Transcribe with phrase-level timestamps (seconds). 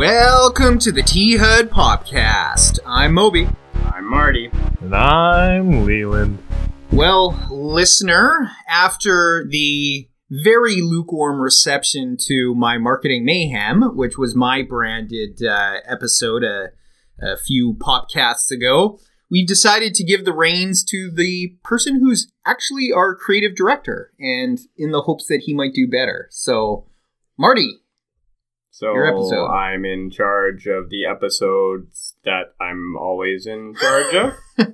[0.00, 2.78] Welcome to the T HUD Podcast.
[2.86, 3.46] I'm Moby.
[3.74, 4.50] I'm Marty.
[4.80, 6.38] And I'm Leland.
[6.90, 15.42] Well, listener, after the very lukewarm reception to my marketing mayhem, which was my branded
[15.42, 16.70] uh, episode a,
[17.20, 18.98] a few podcasts ago,
[19.30, 24.60] we've decided to give the reins to the person who's actually our creative director, and
[24.78, 26.26] in the hopes that he might do better.
[26.30, 26.86] So,
[27.38, 27.79] Marty,
[28.80, 29.48] So Your episode.
[29.48, 34.32] I'm in charge of the episodes that I'm always in charge of.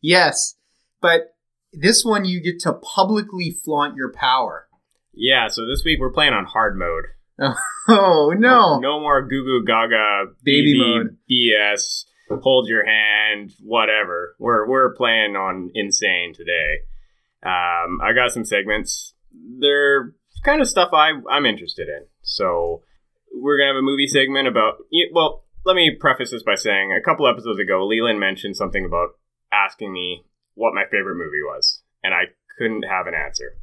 [0.00, 0.54] yes,
[1.00, 1.34] but
[1.72, 4.68] this one you get to publicly flaunt your power.
[5.12, 7.06] yeah, so this week we're playing on hard mode.
[7.88, 8.78] Oh no!
[8.80, 11.16] No more goo goo gaga Baby mode.
[11.30, 12.04] BS.
[12.42, 14.34] Hold your hand, whatever.
[14.40, 16.80] We're we're playing on insane today.
[17.44, 19.14] Um, I got some segments.
[19.60, 20.14] They're
[20.44, 22.06] kind of stuff I I'm interested in.
[22.22, 22.82] So
[23.40, 24.78] we're gonna have a movie segment about.
[25.12, 29.18] Well, let me preface this by saying a couple episodes ago, Leland mentioned something about
[29.52, 33.58] asking me what my favorite movie was, and I couldn't have an answer.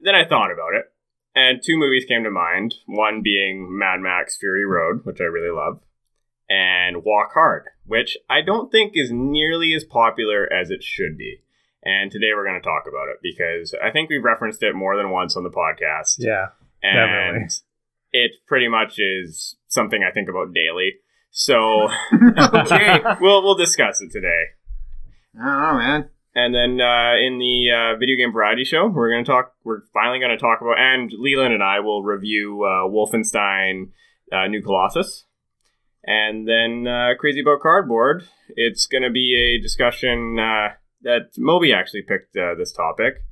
[0.00, 0.92] Then I thought about it,
[1.34, 2.74] and two movies came to mind.
[2.86, 5.80] One being Mad Max Fury Road, which I really love,
[6.48, 11.42] and Walk Hard, which I don't think is nearly as popular as it should be.
[11.84, 14.96] And today we're going to talk about it because I think we've referenced it more
[14.96, 16.16] than once on the podcast.
[16.18, 16.48] Yeah.
[16.82, 17.48] and definitely.
[18.12, 20.94] It pretty much is something I think about daily.
[21.30, 21.88] So
[22.38, 23.00] okay.
[23.20, 24.44] we'll we'll discuss it today.
[25.40, 26.08] I don't know, man.
[26.34, 29.54] And then uh, in the uh, video game variety show, we're to talk.
[29.64, 33.90] We're finally going to talk about, and Leland and I will review uh, Wolfenstein:
[34.32, 35.26] uh, New Colossus.
[36.04, 38.24] And then uh, Crazy About Cardboard.
[38.56, 43.24] It's going to be a discussion uh, that Moby actually picked uh, this topic.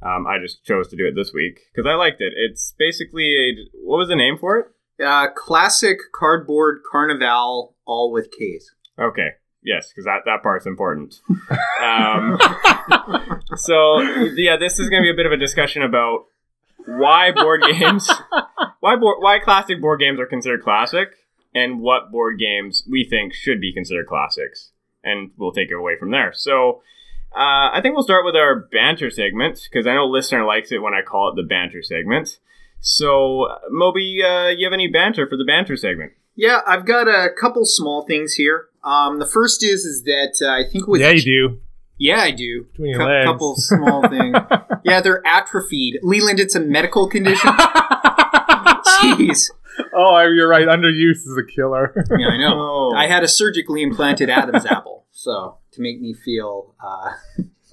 [0.00, 2.32] Um, I just chose to do it this week because I liked it.
[2.36, 3.52] It's basically a
[3.84, 4.66] what was the name for it?
[5.04, 8.74] Uh, classic cardboard carnival, all with K's.
[8.98, 9.30] Okay.
[9.62, 11.20] Yes, because that, that part's important.
[11.82, 12.38] um,
[13.56, 14.00] so
[14.36, 16.26] yeah, this is going to be a bit of a discussion about
[16.86, 18.08] why board games,
[18.80, 21.08] why board, why classic board games are considered classic,
[21.54, 24.70] and what board games we think should be considered classics,
[25.02, 26.32] and we'll take it away from there.
[26.32, 26.82] So.
[27.34, 30.82] Uh, I think we'll start with our banter segment because I know listener likes it
[30.82, 32.38] when I call it the banter segment.
[32.80, 36.12] So, Moby, uh, you have any banter for the banter segment?
[36.36, 38.66] Yeah, I've got a couple small things here.
[38.84, 41.60] Um, the first is is that uh, I think it was yeah, you do.
[41.98, 42.64] Yeah, I do.
[42.70, 43.26] Between your Cou- legs.
[43.26, 44.36] couple small things.
[44.84, 45.98] yeah, they're atrophied.
[46.02, 47.50] Leland, it's a medical condition.
[49.00, 49.50] Jeez.
[49.94, 50.66] oh, you're right.
[50.66, 51.92] Underuse is a killer.
[52.16, 52.54] Yeah, I know.
[52.90, 52.94] Oh.
[52.96, 57.10] I had a surgically implanted Adam's apple, so to make me feel uh,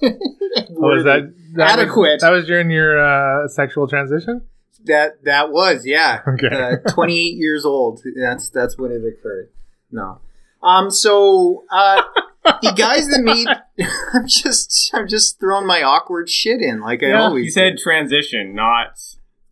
[0.00, 2.14] What was that, that Adequate.
[2.14, 4.42] Was, that was during your uh, sexual transition.
[4.84, 6.22] that that was yeah.
[6.26, 6.48] Okay.
[6.50, 8.02] Uh, 28 years old.
[8.16, 9.50] That's that's when it occurred.
[9.92, 10.20] No.
[10.60, 10.90] Um.
[10.90, 12.02] So uh,
[12.44, 13.46] the guys that made
[14.12, 17.44] I'm just I'm just throwing my awkward shit in like I always.
[17.44, 17.82] You said do.
[17.82, 18.98] transition, not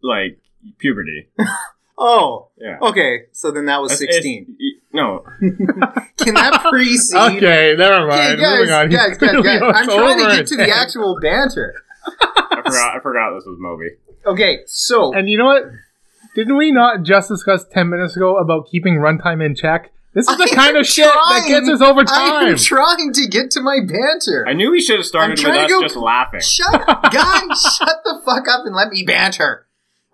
[0.02, 0.40] like
[0.78, 1.28] puberty.
[1.96, 2.48] Oh.
[2.58, 2.78] Yeah.
[2.82, 3.24] Okay.
[3.32, 4.56] So then that was That's- it's- 16.
[4.58, 5.24] y- No.
[6.18, 7.16] Can that precede?
[7.36, 8.40] okay, never Okay, mind.
[8.40, 8.88] guys, Moving on.
[8.90, 9.62] guys, guys, guys.
[9.62, 11.74] I'm trying to get to the actual banter.
[12.06, 13.90] I forgot I forgot this was Moby.
[14.26, 15.64] Okay, so And you know what?
[16.34, 19.92] Didn't we not just discuss ten minutes ago about keeping runtime in check?
[20.14, 22.56] This is the I kind of shit that trying- gets us over I'm time.
[22.56, 24.44] trying to get to my banter.
[24.46, 26.40] I knew we should have started with trying to us go- just laughing.
[26.40, 26.72] Shut
[27.12, 29.63] guys, shut the fuck up and let me banter.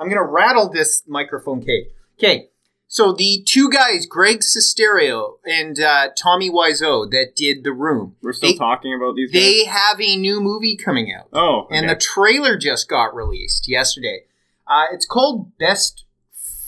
[0.00, 1.92] I'm gonna rattle this microphone cake.
[2.18, 2.48] Okay,
[2.88, 8.32] so the two guys, Greg Sestero and uh, Tommy Wiseau, that did the room, We're
[8.32, 9.72] still They- talking about these they guys.
[9.74, 11.28] have a new movie coming out.
[11.32, 14.24] Oh, and the trailer just got released yesterday.
[14.66, 16.04] Uh, it's called Best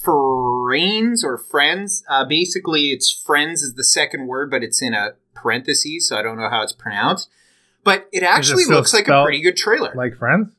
[0.03, 2.05] Friends or Friends.
[2.09, 6.23] Uh, basically, it's Friends is the second word, but it's in a parenthesis, so I
[6.23, 7.29] don't know how it's pronounced.
[7.85, 9.93] But it actually still looks like a pretty good trailer.
[9.95, 10.53] Like friends?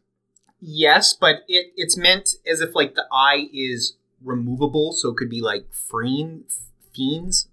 [0.63, 5.29] Yes, but it, it's meant as if like the I is removable, so it could
[5.29, 6.45] be like freen,
[6.95, 7.47] fiends.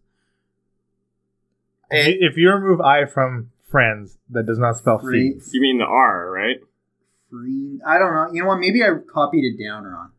[1.90, 5.43] And- if you remove I from friends, that does not spell Free- feet.
[5.52, 6.56] you mean the R, right?
[7.31, 7.81] Freen.
[7.87, 8.29] I don't know.
[8.32, 8.58] You know what?
[8.61, 10.11] Maybe I copied it down wrong.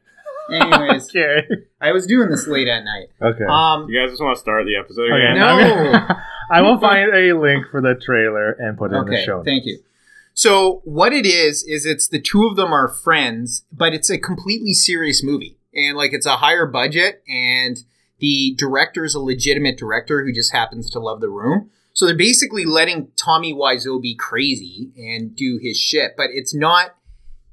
[0.52, 1.46] Anyways, Okay.
[1.80, 3.08] I was doing this late at night.
[3.22, 3.44] Okay.
[3.48, 5.22] Um, You guys just want to start the episode Okay.
[5.22, 5.36] again?
[5.38, 5.46] No.
[5.46, 9.12] I'm gonna- I will find a link for the trailer and put it in the
[9.12, 9.42] okay, show.
[9.44, 9.78] thank you.
[10.40, 14.16] So what it is is it's the two of them are friends, but it's a
[14.16, 17.76] completely serious movie, and like it's a higher budget, and
[18.20, 21.68] the director is a legitimate director who just happens to love the room.
[21.92, 26.96] So they're basically letting Tommy Wiseau be crazy and do his shit, but it's not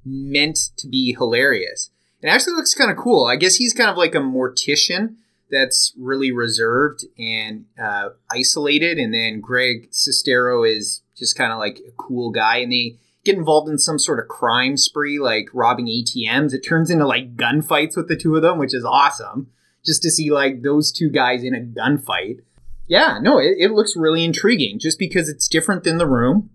[0.05, 1.89] meant to be hilarious.
[2.21, 3.25] It actually looks kind of cool.
[3.25, 5.15] I guess he's kind of like a mortician
[5.51, 11.79] that's really reserved and uh, isolated, and then Greg Sestero is just kind of like
[11.79, 12.97] a cool guy, and they
[13.27, 16.53] get involved in some sort of crime spree, like robbing ATMs.
[16.53, 19.47] It turns into like gunfights with the two of them, which is awesome.
[19.85, 22.39] Just to see like those two guys in a gunfight.
[22.87, 26.49] Yeah, no, it, it looks really intriguing just because it's different than the room,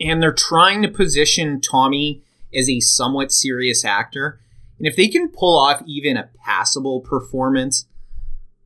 [0.00, 2.22] and they're trying to position Tommy
[2.54, 4.40] as a somewhat serious actor.
[4.78, 7.86] And if they can pull off even a passable performance,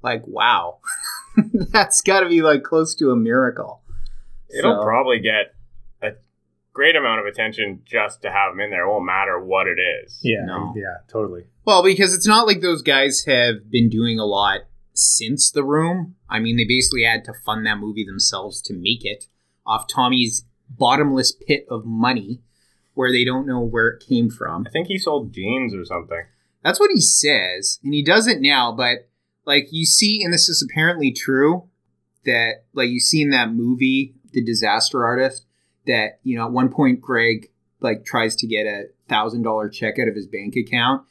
[0.03, 0.79] like wow,
[1.55, 3.80] that's got to be like close to a miracle.
[4.58, 5.55] It'll So- probably get
[6.02, 6.12] a
[6.73, 8.85] great amount of attention just to have him in there.
[8.85, 10.20] It won't matter what it is.
[10.23, 10.73] Yeah, No.
[10.76, 11.44] yeah, totally.
[11.64, 14.62] Well, because it's not like those guys have been doing a lot
[14.93, 16.17] since The Room.
[16.29, 19.26] I mean, they basically had to fund that movie themselves to make it
[19.67, 22.41] off Tommy's bottomless pit of money
[22.94, 24.64] where they don't know where it came from.
[24.67, 26.23] I think he sold jeans or something.
[26.62, 29.08] That's what he says, and he does it now, but
[29.46, 31.69] like you see, and this is apparently true,
[32.26, 35.47] that like you see in that movie, The Disaster Artist,
[35.87, 37.50] that, you know, at one point Greg
[37.81, 41.03] like tries to get a thousand dollar check out of his bank account,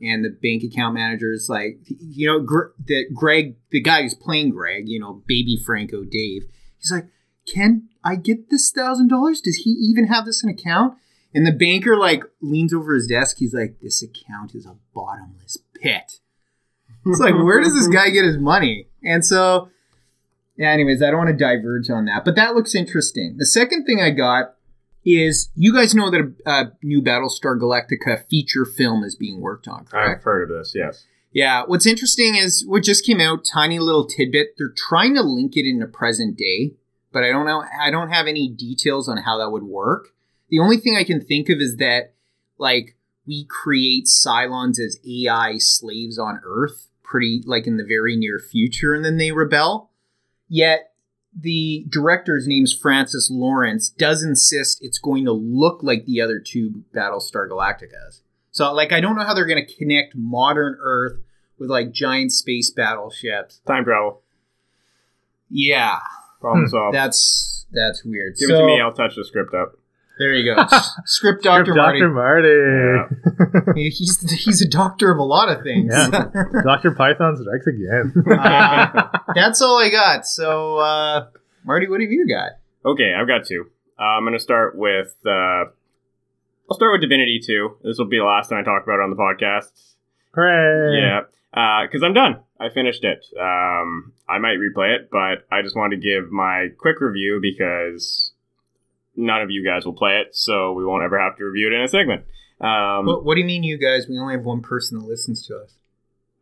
[0.00, 4.14] and the bank account manager is like, you know, Gr- that Greg, the guy who's
[4.14, 6.44] playing Greg, you know, baby Franco Dave,
[6.78, 7.06] he's like,
[7.46, 9.40] can I get this thousand dollars?
[9.40, 10.98] Does he even have this in account?
[11.34, 13.36] And the banker like leans over his desk.
[13.38, 16.20] He's like, "This account is a bottomless pit."
[17.04, 18.88] It's like, where does this guy get his money?
[19.04, 19.68] And so,
[20.56, 20.70] yeah.
[20.70, 23.36] Anyways, I don't want to diverge on that, but that looks interesting.
[23.38, 24.54] The second thing I got
[25.04, 29.68] is you guys know that a, a new Battlestar Galactica feature film is being worked
[29.68, 30.18] on, correct?
[30.18, 31.04] I've heard of this, yes.
[31.32, 34.54] Yeah, what's interesting is what just came out, tiny little tidbit.
[34.56, 36.76] They're trying to link it into present day,
[37.12, 40.08] but I don't know I don't have any details on how that would work.
[40.48, 42.14] The only thing I can think of is that
[42.58, 48.38] like we create Cylons as AI slaves on Earth pretty like in the very near
[48.38, 49.85] future and then they rebel.
[50.48, 50.92] Yet
[51.38, 56.84] the director's name's Francis Lawrence does insist it's going to look like the other two
[56.94, 58.20] Battlestar Galacticas.
[58.50, 61.20] So like I don't know how they're going to connect modern Earth
[61.58, 63.60] with like giant space battleships.
[63.66, 64.22] Time travel.
[65.50, 65.98] Yeah,
[66.40, 66.94] Problem Hmm, solved.
[66.94, 68.36] that's that's weird.
[68.38, 68.80] Give so, it to me.
[68.80, 69.76] I'll touch the script up.
[70.18, 70.64] There you go.
[71.04, 72.00] Script Doctor Marty.
[72.00, 72.10] Dr.
[72.10, 73.90] Marty.
[73.90, 75.92] He's he's a doctor of a lot of things.
[75.92, 76.08] Yeah.
[76.64, 76.92] Dr.
[76.92, 78.12] Python strikes again.
[78.36, 80.26] Uh, that's all I got.
[80.26, 81.26] So uh,
[81.64, 82.52] Marty, what have you got?
[82.84, 83.66] Okay, I've got two.
[83.98, 85.14] Uh, I'm going to start with.
[85.26, 85.64] Uh,
[86.68, 87.78] I'll start with Divinity 2.
[87.82, 89.70] This will be the last time I talk about it on the podcast.
[90.34, 91.00] Hooray.
[91.00, 91.20] Yeah,
[91.86, 92.40] because I'm done.
[92.60, 93.24] I finished it.
[93.38, 98.32] Um, I might replay it, but I just wanted to give my quick review because
[99.16, 101.72] none of you guys will play it, so we won't ever have to review it
[101.74, 102.24] in a segment.
[102.60, 104.06] Um, What, what do you mean, you guys?
[104.08, 105.74] We only have one person that listens to us.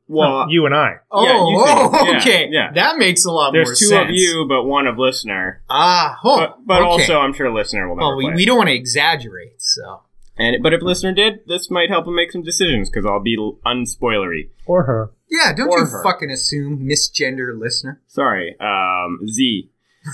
[0.07, 0.97] well, you and I.
[1.11, 2.49] Oh, Yeah, you oh, yeah, okay.
[2.51, 2.73] yeah.
[2.73, 5.63] That makes a lot more there's two of you, but one of listener.
[5.71, 6.87] Ah, oh, but but okay.
[6.87, 8.35] also, I'm sure listener will never well, we, play.
[8.35, 10.03] we don't want to exaggerate, so.
[10.37, 13.37] And but if listener did, this might help him make some decisions because I'll be
[13.65, 14.51] unspoilery.
[14.67, 15.11] Or her.
[15.31, 16.03] Yeah, don't Or you her.
[16.03, 18.03] fucking assume misgender listener.
[18.09, 19.71] Sorry, um, Z.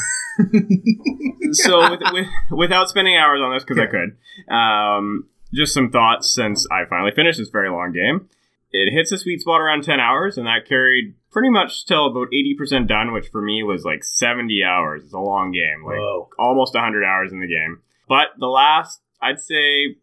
[1.53, 4.17] so with, with, without spending hours on this because I could,
[4.53, 8.29] um, just some thoughts since I finally finished this very long game.
[8.73, 12.29] It hits a sweet spot around ten hours, and that carried pretty much till about
[12.29, 15.03] eighty percent done, which for me was like seventy hours.
[15.05, 16.29] It's a long game, like Whoa.
[16.39, 17.83] almost hundred hours in the game.
[18.09, 19.97] But the last, I'd say,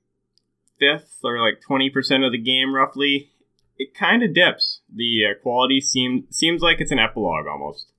[0.79, 3.29] fifth or like twenty percent of the game, roughly,
[3.77, 4.81] it kind of dips.
[4.93, 7.93] The uh, quality seems seems like it's an epilogue almost.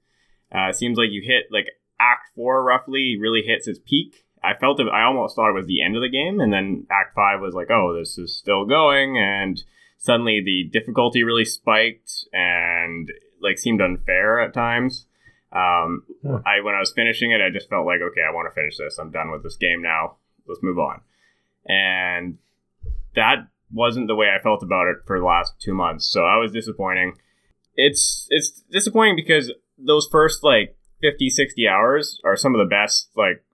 [0.52, 1.66] Uh, seems like you hit like
[2.00, 4.24] Act Four roughly really hits its peak.
[4.42, 4.86] I felt it.
[4.88, 7.54] I almost thought it was the end of the game, and then Act Five was
[7.54, 9.62] like, oh, this is still going, and
[9.98, 15.06] suddenly the difficulty really spiked and like seemed unfair at times.
[15.52, 16.04] Um.
[16.24, 18.76] I when I was finishing it, I just felt like, okay, I want to finish
[18.76, 18.98] this.
[18.98, 20.16] I'm done with this game now.
[20.46, 21.00] Let's move on.
[21.66, 22.38] And
[23.14, 26.06] that wasn't the way I felt about it for the last two months.
[26.06, 27.14] So I was disappointing.
[27.76, 33.10] It's it's disappointing because those first like 50, 60 hours are some of the best
[33.16, 33.44] like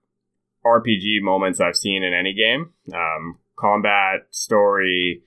[0.65, 2.73] RPG moments I've seen in any game.
[2.93, 5.23] Um, combat, story,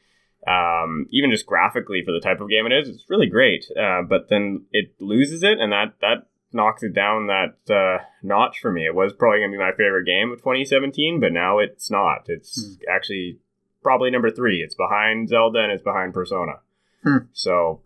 [0.47, 3.65] um, even just graphically for the type of game it is, it's really great.
[3.79, 8.59] Uh, but then it loses it, and that that knocks it down that uh, notch
[8.61, 8.87] for me.
[8.87, 12.25] It was probably gonna be my favorite game of 2017, but now it's not.
[12.27, 13.39] It's actually
[13.83, 14.63] probably number three.
[14.63, 16.61] It's behind Zelda and it's behind Persona.
[17.03, 17.27] Hmm.
[17.33, 17.83] So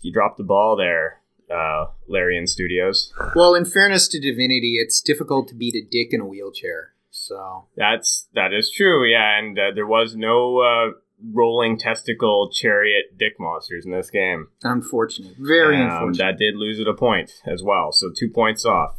[0.00, 3.12] you dropped the ball there, uh, Larian Studios.
[3.34, 6.92] Well, in fairness to Divinity, it's difficult to beat a dick in a wheelchair.
[7.10, 9.38] So That's that is true, yeah.
[9.38, 10.90] And uh, there was no uh,
[11.32, 14.48] rolling testicle chariot dick monsters in this game.
[14.62, 15.34] Unfortunate.
[15.38, 16.18] Very Um, unfortunate.
[16.18, 18.96] That did lose it a point as well, so two points off.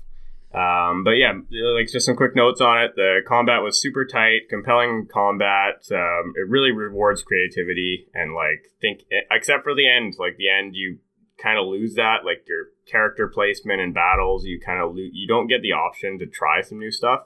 [0.54, 1.34] Um, but yeah,
[1.76, 2.94] like just some quick notes on it.
[2.96, 5.86] The combat was super tight, compelling combat.
[5.92, 10.16] Um, it really rewards creativity and like think, except for the end.
[10.18, 10.98] Like the end, you
[11.42, 12.26] kind of lose that.
[12.26, 15.12] Like your character placement in battles, you kind of lose.
[15.14, 17.22] You don't get the option to try some new stuff.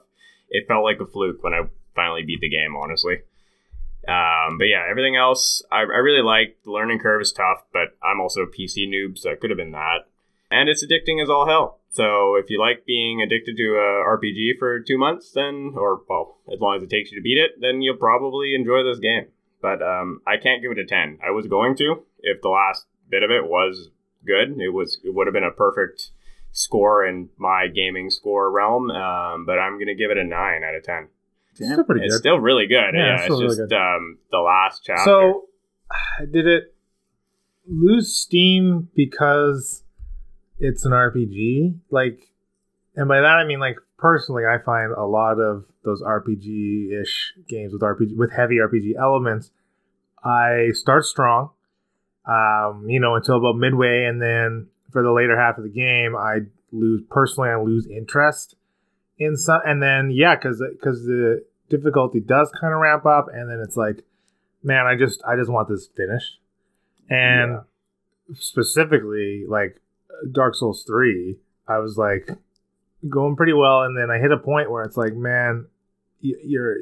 [0.50, 1.62] It felt like a fluke when I
[1.94, 3.22] finally beat the game, honestly.
[4.06, 6.58] Um, but yeah, everything else I, I really like.
[6.64, 9.56] The learning curve is tough, but I'm also a PC noob, so it could have
[9.56, 10.08] been that.
[10.50, 11.78] And it's addicting as all hell.
[11.88, 16.38] So if you like being addicted to a RPG for two months, then or well,
[16.52, 19.26] as long as it takes you to beat it, then you'll probably enjoy this game.
[19.60, 21.18] But um, I can't give it a ten.
[21.24, 23.90] I was going to if the last bit of it was
[24.26, 24.58] good.
[24.60, 26.10] It was it would have been a perfect
[26.52, 28.90] score in my gaming score realm.
[28.90, 31.08] Um, but I'm gonna give it a nine out of ten.
[31.58, 31.72] Damn.
[31.72, 32.20] Still pretty It's good.
[32.20, 32.94] still really good.
[32.94, 33.76] Yeah, Yeah, it's it's, still really just good.
[33.76, 35.04] um, the last chapter.
[35.04, 35.44] So,
[36.32, 36.74] did it
[37.66, 39.82] lose steam because
[40.58, 41.74] it's an RPG?
[41.90, 42.20] Like,
[42.96, 47.34] and by that I mean like personally, I find a lot of those RPG ish
[47.48, 49.50] games with RPG with heavy RPG elements.
[50.24, 51.50] I start strong,
[52.26, 56.14] um, you know, until about midway, and then for the later half of the game,
[56.16, 57.50] I lose personally.
[57.50, 58.56] I lose interest
[59.18, 63.50] in some, and then yeah, because because the difficulty does kind of ramp up, and
[63.50, 64.04] then it's like,
[64.62, 66.38] man, I just I just want this finished,
[67.08, 67.60] and
[68.34, 69.80] specifically like
[70.30, 72.30] Dark Souls three, I was like
[73.08, 75.66] going pretty well, and then I hit a point where it's like, man,
[76.20, 76.76] you're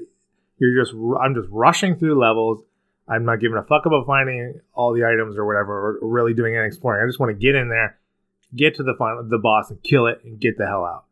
[0.58, 2.62] you're just I'm just rushing through levels.
[3.10, 6.56] I'm not giving a fuck about finding all the items or whatever, or really doing
[6.56, 7.02] any exploring.
[7.02, 7.98] I just want to get in there,
[8.54, 11.04] get to the final, the boss, and kill it, and get the hell out.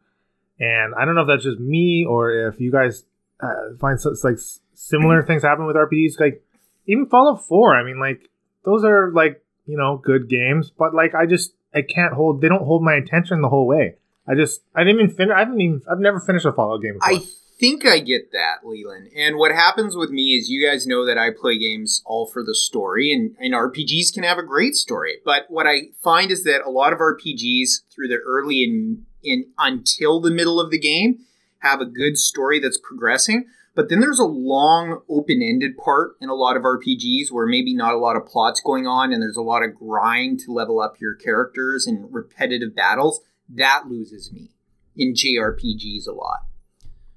[0.60, 3.04] And I don't know if that's just me or if you guys
[3.40, 4.38] uh, find so, like
[4.74, 6.20] similar things happen with RPGs.
[6.20, 6.44] Like
[6.86, 7.76] even Fallout Four.
[7.76, 8.30] I mean, like
[8.64, 12.40] those are like you know good games, but like I just I can't hold.
[12.40, 13.96] They don't hold my attention the whole way.
[14.26, 15.34] I just I didn't even finish.
[15.34, 17.18] I haven't even I've never finished a Fallout game before.
[17.18, 17.24] I
[17.58, 19.08] think I get that, Leland.
[19.16, 22.42] And what happens with me is you guys know that I play games all for
[22.42, 25.18] the story, and, and RPGs can have a great story.
[25.24, 29.46] But what I find is that a lot of RPGs, through the early and in
[29.58, 31.18] until the middle of the game,
[31.58, 33.46] have a good story that's progressing.
[33.74, 37.74] But then there's a long open ended part in a lot of RPGs where maybe
[37.74, 40.80] not a lot of plots going on and there's a lot of grind to level
[40.80, 43.20] up your characters and repetitive battles.
[43.48, 44.50] That loses me
[44.96, 46.47] in JRPGs a lot.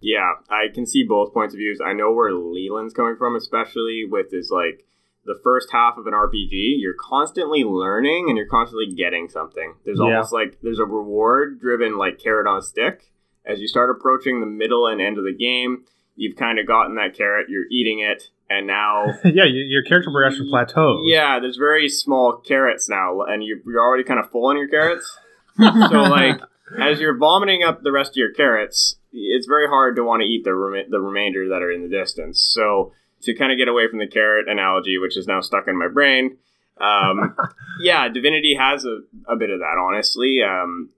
[0.02, 1.80] Yeah, I can see both points of views.
[1.84, 4.86] I know where Leland's coming from, especially with his like
[5.26, 6.78] the first half of an RPG.
[6.80, 9.76] You're constantly learning and you're constantly getting something.
[9.86, 10.06] There's Yeah.
[10.06, 13.12] almost like there's a reward driven like carrot on a stick.
[13.46, 15.84] As you start approaching the middle and end of the game,
[16.16, 17.48] you've kind of gotten that carrot.
[17.50, 21.02] You're eating it, and now yeah, your, your character progression plateaus.
[21.06, 24.68] yeah, there's very small carrots now, and you- you're already kind of full on your
[24.68, 25.18] carrots.
[25.60, 25.64] so
[26.02, 26.40] like
[26.80, 30.28] as you're vomiting up the rest of your carrots, it's very hard to want to
[30.28, 32.42] eat the rem- the remainder that are in the distance.
[32.54, 35.78] So to kind of get away from the carrot analogy, which is now stuck in
[35.78, 36.38] my brain,
[36.80, 37.36] um,
[37.82, 40.42] yeah, Divinity has a, a bit of that, honestly.
[40.42, 40.90] Um,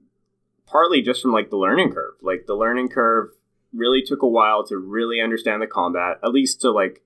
[0.65, 2.15] partly just from like the learning curve.
[2.21, 3.29] Like the learning curve
[3.73, 7.01] really took a while to really understand the combat, at least to like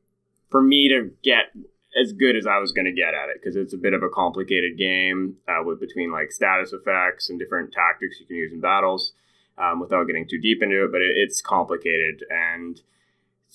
[0.50, 1.52] for me to get
[2.02, 4.04] as good as I was going to get at it because it's a bit of
[4.04, 8.52] a complicated game uh, with between like status effects and different tactics you can use
[8.52, 9.14] in battles.
[9.60, 12.80] Um, without getting too deep into it, but it, it's complicated and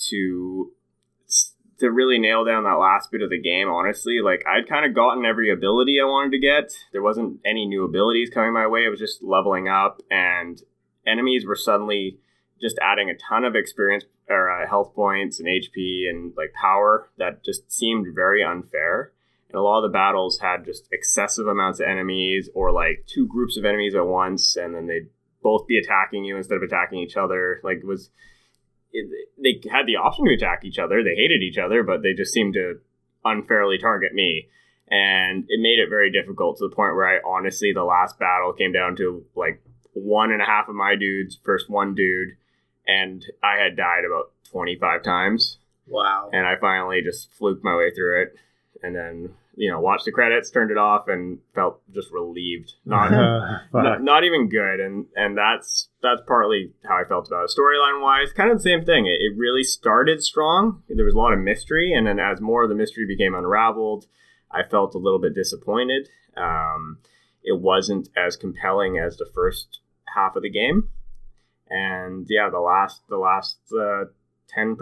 [0.08, 0.72] to
[1.82, 4.94] to really nail down that last bit of the game, honestly, like I'd kind of
[4.94, 6.72] gotten every ability I wanted to get.
[6.92, 8.84] There wasn't any new abilities coming my way.
[8.84, 10.62] It was just leveling up, and
[11.06, 12.18] enemies were suddenly
[12.61, 17.11] just adding a ton of experience or uh, health points and HP and like power
[17.19, 19.12] that just seemed very unfair.
[19.49, 23.26] And a lot of the battles had just excessive amounts of enemies or like two
[23.26, 25.09] groups of enemies at once, and then they'd
[25.43, 27.61] both be attacking you instead of attacking each other.
[27.62, 28.11] Like it was
[28.93, 29.09] it,
[29.43, 31.02] they had the option to attack each other.
[31.02, 32.81] They hated each other, but they just seemed to
[33.25, 34.49] unfairly target me.
[34.88, 38.52] And it made it very difficult to the point where I honestly, the last battle
[38.52, 39.62] came down to like
[39.95, 42.37] one and a half of my dudes versus one dude.
[42.87, 45.59] And I had died about 25 times.
[45.87, 46.31] Wow.
[46.33, 48.35] And I finally just fluked my way through it.
[48.83, 52.75] And then, you know, watched the credits, turned it off, and felt just relieved.
[52.85, 53.11] Not,
[53.73, 58.03] not, not even good and and that's that's partly how i felt about it storyline
[58.03, 61.33] wise kind of the same thing it, it really started strong there was a lot
[61.33, 64.07] of mystery and then as more of the mystery became unraveled
[64.51, 66.99] i felt a little bit disappointed um,
[67.43, 69.81] it wasn't as compelling as the first
[70.15, 70.89] half of the game
[71.73, 74.05] and yeah the last the last uh,
[74.57, 74.76] 10%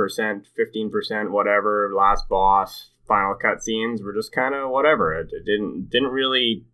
[0.58, 5.14] 15% whatever last boss final cutscenes were just kind of whatever.
[5.14, 6.64] It, it didn't didn't really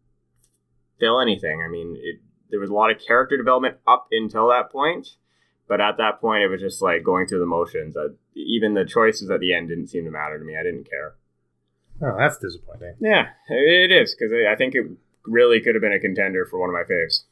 [0.98, 1.62] fill anything.
[1.64, 2.20] I mean, it,
[2.50, 5.08] there was a lot of character development up until that point,
[5.68, 7.96] but at that point, it was just like going through the motions.
[7.96, 10.56] Uh, even the choices at the end didn't seem to matter to me.
[10.58, 11.14] I didn't care.
[12.02, 12.94] Oh, that's disappointing.
[13.00, 14.86] Yeah, it is because I think it
[15.24, 17.24] really could have been a contender for one of my faves.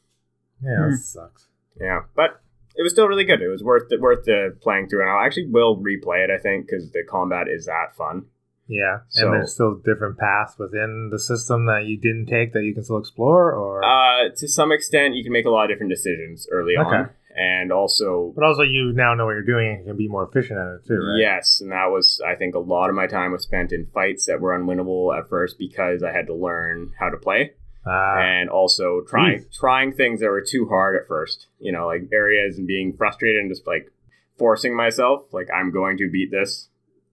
[0.63, 0.91] Yeah, Hmm.
[0.91, 1.47] that sucks.
[1.79, 2.41] Yeah, but
[2.77, 3.41] it was still really good.
[3.41, 6.29] It was worth it, worth the playing through, and I actually will replay it.
[6.29, 8.25] I think because the combat is that fun.
[8.67, 12.63] Yeah, So- and there's still different paths within the system that you didn't take that
[12.63, 15.69] you can still explore, or Uh, to some extent, you can make a lot of
[15.69, 19.85] different decisions early on, and also but also you now know what you're doing and
[19.85, 21.19] can be more efficient at it too, right?
[21.19, 24.25] yes, and that was I think a lot of my time was spent in fights
[24.25, 27.53] that were unwinnable at first because I had to learn how to play.
[27.87, 31.47] Ah, and also trying trying things that were too hard at first.
[31.59, 33.91] You know, like areas and being frustrated and just like
[34.37, 36.69] forcing myself, like I'm going to beat this,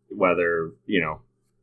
[0.09, 1.21] whether you know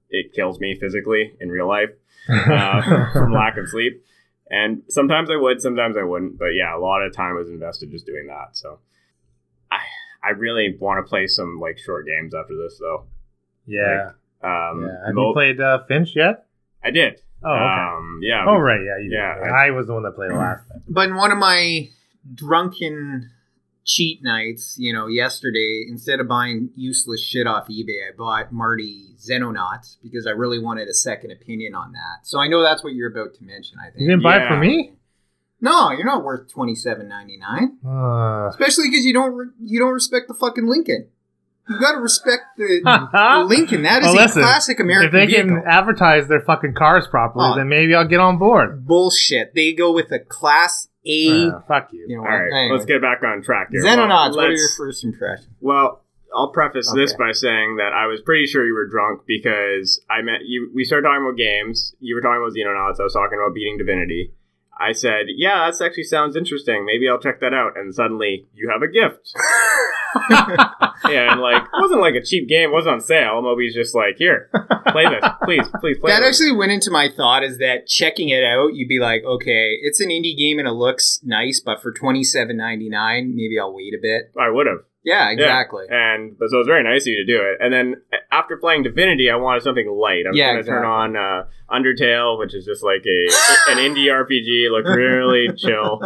[0.09, 1.89] it kills me physically in real life
[2.29, 4.03] uh, from lack of sleep.
[4.51, 6.39] And sometimes I would, sometimes I wouldn't.
[6.39, 8.57] But yeah, a lot of time was invested just doing that.
[8.57, 8.79] So
[9.71, 9.79] I
[10.23, 13.05] I really want to play some like short games after this though.
[13.67, 14.11] yeah.
[14.41, 15.05] Um, yeah.
[15.07, 16.45] Have mo- you played uh, Finch yet?
[16.83, 17.21] I did.
[17.43, 17.97] Oh, okay.
[17.97, 18.45] Um, yeah.
[18.47, 18.79] oh, right.
[18.79, 19.15] Yeah, you did.
[19.15, 20.83] yeah, I, was the one that played last time.
[20.87, 21.89] But in one of my
[22.33, 23.31] drunken
[23.85, 29.15] cheat nights, you know, yesterday, instead of buying useless shit off eBay, I bought Marty
[29.17, 32.27] Xenonauts because I really wanted a second opinion on that.
[32.27, 33.77] So I know that's what you're about to mention.
[33.79, 34.01] I think.
[34.01, 34.93] You didn't buy it for me?
[35.61, 37.77] No, you're not worth twenty seven ninety nine.
[37.85, 41.09] Uh, Especially because you don't re- you don't respect the fucking Lincoln.
[41.69, 42.81] You got to respect the,
[43.13, 43.83] the Lincoln.
[43.83, 45.47] That is Well, a listen, classic if American they vehicle.
[45.61, 47.55] can advertise their fucking cars properly, Oh.
[47.55, 48.85] then maybe I'll get on board.
[48.87, 49.53] Bullshit.
[49.55, 51.47] They go with a Class A.
[51.49, 52.05] Uh, fuck you.
[52.07, 52.69] you know, All right, anyway.
[52.73, 53.83] let's get back on track here.
[53.83, 54.35] Xenonauts.
[54.35, 55.47] What are your first impressions?
[55.61, 56.03] Well,
[56.35, 60.21] I'll preface this by saying that I was pretty sure you were drunk because I
[60.21, 60.71] met you.
[60.75, 61.95] We started talking about games.
[61.99, 62.99] You were talking about Xenonauts.
[62.99, 64.33] I was talking about beating Divinity.
[64.79, 66.85] I said, "Yeah, that actually sounds interesting.
[66.85, 69.33] Maybe I'll check that out." And suddenly, you have a gift.
[71.09, 72.69] yeah, and like, it wasn't like a cheap game.
[72.69, 73.41] It wasn't on sale.
[73.41, 74.49] Moby's just like, "Here,
[74.87, 78.29] play this, please, please play." That this." actually went into my thought is that checking
[78.29, 81.81] it out, you'd be like, okay, it's an indie game and it looks nice, but
[81.81, 84.31] for twenty seven ninety nine, maybe I'll wait a bit.
[84.39, 84.88] I would have.
[85.03, 85.85] Yeah, exactly.
[85.89, 87.57] And but so it was very nice of you to do it.
[87.63, 90.25] And then after playing Divinity, I wanted something light.
[90.25, 93.77] I was Yeah, going to turn on uh, Undertale, which is just like a an
[93.77, 96.01] indie RPG, look really chill.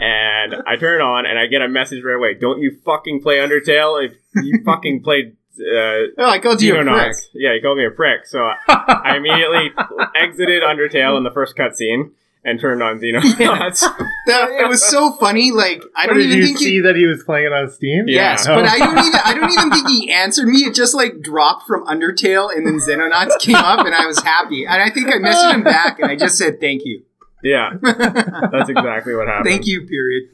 [0.00, 2.34] And I turn it on, and I get a message right away.
[2.34, 4.04] Don't you fucking play Undertale?
[4.06, 5.36] If you fucking played.
[5.60, 7.16] Uh, Oh, I called you a prick.
[7.34, 8.26] Yeah, he called me a prick.
[8.26, 8.38] So
[8.68, 9.72] I immediately
[10.14, 12.12] exited Undertale in the first cutscene
[12.44, 13.82] and turned on Xenonauts.
[14.26, 15.50] That, it was so funny.
[15.50, 16.80] Like I Or don't did even you think see he.
[16.82, 18.04] that he was playing it on Steam?
[18.06, 18.32] Yeah.
[18.32, 19.20] Yes, but I don't even.
[19.24, 20.58] I don't even think he answered me.
[20.60, 24.66] It just like dropped from Undertale, and then Xenonauts came up, and I was happy.
[24.66, 27.02] And I think I messaged him back, and I just said thank you.
[27.42, 29.46] yeah, that's exactly what happened.
[29.46, 29.86] thank you.
[29.86, 30.24] Period.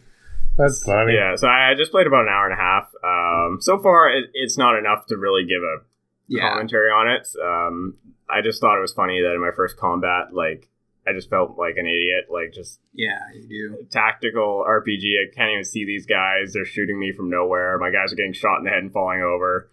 [0.59, 1.15] That's funny.
[1.15, 2.91] Yeah, so I I just played about an hour and a half.
[3.05, 5.77] Um, so far, it, it's not enough to really give a
[6.29, 6.51] Yeah.
[6.51, 7.29] commentary on it.
[7.43, 7.97] Um,
[8.29, 10.69] I just thought it was funny that in my first combat, like,
[11.09, 12.27] I just felt like an idiot.
[12.31, 13.87] Like, just Yeah, you do.
[13.91, 15.15] tactical RPG.
[15.23, 16.53] I can't even see these guys.
[16.53, 17.79] They're shooting me from nowhere.
[17.79, 19.71] My guys are getting shot in the head and falling over.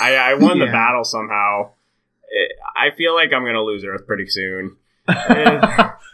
[0.00, 1.70] I, I won the battle somehow.
[2.28, 4.76] It, I feel like I'm going to lose Earth pretty soon.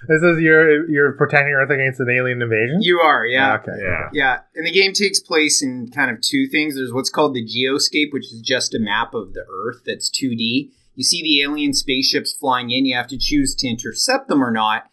[0.09, 2.79] This is you're you're protecting Earth against an alien invasion.
[2.83, 3.25] You are.
[3.25, 3.53] Yeah.
[3.53, 3.81] Ah, okay.
[3.81, 4.09] yeah.
[4.13, 6.75] Yeah, and the game takes place in kind of two things.
[6.75, 10.71] There's what's called the geoscape, which is just a map of the Earth that's 2D.
[10.95, 14.51] You see the alien spaceships flying in, you have to choose to intercept them or
[14.51, 14.91] not.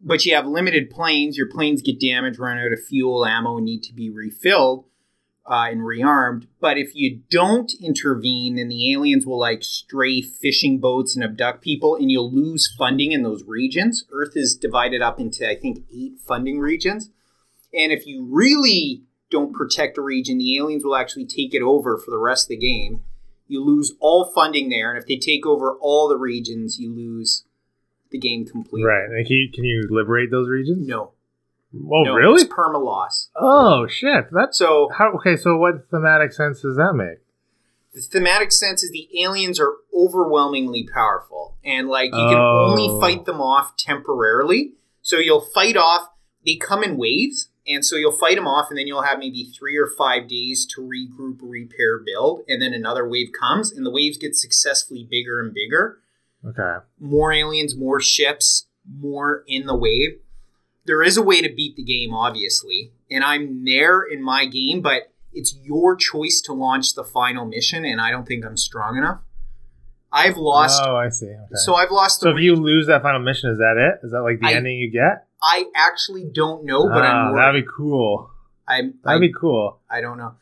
[0.00, 1.38] But you have limited planes.
[1.38, 4.84] Your planes get damaged, run out of fuel, ammo, need to be refilled
[5.46, 6.46] uh, and rearmed.
[6.60, 11.62] But if you don't intervene, then the aliens will like stray fishing boats and abduct
[11.62, 14.04] people, and you'll lose funding in those regions.
[14.12, 17.10] Earth is divided up into, I think, eight funding regions.
[17.72, 21.98] And if you really don't protect a region, the aliens will actually take it over
[21.98, 23.02] for the rest of the game.
[23.46, 27.44] You lose all funding there, and if they take over all the regions, you lose
[28.10, 28.84] the game completely.
[28.88, 29.04] Right.
[29.04, 30.86] And can you, can you liberate those regions?
[30.88, 31.12] No.
[31.74, 32.42] Oh, no, really?
[32.42, 33.30] It's perma loss.
[33.36, 34.26] Oh, shit.
[34.30, 35.12] That's So how.
[35.16, 37.18] Okay, so what thematic sense does that make?
[37.92, 42.66] the thematic sense is the aliens are overwhelmingly powerful, and like you can Oh.
[42.70, 44.72] only fight them off temporarily.
[45.02, 46.08] So you'll fight off.
[46.44, 49.44] They come in waves, and so you'll fight them off, and then you'll have maybe
[49.44, 53.90] three or five days to regroup, repair, build, and then another wave comes, and the
[53.90, 55.98] waves get successfully bigger and bigger.
[56.46, 56.84] Okay.
[57.00, 58.66] More aliens, more ships,
[58.98, 60.18] more in the wave.
[60.86, 64.82] There is a way to beat the game, obviously, and I'm there in my game,
[64.82, 68.98] but it's your choice to launch the final mission, and I don't think I'm strong
[68.98, 69.20] enough.
[70.12, 70.80] I've lost.
[70.84, 71.26] Oh, I see.
[71.26, 71.38] Okay.
[71.54, 72.20] So I've lost.
[72.20, 74.06] So if you lose that final mission, is that it?
[74.06, 75.26] Is that like the I- ending you get?
[75.46, 77.36] I actually don't know, but Ah, I'm.
[77.36, 78.30] that'd be cool.
[78.66, 78.94] I'm.
[79.04, 79.80] That'd I, be cool.
[79.90, 80.36] I don't know.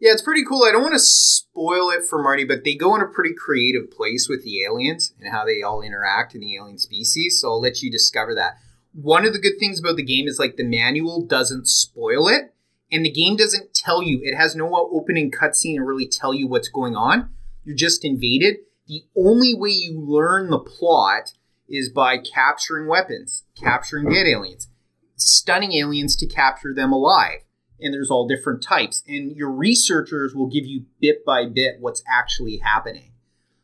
[0.00, 0.64] Yeah, it's pretty cool.
[0.64, 3.90] I don't want to spoil it for Marty, but they go in a pretty creative
[3.90, 7.38] place with the aliens and how they all interact in the alien species.
[7.40, 8.58] So I'll let you discover that.
[8.94, 12.52] One of the good things about the game is like the manual doesn't spoil it,
[12.90, 14.20] and the game doesn't tell you.
[14.22, 17.30] It has no opening cutscene to really tell you what's going on.
[17.64, 18.56] You're just invaded.
[18.86, 21.32] The only way you learn the plot
[21.68, 24.68] is by capturing weapons, capturing dead aliens,
[25.16, 27.40] stunning aliens to capture them alive.
[27.80, 29.02] And there's all different types.
[29.06, 33.12] And your researchers will give you bit by bit what's actually happening.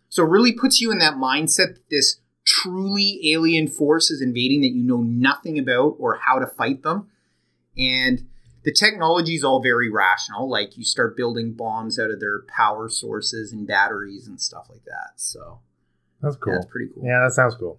[0.09, 4.61] So it really puts you in that mindset that this truly alien force is invading
[4.61, 7.09] that you know nothing about or how to fight them.
[7.77, 8.29] And
[8.65, 12.89] the technology is all very rational like you start building bombs out of their power
[12.89, 15.13] sources and batteries and stuff like that.
[15.17, 15.61] So
[16.23, 16.55] That's cool.
[16.55, 17.05] that's pretty cool.
[17.05, 17.79] Yeah, that sounds cool.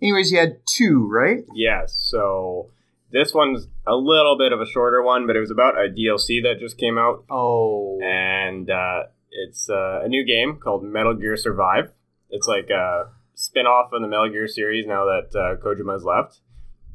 [0.00, 1.94] Anyways you had two right Yes.
[1.96, 2.70] So
[3.14, 6.42] this one's a little bit of a shorter one, but it was about a DLC
[6.42, 11.36] that just came out, oh and uh, it's uh, a new game called Metal Gear
[11.36, 11.92] Survive.
[12.30, 16.40] It's like a spin-off of the Metal Gear series now that uh, Kojima's left.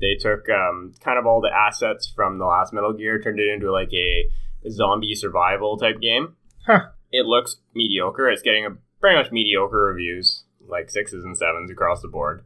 [0.01, 3.53] They took um, kind of all the assets from the last Metal Gear, turned it
[3.53, 4.29] into like a
[4.69, 6.35] zombie survival type game.
[6.65, 6.87] Huh.
[7.11, 8.29] It looks mediocre.
[8.29, 12.43] It's getting a pretty much mediocre reviews, like sixes and sevens across the board.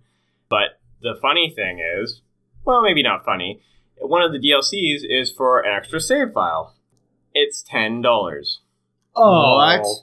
[0.54, 2.22] But the funny thing is,
[2.66, 3.62] well, maybe not funny.
[3.98, 6.76] One of the DLCs is for an extra save file.
[7.34, 8.62] It's ten dollars.
[9.16, 9.56] Oh, oh.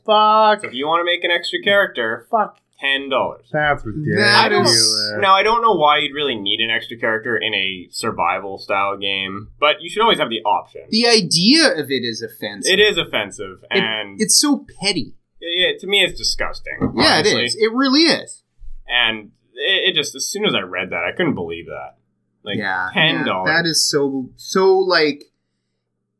[0.04, 0.56] What?
[0.56, 0.62] fuck.
[0.62, 2.58] So if you want to make an extra character, Fuck.
[2.80, 3.46] ten dollars.
[3.52, 4.20] That's ridiculous.
[4.20, 7.88] That is- Now I don't know why you'd really need an extra character in a
[7.90, 10.82] survival style game, but you should always have the option.
[10.90, 15.72] the idea of it is offensive It is offensive, It- and it's so petty yeah,
[15.80, 16.78] to me it's disgusting.
[16.96, 17.42] Yeah, honestly.
[17.42, 17.56] it is.
[17.56, 18.42] It really is.
[18.88, 21.96] And it, it just as soon as I read that, I couldn't believe that.
[22.42, 23.48] Like yeah, ten yeah, dollars.
[23.48, 25.24] that is so so like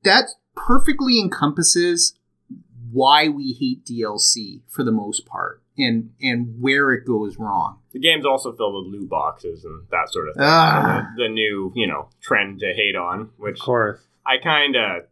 [0.04, 2.14] that perfectly encompasses
[2.92, 7.78] why we hate DLC for the most part and and where it goes wrong.
[7.92, 10.44] The game's also filled with loot boxes and that sort of thing.
[10.44, 10.82] Ah.
[10.82, 14.00] So the, the new, you know, trend to hate on, which Of course.
[14.24, 15.04] I kind of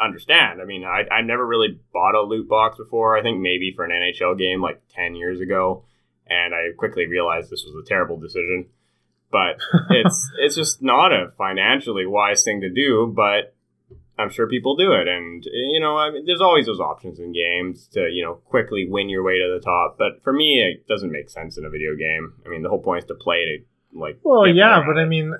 [0.00, 0.60] understand.
[0.60, 3.16] I mean, I I never really bought a loot box before.
[3.16, 5.84] I think maybe for an NHL game like ten years ago,
[6.32, 8.66] and I quickly realized this was a terrible decision.
[9.30, 9.58] But
[9.90, 13.12] it's it's just not a financially wise thing to do.
[13.14, 13.54] But
[14.18, 17.32] I'm sure people do it, and you know, I mean, there's always those options in
[17.32, 19.96] games to you know quickly win your way to the top.
[19.98, 22.34] But for me, it doesn't make sense in a video game.
[22.44, 24.18] I mean, the whole point is to play to like.
[24.22, 25.34] Well, yeah, but at I mean,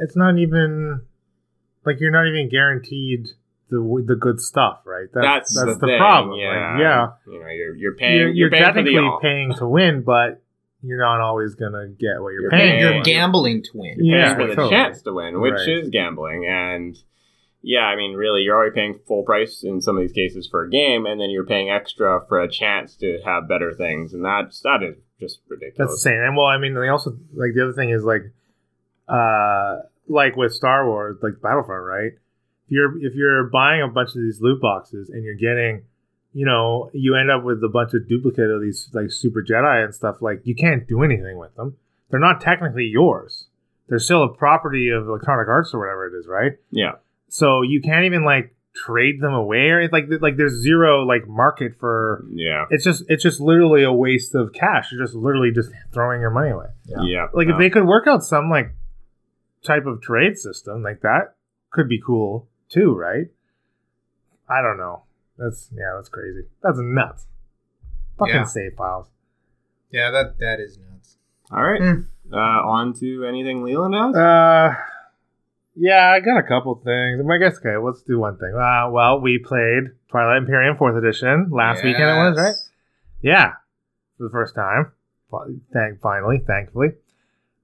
[0.00, 1.02] it's not even
[1.84, 3.28] like you're not even guaranteed
[3.70, 5.08] the the good stuff, right?
[5.12, 6.38] that's, that's the, the, thing, problem.
[6.38, 8.18] Yeah, Like, yeah, You know, you're you're paying.
[8.18, 10.42] you're, you're, paying for the technically paying to win, but
[10.82, 12.70] you're not always gonna get what you're, You're paying.
[12.78, 13.04] paying- You're for.
[13.04, 13.96] gambling to win.
[13.98, 14.70] Yeah, pays for the totally.
[14.70, 15.68] chance to win, which Right.
[15.68, 16.46] is gambling.
[16.46, 16.96] And
[17.62, 20.62] yeah, I mean, really, you're already paying full price in some of these cases for
[20.64, 24.22] a game, and then you're paying extra for a chance to have better things, and
[24.22, 25.78] that's that is just ridiculous.
[25.78, 26.04] That's ridiculous.
[26.04, 26.20] insane.
[26.22, 28.24] And well, I mean, they also like the other thing is like,
[29.08, 29.76] uh,
[30.08, 32.12] like with Star Wars, like Battlefront, right?
[32.66, 35.84] If you're if you're buying a bunch of these loot boxes and you're getting,
[36.32, 39.84] you know, you end up with a bunch of duplicate of these like Super Jedi
[39.84, 40.16] and stuff.
[40.20, 41.76] Like you can't do anything with them.
[42.10, 43.48] They're not technically yours.
[43.88, 46.52] They're still a property of Electronic Arts or whatever it is, right?
[46.70, 46.92] yeah,
[47.28, 51.74] So you can't even like trade them away or like like there's zero like market
[51.78, 52.24] for.
[52.32, 54.90] yeah, It's just it's just literally a waste of cash.
[54.90, 57.26] You're just literally just throwing your money away yeah.
[57.32, 57.54] like no.
[57.54, 58.74] if they could work out some like
[59.62, 61.34] type of trade system like that
[61.70, 63.26] could be cool too right?
[64.48, 65.04] I don't know.
[65.38, 66.42] That's yeah that's crazy.
[66.62, 67.26] That's nuts.
[68.18, 68.44] Fucking Yeah.
[68.44, 69.06] save files.
[69.90, 71.16] Yeah, that that is nuts.
[71.50, 72.06] All right, Mm.
[72.32, 74.14] uh, on to anything Leland has.
[74.16, 74.74] uh
[75.76, 77.20] yeah i got a couple things.
[77.28, 78.54] I guess okay let's do one thing.
[78.54, 82.54] Uh well we played twilight imperium fourth edition last weekend it was right?
[83.22, 83.52] Yeah.
[84.18, 84.92] For the first time.
[85.72, 86.90] Thank finally thankfully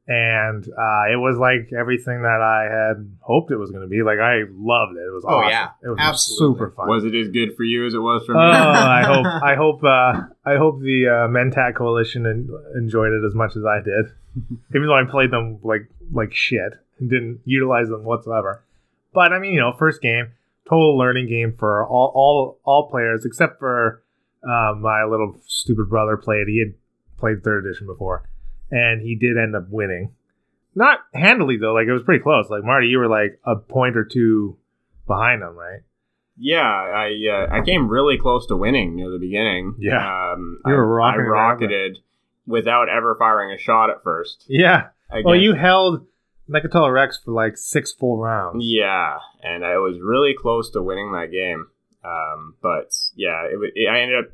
[0.09, 4.03] and uh, it was like everything that I had hoped it was going to be.
[4.03, 5.01] Like I loved it.
[5.01, 5.51] It was Oh, awesome.
[5.51, 5.69] yeah.
[5.83, 6.55] it was Absolutely.
[6.59, 6.89] super fun.
[6.89, 8.45] was it as good for you as it was for oh, me?
[8.53, 13.35] I hope I hope uh, I hope the uh, Mentak Coalition en- enjoyed it as
[13.35, 14.07] much as I did,
[14.75, 18.65] even though I played them like like shit and didn't utilize them whatsoever.
[19.13, 20.33] But I mean, you know, first game,
[20.69, 24.03] total learning game for all all all players except for
[24.43, 26.17] uh, my little stupid brother.
[26.17, 26.75] Played he had
[27.19, 28.29] played third edition before,
[28.71, 30.13] and he did end up winning.
[30.75, 32.49] Not handily though, like it was pretty close.
[32.49, 34.57] Like Marty, you were like a point or two
[35.07, 35.81] behind him, right?
[36.39, 39.75] Yeah, I uh, I came really close to winning near the beginning.
[39.79, 40.33] Yeah.
[40.33, 41.99] um, You were I, I rocketed
[42.47, 44.47] without ever firing a shot at first.
[44.49, 44.89] Yeah.
[45.25, 46.07] Well, you held
[46.49, 48.65] Mecatol Rex for like six full rounds.
[48.65, 51.67] Yeah, and I was really close to winning that game.
[52.05, 54.31] Um, but yeah, it, it, I ended up.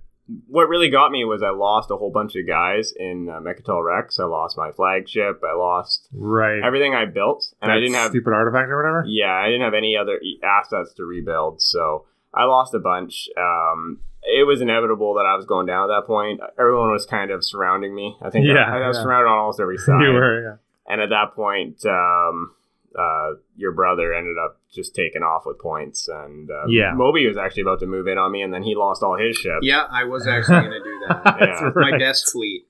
[0.49, 3.85] What really got me was I lost a whole bunch of guys in uh, Mecatol
[3.85, 4.19] Rex.
[4.19, 5.41] I lost my flagship.
[5.49, 6.61] I lost Right.
[6.65, 8.11] everything I built, and I didn't have.
[8.11, 9.05] stupid artifact or whatever.
[9.07, 13.29] Yeah, I didn't have any other assets to rebuild, so I lost a bunch.
[13.39, 16.41] Um, it was inevitable that I was going down at that point.
[16.59, 18.17] Everyone was kind of surrounding me.
[18.21, 19.05] I think Yeah, I, I was yeah.
[19.05, 20.01] surrounded on almost every side.
[20.03, 20.43] you were.
[20.43, 20.57] Yeah.
[20.93, 22.53] And at that point, um,
[22.99, 26.93] uh, your brother ended up just taking off with points, and uh, Yeah.
[26.95, 29.37] Moby was actually about to move in on me, and then he lost all his
[29.37, 29.61] ships.
[29.62, 31.25] Yeah, I was actually going to do that.
[31.25, 31.71] That's Yeah.
[31.75, 31.99] My right.
[32.01, 32.67] best fleet.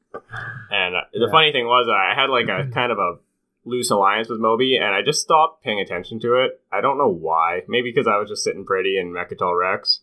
[0.70, 1.30] And uh, the Yeah.
[1.30, 3.18] funny thing was, I had like a kind of a
[3.66, 6.60] loose alliance with Moby, and I just stopped paying attention to it.
[6.72, 7.62] I don't know why.
[7.68, 10.00] Maybe because I was just sitting pretty in Mecatol Rex.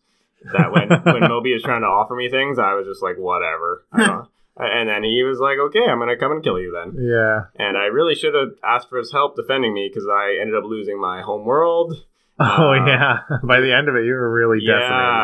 [0.52, 3.86] That when when Moby was trying to offer me things, I was just like, whatever.
[3.94, 6.96] I don't- and then he was like, okay, I'm gonna come and kill you then.
[7.04, 7.46] Yeah.
[7.58, 10.63] And I really should have asked for his help defending me because I ended up
[10.66, 11.94] losing my home world.
[12.39, 13.18] Oh Uh, yeah.
[13.44, 14.74] By the end of it, you were really Yeah,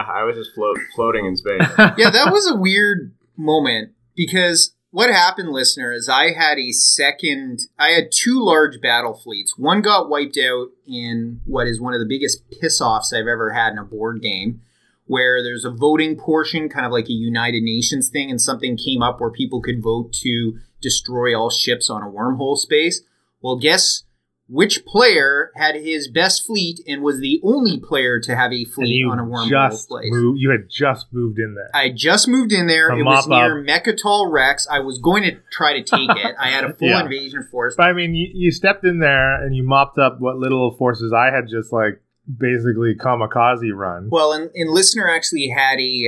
[0.08, 1.60] I was just float, floating in space.
[1.98, 7.62] Yeah, that was a weird moment because what happened, listener, is I had a second,
[7.80, 9.58] I had two large battle fleets.
[9.58, 13.54] One got wiped out in what is one of the biggest piss offs I've ever
[13.54, 14.62] had in a board game,
[15.10, 19.02] where there's a voting portion, kind of like a United Nations thing, and something came
[19.02, 23.02] up where people could vote to destroy all ships on a wormhole space.
[23.42, 24.04] Well, guess
[24.48, 29.04] which player had his best fleet and was the only player to have a fleet
[29.10, 30.10] on a wormhole just place?
[30.12, 30.40] moved.
[30.40, 31.70] You had just moved in there.
[31.74, 32.90] I just moved in there.
[32.90, 34.68] To it was near Mecatol Rex.
[34.70, 36.36] I was going to try to take it.
[36.40, 37.02] I had a full Yeah.
[37.04, 37.74] invasion force.
[37.78, 41.12] But I mean, you, you stepped in there and you mopped up what little forces
[41.14, 42.00] I had just like
[42.38, 44.10] basically kamikaze run.
[44.12, 46.08] Well, and, and listener actually had a,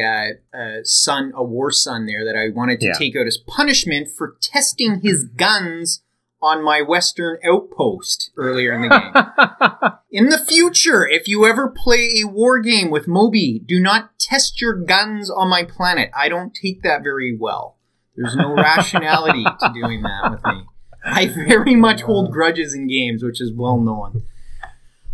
[0.53, 2.93] uh, a son, a war son there that I wanted to Yeah.
[2.97, 6.03] take out as punishment for testing his guns
[6.43, 9.91] on my western outpost earlier in the game.
[10.11, 14.59] in the future, if you ever play a war game with Moby, do not test
[14.59, 16.09] your guns on my planet.
[16.15, 17.77] I don't take that very well.
[18.15, 20.63] There's no rationality to doing that with me.
[21.03, 24.23] I very much hold grudges in games, which is well known.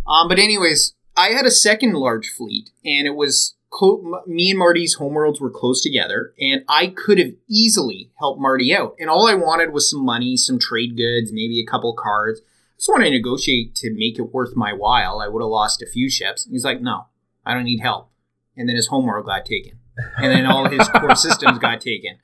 [0.06, 4.58] Um, but anyways, I had a second large fleet, and it was m- me and
[4.58, 8.94] Marty's homeworlds were close together, and I could have easily helped Marty out.
[8.98, 12.40] And all I wanted was some money, some trade goods, maybe a couple cards.
[12.40, 15.20] I just wanted to negotiate to make it worth my while.
[15.20, 16.46] I would have lost a few ships.
[16.46, 17.06] And he's like, "No,
[17.44, 18.10] I don't need help."
[18.56, 19.78] And then his homeworld got taken,
[20.16, 22.18] and then all his core systems got taken.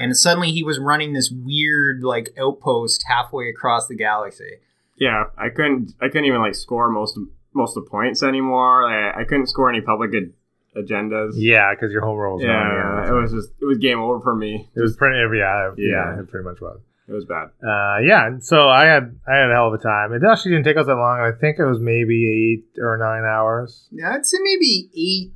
[0.00, 4.58] And suddenly he was running this weird like outpost halfway across the galaxy.
[4.98, 5.92] yeah, I couldn't.
[6.00, 7.24] I couldn't even like score most of,
[7.56, 8.84] most of the points anymore.
[8.88, 10.32] I, I couldn't score any public ad-
[10.76, 11.32] agendas.
[11.36, 12.50] yeah, because your home roll was gone.
[12.52, 13.22] yeah, it right.
[13.22, 14.68] was just it was game over for me.
[14.76, 15.16] It was pretty.
[15.36, 16.20] Yeah, yeah, Yeah.
[16.20, 16.80] it pretty much was.
[17.08, 17.50] It was bad.
[17.62, 20.12] Uh, yeah, and so I had I had a hell of a time.
[20.12, 21.20] It actually didn't take us that long.
[21.20, 25.32] I think it was maybe eight or nine hours, Yeah, I'd say maybe eight.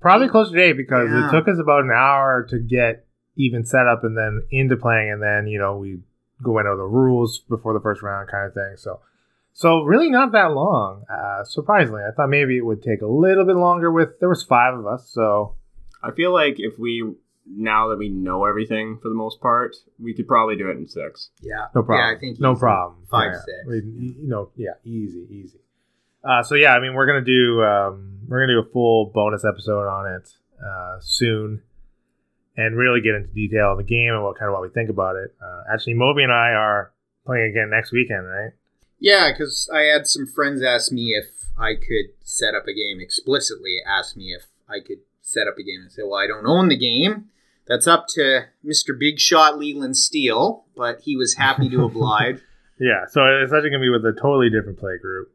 [0.00, 1.28] probably closer to eight because Yeah.
[1.28, 3.04] it took us about an hour to get
[3.36, 5.98] even set up and then into playing, and then you know we
[6.42, 8.74] go into the rules before the first round kind of thing.
[8.76, 9.00] So,
[9.58, 11.02] so really not that long.
[11.10, 13.90] Uh, surprisingly, I thought maybe it would take a little bit longer.
[13.90, 15.56] With there was five of us, so
[16.00, 17.02] I feel like if we
[17.44, 20.86] now that we know everything for the most part, we could probably do it in
[20.86, 21.30] six.
[21.42, 21.66] Yeah.
[21.74, 22.08] No problem.
[22.08, 23.00] Yeah, I think no problem.
[23.10, 23.38] Five, yeah.
[23.38, 23.66] six.
[23.66, 25.58] We, you know, yeah, easy, easy.
[26.22, 29.44] Uh, so yeah, I mean, we're gonna do um, we're gonna do a full bonus
[29.44, 30.30] episode on it
[30.64, 31.62] uh, soon,
[32.56, 34.88] and really get into detail of the game and what kind of what we think
[34.88, 35.34] about it.
[35.42, 36.92] Uh, actually, Moby and I are
[37.26, 38.52] playing again next weekend, right?
[38.98, 41.26] Yeah, because I had some friends ask me if
[41.58, 43.76] I could set up a game explicitly.
[43.86, 46.68] Ask me if I could set up a game and say, "Well, I don't own
[46.68, 47.26] the game.
[47.66, 52.40] That's up to Mister Big Shot Leland Steele." But he was happy to oblige.
[52.78, 53.06] Yeah.
[53.08, 55.32] So it's actually gonna be with a totally different play group.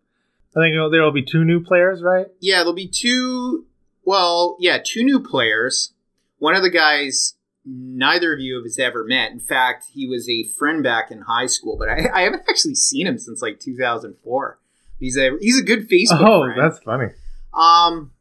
[0.56, 2.28] I think there will be two new players, right?
[2.40, 3.66] Yeah, there'll be two.
[4.06, 5.94] Well, yeah, two new players.
[6.38, 9.32] One of the guys neither of you have ever met.
[9.32, 12.76] In fact, he was a friend back in high school, but I, I haven't actually
[12.76, 14.60] seen him since like 2004.
[15.00, 16.62] He's a he's a good Facebook oh, friend.
[16.62, 17.08] that's funny.
[17.54, 18.12] Um,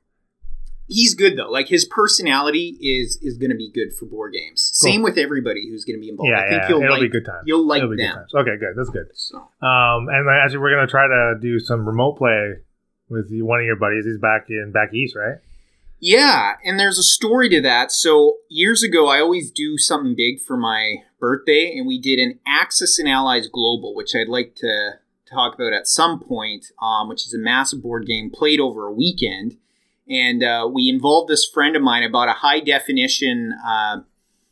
[0.88, 1.50] he's good though.
[1.50, 4.72] Like his personality is is going to be good for board games.
[4.80, 4.90] Cool.
[4.90, 6.30] Same with everybody who's going to be involved.
[6.30, 7.42] Yeah, I think yeah, you'll it'll like be good times.
[7.46, 8.14] you'll like good them.
[8.14, 8.34] times.
[8.34, 8.74] Okay, good.
[8.76, 9.08] That's good.
[9.14, 12.54] So Um, and actually, we're gonna try to do some remote play
[13.08, 14.04] with one of your buddies.
[14.04, 15.38] He's back in back east, right?
[16.04, 17.92] Yeah, and there's a story to that.
[17.92, 22.40] So years ago, I always do something big for my birthday, and we did an
[22.44, 24.94] Axis and Allies Global, which I'd like to
[25.30, 26.66] talk about at some point.
[26.82, 29.58] Um, which is a massive board game played over a weekend.
[30.08, 32.02] and uh, we involved this friend of mine.
[32.02, 33.98] I bought a high definition uh,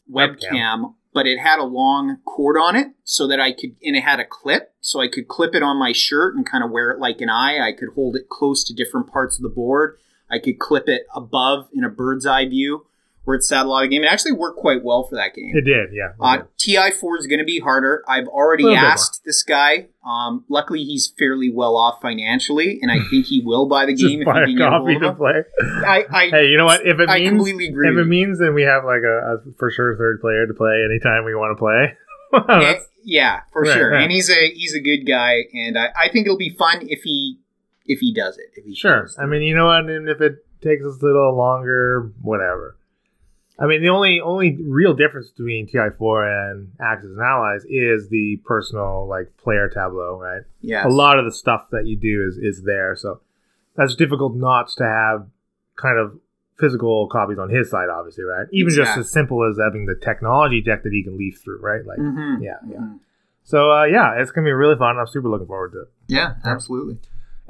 [0.08, 0.94] webcam, Webcam.
[1.12, 4.20] but it had a long cord on it, so that I could, and it had
[4.20, 7.00] a clip, so I could clip it on my shirt and kind of wear it
[7.00, 7.58] like an eye.
[7.58, 9.98] I could hold it close to different parts of the board.
[10.30, 12.86] I could clip it above in a bird's eye view
[13.24, 14.02] where it's sat a lot of game.
[14.02, 15.52] It actually worked quite well for that game.
[15.54, 16.12] It did, yeah.
[16.18, 16.46] Uh, did.
[16.58, 18.02] TI4 is going to be harder.
[18.08, 18.90] I've already Little bit more.
[18.92, 19.88] asked this guy.
[20.08, 24.08] Um, luckily, he's fairly well off financially, and I think he will buy the Just
[24.08, 25.16] game if buy he a a to it.
[25.18, 25.42] play.
[25.86, 26.80] I, I, Hey, you know what?
[26.86, 27.90] If it I means completely agree.
[27.90, 30.82] if it means then we have like a, a for sure third player to play
[30.88, 31.96] anytime we want to play.
[32.62, 33.90] That's- yeah, for Right, sure.
[33.92, 34.02] right.
[34.02, 37.02] And he's a he's a good guy, and I, I think it'll be fun if
[37.02, 37.38] he
[37.92, 38.46] if he does it.
[38.56, 39.08] If he Sure.
[39.18, 39.84] I mean, you know what?
[39.90, 42.76] And if it takes us a little longer, whatever.
[43.58, 48.40] I mean, the only only real difference between TI4 and Axis and Allies is the
[48.46, 50.42] personal like player tableau, right?
[50.62, 50.86] Yeah.
[50.86, 53.20] A lot of the stuff that you do is is there, so
[53.76, 55.26] that's difficult not to have
[55.76, 56.18] kind of
[56.58, 58.46] physical copies on his side, obviously, right?
[58.52, 61.84] Even just as simple as having the technology deck that he can leaf through, right?
[61.84, 62.42] Like, Mhm.
[62.42, 62.78] yeah, yeah.
[62.78, 62.98] Mhm.
[63.44, 64.96] So uh, yeah, it's gonna be really fun.
[64.98, 65.88] I'm super looking forward to it.
[66.08, 66.98] Yeah, absolutely.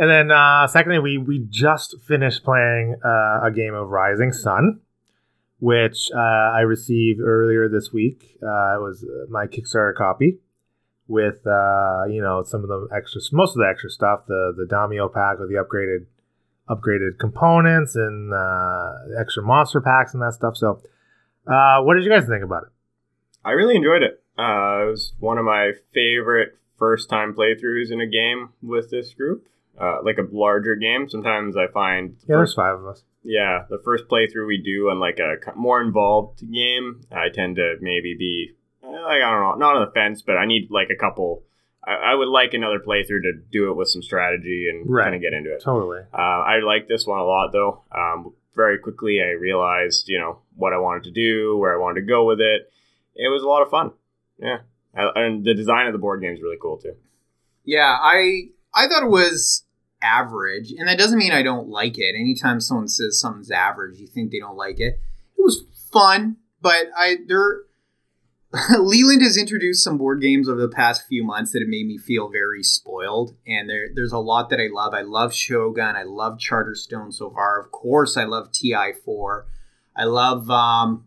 [0.01, 4.81] And then, uh, secondly, we we just finished playing uh, a game of Rising Sun,
[5.59, 8.39] which uh, I received earlier this week.
[8.43, 10.39] Uh, it was uh, my Kickstarter copy
[11.07, 14.65] with uh, you know some of the extra, most of the extra stuff, the the
[14.65, 16.07] Daimyo pack with the upgraded
[16.71, 20.57] upgraded components and uh, extra monster packs and that stuff.
[20.57, 20.81] So,
[21.45, 22.69] what did you guys think about it?
[23.45, 24.25] I really enjoyed it.
[24.39, 29.47] It was one of my favorite first time playthroughs in a game with this group.
[29.79, 31.09] Uh, like a larger game.
[31.09, 33.03] Sometimes I find Yeah, there's first, five of us.
[33.23, 37.77] yeah the first playthrough we do on like a more involved game, I tend to
[37.81, 38.53] maybe be
[38.85, 41.45] uh, like I don't know, not on the fence, but I need like a couple.
[41.83, 45.05] I, I would like another playthrough to do it with some strategy and Right.
[45.05, 45.63] kind of get into it.
[45.63, 46.01] Totally.
[46.13, 46.17] Uh,
[46.53, 47.83] I like this one a lot, though.
[47.91, 52.01] Um, very quickly, I realized, you know, what I wanted to do, where I wanted
[52.03, 52.71] to go with it.
[53.15, 53.93] It was a lot of fun.
[54.39, 54.59] Yeah,
[54.95, 56.97] I, and the design of the board game is really cool too.
[57.65, 59.65] Yeah, I I thought it was
[60.03, 62.15] average, and that doesn't mean I don't like it.
[62.15, 65.01] Anytime someone says something's average, you think they don't like it.
[65.39, 67.63] It was fun, but I there
[68.79, 71.99] Leland has introduced some board games over the past few months that have made me
[71.99, 74.93] feel very spoiled, and there there's a lot that I love.
[74.93, 77.61] I love Shogun, I love Charterstone so far.
[77.61, 79.45] Of course, I love TI4.
[79.97, 81.07] I love um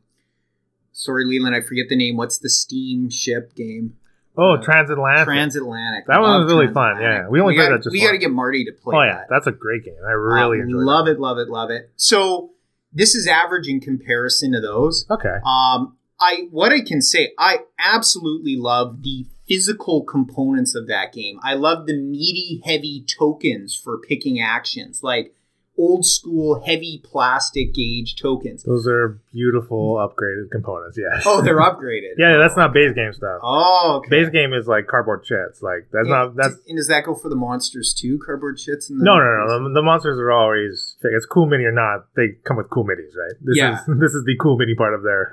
[0.91, 2.15] sorry Leland, I forget the name.
[2.15, 3.97] What's the steamship game?
[4.37, 5.25] Oh, Uh, transatlantic.
[5.25, 6.07] Transatlantic.
[6.07, 7.27] That one was really fun, yeah.
[7.29, 9.13] We only played gotta, that just We got to get Marty to play oh yeah,
[9.17, 9.27] that.
[9.29, 9.93] that's a great game.
[10.05, 11.91] I really Um, love it, love it, love it.
[11.95, 12.51] So
[12.91, 15.05] this is average in comparison to those.
[15.09, 15.37] Okay.
[15.45, 21.39] Um, I what I can say, I absolutely love the physical components of that game.
[21.43, 25.35] I love the meaty, heavy tokens for picking actions, like
[25.75, 28.61] old school heavy plastic gauge tokens.
[28.63, 30.97] Those are beautiful upgraded components.
[30.97, 31.21] Yeah.
[31.25, 32.13] Oh, they're upgraded.
[32.17, 33.39] yeah, that's not base game stuff.
[33.41, 34.09] Oh, okay.
[34.09, 35.63] Base game is like cardboard chits.
[35.63, 38.19] Like that's and, not that's and does that go for the monsters too?
[38.23, 39.63] Cardboard shits and the no, no, no.
[39.69, 42.05] The, the monsters are always it's cool mini or not.
[42.15, 43.33] They come with cool minis, right?
[43.41, 43.79] This Yeah.
[43.79, 45.31] is this is the cool mini part of their.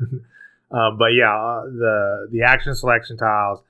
[0.71, 3.61] um, but yeah, uh, the the action selection tiles,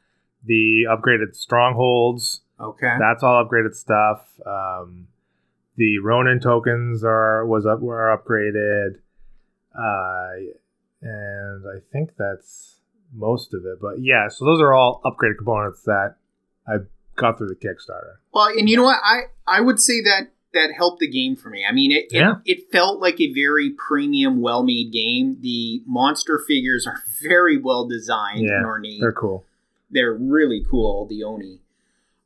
[0.44, 2.42] the upgraded strongholds.
[2.61, 2.94] Okay.
[3.00, 4.20] That's all upgraded stuff.
[4.46, 5.09] Um,
[5.76, 8.96] the Ronin tokens are was up were upgraded,
[9.74, 10.52] uh,
[11.02, 12.80] and I think that's
[13.14, 13.78] most of it.
[13.80, 16.16] But yeah, so those are all upgraded components that
[16.66, 16.78] I
[17.16, 18.16] got through the Kickstarter.
[18.33, 18.98] Well, and you know what?
[19.02, 21.64] I I would say that that helped the game for me.
[21.68, 22.37] I mean, it Yeah.
[22.44, 25.38] it, it felt like a very premium, well made game.
[25.40, 29.00] The monster figures are very well designed Yeah, and ornate.
[29.00, 29.44] They're cool.
[29.90, 31.06] They're really cool.
[31.06, 31.61] The Oni.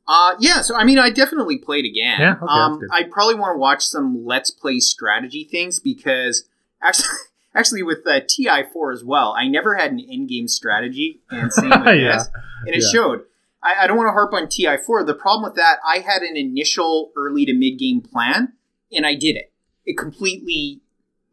[0.07, 2.19] Uh, yeah, so I mean, I definitely played again.
[2.19, 2.79] Yeah, okay, um.
[2.91, 6.47] I probably want to watch some Let's Play strategy things because
[6.81, 7.07] actually,
[7.55, 11.85] actually with uh, TI4 as well, I never had an in-game strategy, and same with
[11.85, 12.29] Yeah, this,
[12.67, 12.89] and it yeah.
[12.91, 13.21] showed.
[13.63, 15.07] I, I don't want to harp on TI4.
[15.07, 18.53] The problem with that, I had an initial early to mid-game plan,
[18.91, 19.51] and I did it.
[19.85, 20.81] It completely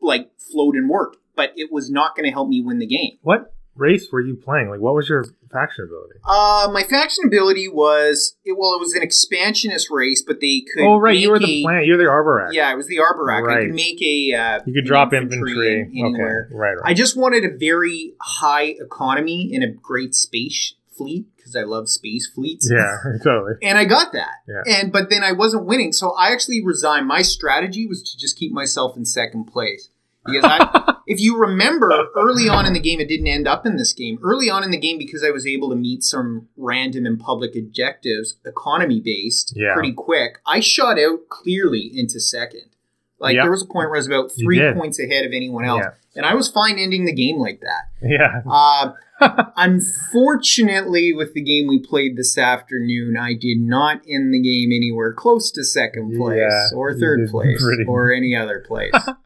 [0.01, 3.19] like flowed and worked, but it was not going to help me win the game.
[3.23, 4.69] What race were you playing?
[4.71, 6.15] Like, what was your faction ability?
[6.25, 10.85] Uh, my faction ability was it, well, it was an expansionist race, but they could.
[10.85, 11.87] oh, right, you were the a- plant.
[11.87, 12.53] You're the Arborec.
[12.53, 13.51] Yeah, it was the Arborec.
[13.51, 14.35] I could make a.
[14.35, 15.81] Uh, you could drop infantry.
[15.81, 16.47] in- anywhere.
[16.51, 16.91] Okay, right, right.
[16.91, 21.89] I just wanted a very high economy and a great space fleet because I love
[21.89, 22.71] space fleets.
[22.71, 23.55] yeah, totally.
[23.63, 24.31] And I got that.
[24.47, 24.75] Yeah.
[24.81, 27.07] And but then I wasn't winning, so I actually resigned.
[27.07, 29.89] My strategy was to just keep myself in second place.
[30.25, 33.77] Because I, if you remember, early on in the game, it didn't end up in
[33.77, 34.19] this game.
[34.23, 37.57] Early on in the game, because I was able to meet some random and public
[37.57, 39.75] objectives, economy based, Yeah.
[39.75, 42.67] pretty quick, I shot out clearly into second.
[43.19, 43.43] Like Yeah.
[43.43, 45.91] there was a point where I was about three points ahead of anyone else, Yeah.
[46.17, 47.83] and I was fine ending the game like that.
[48.03, 48.43] Yeah.
[48.49, 48.93] Uh,
[49.57, 55.13] unfortunately, with the game we played this afternoon, I did not end the game anywhere
[55.13, 58.93] close to second place Yeah, or third place pretty- or any other place.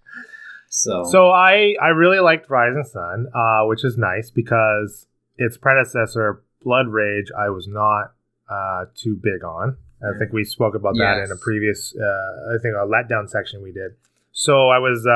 [0.77, 5.07] so, So I I really liked Rising Sun, uh, which is nice because
[5.37, 8.13] its predecessor, Blood Rage, I was not
[8.49, 9.77] uh, too big on.
[10.03, 11.31] I think we spoke about that Yes.
[11.31, 13.93] in a previous, uh, I think a letdown section we did.
[14.33, 15.11] So I was, uh,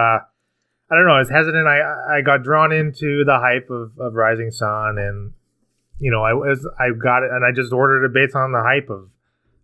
[0.91, 1.69] I don't know, I was hesitant.
[1.69, 5.33] I I got drawn into the hype of, of Rising Sun, and
[5.99, 8.63] you know, I was I got it, and I just ordered it based on the
[8.63, 9.11] hype of,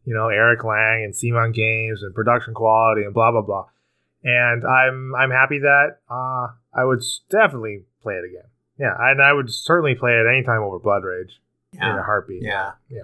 [0.05, 3.65] you know, Eric Lang and CMON Games and production quality and blah blah blah.
[4.25, 8.49] And I'm I'm happy that uh, I would definitely play it again.
[8.79, 11.41] Yeah, and I would certainly play it anytime over Blood Rage
[11.73, 12.43] in a yeah, heartbeat.
[12.43, 13.03] yeah, Yeah.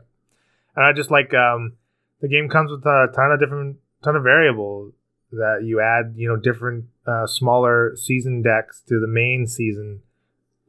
[0.76, 1.74] And I just like um,
[2.20, 4.94] the game comes with a ton of different ton of variables
[5.32, 10.00] that you add, you know, different uh, smaller season decks to the main season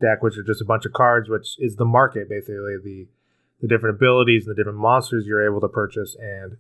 [0.02, 3.08] deck, which are just a bunch of cards, which is the market basically the
[3.62, 6.16] the different abilities and the different monsters you're able to purchase.
[6.20, 6.58] And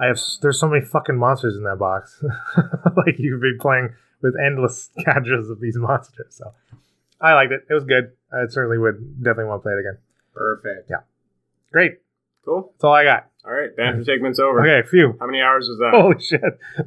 [0.00, 2.22] I have there's so many fucking monsters in that box,
[2.56, 3.90] like you could be playing
[4.22, 6.34] with endless cadres of these monsters.
[6.36, 6.52] So
[7.20, 7.62] I liked it.
[7.68, 8.12] It was good.
[8.32, 9.98] I certainly would definitely want to play it again.
[10.34, 10.90] perfect.
[10.90, 10.98] Yeah.
[11.72, 11.98] Great.
[12.44, 12.72] Cool.
[12.74, 13.26] That's all I got.
[13.44, 14.60] All right, banter segment's over.
[14.60, 15.16] Okay, phew.
[15.18, 15.92] How many hours was that?
[15.98, 16.40] Holy shit.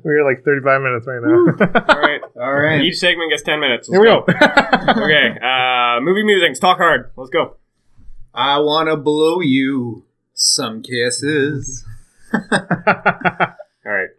[0.04, 1.86] We're like 35 minutes right now.
[1.90, 2.22] All right.
[2.40, 2.82] All right.
[2.82, 3.88] Each segment gets 10 minutes.
[3.88, 5.04] Here Let's we go.
[5.04, 5.40] okay.
[5.42, 6.60] Uh, movie musings.
[6.60, 7.12] Talk hard.
[7.16, 7.56] Let's go.
[8.34, 11.84] I wanna blow you some kisses.
[13.86, 14.10] All right.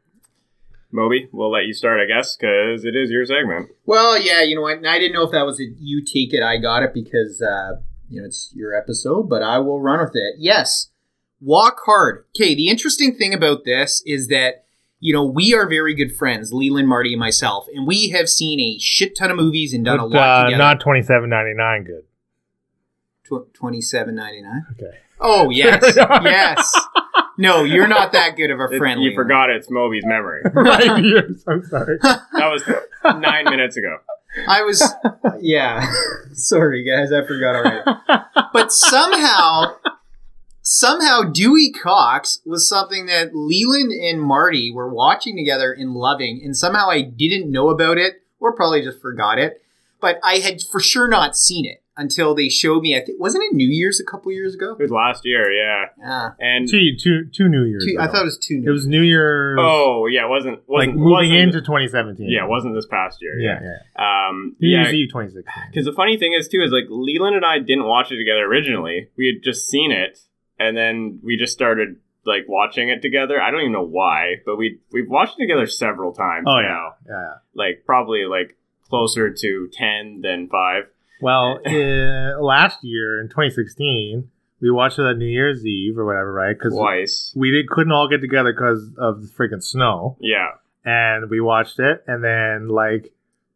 [0.91, 3.71] Moby, we'll let you start, I guess, because it is your segment.
[3.87, 4.77] Well, yeah, you know what?
[4.77, 7.41] and I didn't know if that was a you take it, I got it because
[7.41, 10.35] uh, you know it's your episode, but I will run with it.
[10.39, 10.91] Yes,
[11.41, 12.27] walk hard.
[12.37, 14.65] Okay, the interesting thing about this is that
[15.01, 18.61] you know we are very good friends, Leland, Marty, and myself, and we have seen
[18.61, 20.59] a shit ton of movies and done a lot uh, together.
[20.63, 22.05] not 27.99 good.
[23.55, 24.67] Twenty seven ninety nine.
[24.73, 24.99] Okay.
[25.19, 26.81] Oh yes, yes.
[27.39, 29.03] No, you're not that good of a friend.
[29.03, 30.43] you forgot it's Moby's memory.
[30.55, 31.45] Five years.
[31.49, 31.99] I'm sorry.
[32.03, 32.63] That was
[33.21, 33.99] nine minutes ago.
[34.49, 34.83] I was,
[35.41, 35.93] yeah.
[36.33, 37.83] Sorry, guys, I forgot already.
[38.53, 39.77] But somehow,
[40.63, 46.57] somehow, Dewey Cox was something that Leland and Marty were watching together and loving, and
[46.57, 49.61] somehow I didn't know about it, or probably just forgot it.
[50.01, 52.97] But I had for sure not seen it until they showed me.
[52.97, 54.73] I think wasn't it New Year's a couple years ago?
[54.73, 55.85] It was last year, yeah.
[55.99, 57.85] Yeah, And Two, two, two New Year's.
[57.85, 58.13] Two- I ago.
[58.13, 58.59] thought it was two.
[58.59, 59.59] New It was New Year's.
[59.61, 62.29] oh yeah, it wasn't like wasn't moving wasn't, into 2017.
[62.31, 63.39] yeah, it wasn't this past year.
[63.39, 63.69] Yeah, Yeah.
[63.99, 64.29] yeah.
[64.29, 64.57] Um.
[64.61, 64.83] New Yeah.
[64.83, 65.63] Year's Eve 2016.
[65.71, 68.45] Because the funny thing is too is like Leland and I didn't watch it together
[68.45, 69.09] originally.
[69.17, 70.19] We had just seen it,
[70.59, 73.43] and then we just started like watching it together.
[73.43, 76.47] I don't even know why, but we we've watched it together several times.
[76.49, 76.95] Oh, now.
[77.07, 77.13] yeah.
[77.13, 77.33] Yeah.
[77.55, 78.57] like probably like
[78.89, 80.85] closer to ten than five.
[81.23, 84.29] Well, uh, last year in 2016,
[84.61, 86.57] we watched it on New Year's Eve or whatever, right?
[86.59, 87.33] Because Twice.
[87.35, 90.17] we did, couldn't all get together because of the freaking snow.
[90.21, 90.49] Yeah.
[90.85, 93.13] and we watched it and then like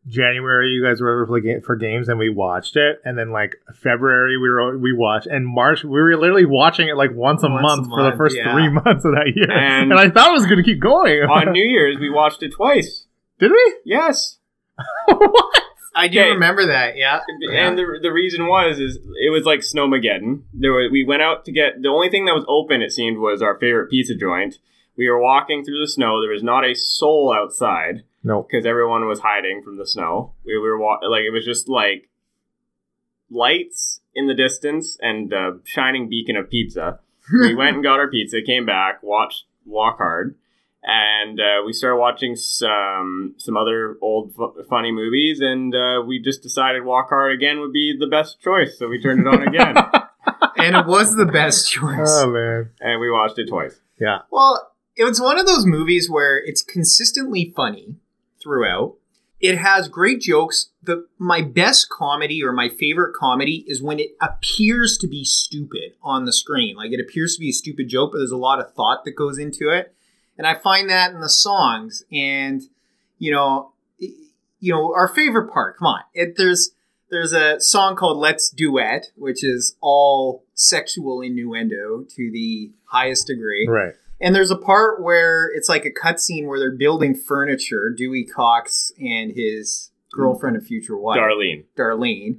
[0.09, 1.27] January you guys were over
[1.65, 5.45] for, games and we watched it and then like February we were we watched and
[5.45, 8.37] March we were literally watching it like once a, Once a month, for the first
[8.37, 8.53] yeah.
[8.53, 11.23] three months of that year And- and, I thought it was going to keep going
[11.23, 13.07] On New Year's, we watched it twice.
[13.41, 14.39] did we Yes.
[15.09, 15.63] what
[15.99, 16.31] I do Okay.
[16.31, 16.97] remember that.
[16.97, 17.21] Yeah,
[17.53, 20.43] And the, the reason was is it was like Snowmageddon.
[20.53, 22.83] There were, we went out to get the only thing that was open.
[22.83, 24.59] It seemed was our favorite pizza joint.
[24.97, 26.21] We were walking through the snow.
[26.21, 30.35] There was not a soul outside no because everyone was hiding from the snow.
[30.45, 32.09] We were wa- like it was just like
[33.31, 37.01] lights in the distance and a shining beacon of pizza.
[37.33, 40.37] we went and got our pizza, came back, watched Walk Hard,
[40.89, 46.21] and uh, we started watching some some other old fu- funny movies, and uh, we
[46.23, 49.43] just decided Walk Hard again would be the best choice, so we turned it on
[49.49, 49.77] again,
[50.57, 51.99] and it was the best choice.
[52.23, 53.81] oh man and we watched it twice.
[54.01, 57.97] yeah Well, it was one of those movies where it's consistently funny
[58.43, 58.95] throughout.
[59.39, 60.71] It has great jokes.
[60.83, 65.93] The my best comedy or my favorite comedy is when it appears to be stupid
[66.03, 66.77] on the screen.
[66.77, 69.13] Like it appears to be a stupid joke, but there's a lot of thought that
[69.17, 69.93] goes into it.
[70.39, 72.05] And I find that in the songs.
[72.13, 72.63] And
[73.19, 75.79] you know, you know, our favorite part.
[75.79, 76.73] Come on, it, there's
[77.11, 83.67] there's a song called "Let's Duet," which is all sexual innuendo to the highest degree.
[83.69, 88.25] right And there's a part where it's like a cutscene where they're building furniture, Dewey
[88.25, 90.17] Cox and his mm.
[90.17, 91.65] girlfriend and future wife, Darlene.
[91.77, 92.39] Darlene.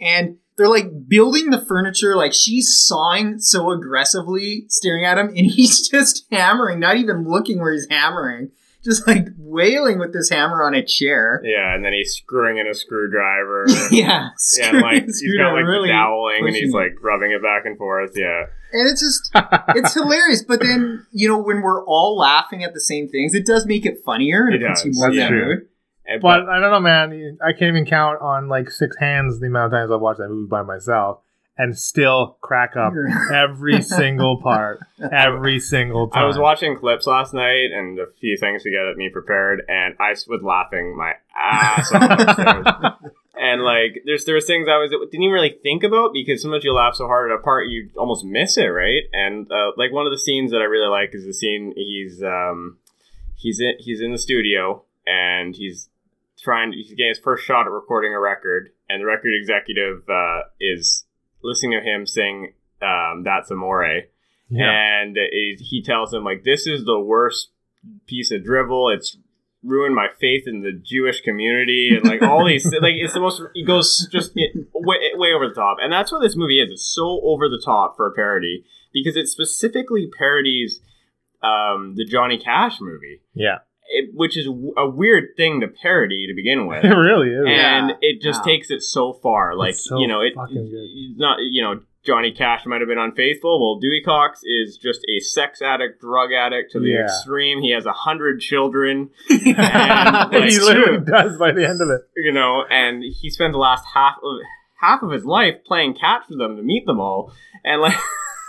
[0.00, 5.38] And they're like building the furniture, like she's sawing so aggressively, staring at him, and
[5.50, 8.50] he's just hammering, not even looking where he's hammering.
[8.84, 11.40] just like wailing with this hammer on a chair.
[11.44, 13.66] Yeah, and then he's screwing in a screwdriver.
[13.90, 17.64] yeah, Yeah, and like he's got like really doweling and he's like rubbing it back
[17.64, 18.12] and forth.
[18.16, 18.44] Yeah.
[18.72, 19.30] and it's just
[19.76, 20.42] it's hilarious.
[20.42, 23.84] But then you know when we're all laughing at the same things, it does make
[23.86, 25.46] it funnier and it, It puts you more in that's that true.
[25.46, 25.68] mood.
[26.08, 27.38] And- But I don't know, man.
[27.44, 30.28] I can't even count on like six hands the amount of times I've watched that
[30.28, 31.20] movie by myself
[31.58, 32.92] and still crack up
[33.32, 34.80] every single part,
[35.12, 36.22] every single time.
[36.22, 39.94] I was watching clips last night and a few things to get me prepared, and
[40.00, 42.98] I was laughing my ass off.
[43.34, 46.62] and like, there's there was things I was didn't even really think about because sometimes
[46.64, 49.02] you laugh so hard at a part you almost miss it, right?
[49.12, 52.22] And uh, like one of the scenes that I really like is the scene he's
[52.22, 52.78] um
[53.36, 55.88] he's in he's in the studio and he's
[56.42, 60.42] trying he's getting his first shot at recording a record, and the record executive uh,
[60.60, 61.04] is
[61.42, 64.08] listening to him sing um, "That's Amore."
[64.48, 65.00] yeah.
[65.02, 67.50] and he he tells him like this is the worst
[68.06, 69.16] piece of drivel it's
[69.62, 73.42] ruined my faith in the jewish community and like all these like it's the most
[73.54, 76.70] he goes just it, way, way over the top and that's what this movie is
[76.70, 80.80] it's so over the top for a parody because it specifically parodies
[81.42, 83.58] um, the johnny cash movie yeah.
[83.88, 87.44] It, which is a weird thing to parody to begin with It really is.
[87.46, 87.96] and Yeah.
[88.00, 88.52] it just Yeah.
[88.52, 89.54] takes it so far.
[89.54, 90.86] Like so you know, it fucking good.
[91.10, 93.60] it's not you know Johnny Cash might have been unfaithful.
[93.60, 97.04] Well, Dewey Cox is just a sex addict, drug addict to the Yeah.
[97.04, 97.60] extreme.
[97.60, 102.02] He has a hundred children, and he literally does by the end of it.
[102.16, 104.38] you know, and he spent the last half of
[104.80, 107.32] half of his life playing catch with them to meet them all,
[107.64, 107.96] and like.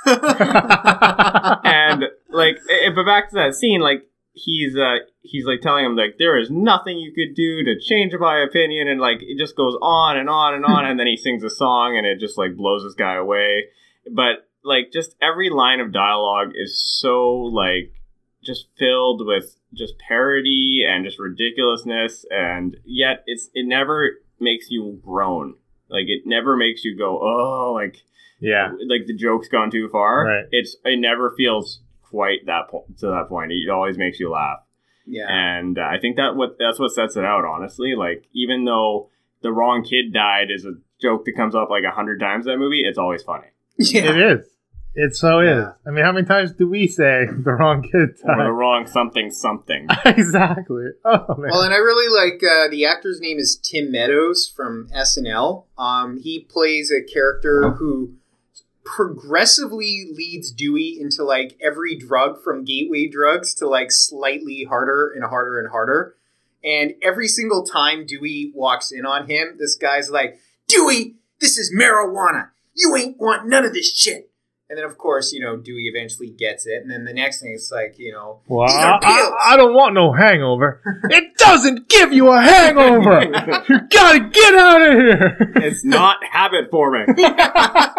[0.05, 4.09] and like eh, but back to that scene like
[4.45, 8.13] he's uh he's like telling him like there is nothing you could do to change
[8.19, 11.17] my opinion and like it just goes on and on and on and then he
[11.17, 13.65] sings a song and it just like blows this guy away
[14.13, 17.93] but like just every line of dialogue is so like
[18.43, 24.99] just filled with just parody and just ridiculousness and yet it's it never makes you
[25.03, 25.53] groan
[25.89, 27.97] like it never makes you go oh like
[28.39, 28.71] Yeah.
[28.87, 30.25] like the joke's gone too far.
[30.25, 30.45] Right.
[30.51, 33.51] It's it never feels quite that po- to that point.
[33.51, 34.60] It always makes you laugh,
[35.05, 35.26] Yeah.
[35.30, 37.45] and uh, I think that what that's what sets it out.
[37.45, 39.10] Honestly, like even though
[39.41, 42.51] the wrong kid died is a joke that comes up like a hundred times in
[42.53, 43.47] that movie, it's always funny.
[43.78, 44.12] Yeah.
[44.12, 44.45] It is.
[44.95, 45.47] It so is.
[45.47, 45.72] Yeah.
[45.88, 49.30] I mean, how many times do we say the wrong kid Or the wrong something
[49.32, 49.88] something.
[50.05, 50.88] exactly.
[51.05, 51.51] Oh man.
[51.51, 55.66] Well, and I really like uh, the actor's name is Tim Meadows from SNL.
[55.78, 58.16] Um, he plays a character who
[58.95, 65.23] progressively leads Dewey into like every drug from gateway drugs to like slightly harder and
[65.23, 66.15] harder and harder.
[66.63, 71.73] And every single time Dewey walks in on him, this guy's like, Dewey, this is
[71.73, 72.49] marijuana.
[72.73, 74.28] You ain't want none of this shit.
[74.70, 76.84] And then, of course, you know, Dewey eventually gets it.
[76.84, 78.99] And then the next thing is like, you know, Well, I.
[79.01, 80.82] I, I don't want no hangover.
[81.09, 83.24] it doesn't give you a hangover.
[83.67, 85.53] you gotta get out of here.
[85.55, 87.07] it's not habit forming.
[87.17, 87.93] yeah.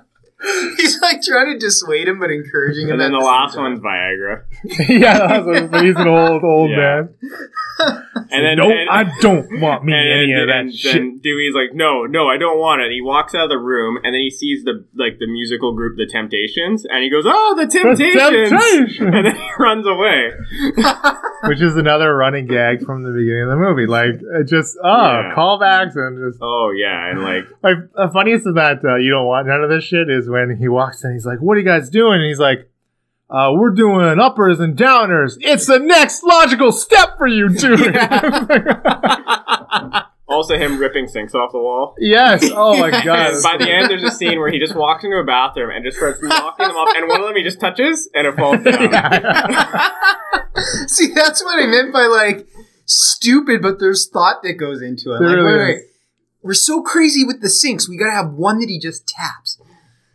[0.76, 2.92] He's like trying to dissuade him, but encouraging him.
[2.92, 3.64] And then at the last time.
[3.64, 4.44] one's Viagra.
[4.88, 6.76] yeah, that's what, but he's an old old Yeah.
[6.76, 7.14] man.
[8.32, 10.92] And then no, and- I don't want me and, any of that and shit.
[10.94, 12.90] then Dewey's like, no, no, I don't want it.
[12.92, 15.96] He walks out of the room, and then he sees the like the musical group,
[15.96, 19.00] The Temptations, and he goes, "Oh, the Temptations!" Temptations!
[19.00, 20.30] and then he runs away.
[21.44, 23.86] Which is another running gag from the beginning of the movie.
[23.86, 25.34] Like, it just, oh, Yeah.
[25.34, 26.38] callbacks and just.
[26.42, 29.70] Oh yeah, and like, Like, the funniest of that, uh, you don't want none of
[29.70, 32.20] this shit, is when he walks in, he's like, what are you guys doing?
[32.20, 32.70] And he's like,
[33.28, 35.36] uh, we're doing uppers and downers.
[35.40, 37.76] It's the next logical step for you two.
[40.30, 41.94] also him ripping sinks off the wall.
[41.98, 42.48] yes.
[42.54, 43.34] Oh my god.
[43.34, 45.84] And by the end, there's a scene where he just walks into a bathroom and
[45.84, 48.62] just starts knocking them up, and one of them he just touches, and it falls
[48.62, 48.90] down.
[50.88, 52.46] See, that's what I meant by like
[52.86, 55.18] stupid, but there's thought that goes into it.
[55.18, 55.76] There like, really wait, is.
[55.76, 55.84] wait.
[56.42, 57.88] We're so crazy with the sinks.
[57.88, 59.60] We gotta have one that he just taps.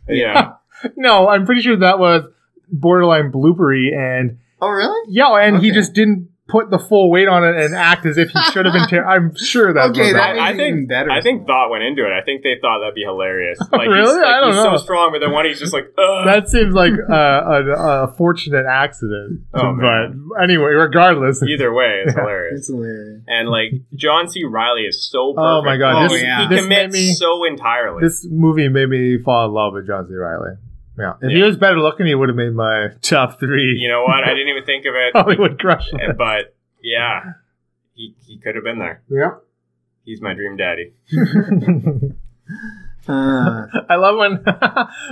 [0.08, 0.52] Yeah,
[0.96, 2.24] no, I'm pretty sure that was
[2.70, 5.12] borderline bloopery and Oh, really?
[5.12, 8.30] yeah, and he just didn't put the full weight on it and act as if
[8.30, 8.86] he should have been.
[8.88, 10.38] Ter- I'm sure that's Okay, what that that.
[10.40, 11.10] I, I even think better.
[11.10, 12.12] I think thought went into it.
[12.12, 13.58] I think they thought that'd be hilarious.
[13.72, 14.06] Like Really?
[14.06, 14.76] He's, like, I don't he's know.
[14.76, 16.24] so strong, but then one he's just like, Ugh.
[16.26, 19.42] That seems like uh, a, a fortunate accident.
[19.54, 22.22] Oh, but anyway, regardless, Either way, it's Yeah.
[22.22, 22.58] hilarious.
[22.60, 23.22] It's hilarious.
[23.26, 24.44] And like John C.
[24.44, 25.40] Reilly is so perfect.
[25.44, 28.02] Oh my God, He- this- he this commits me- so entirely.
[28.02, 30.14] this movie made me fall in love with John C.
[30.14, 30.56] Reilly.
[30.98, 34.02] Yeah, if he was better looking, he would have made my top three you know
[34.04, 34.24] what?
[34.24, 35.92] I didn't even think of it, Hollywood crush.
[35.92, 36.16] list.
[36.16, 37.32] but yeah,
[37.94, 39.02] he he could have been there.
[39.08, 39.32] Yeah.
[40.04, 40.92] He's my dream daddy.
[43.08, 44.42] Uh, I love when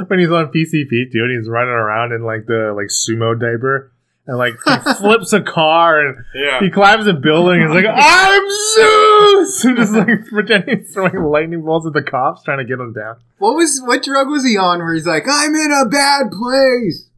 [0.08, 3.92] when he's on PCP too, and he's running around in like the like sumo diaper,
[4.26, 6.60] and like he flips a car and Yeah.
[6.60, 7.62] he climbs a building.
[7.62, 8.42] and He's like, "I'm
[8.74, 12.78] Zeus!" and just like pretending he's throwing lightning bolts at the cops, trying to get
[12.80, 13.16] him down.
[13.38, 14.78] What was what drug was he on?
[14.78, 17.10] Where he's like, I'm in a bad place.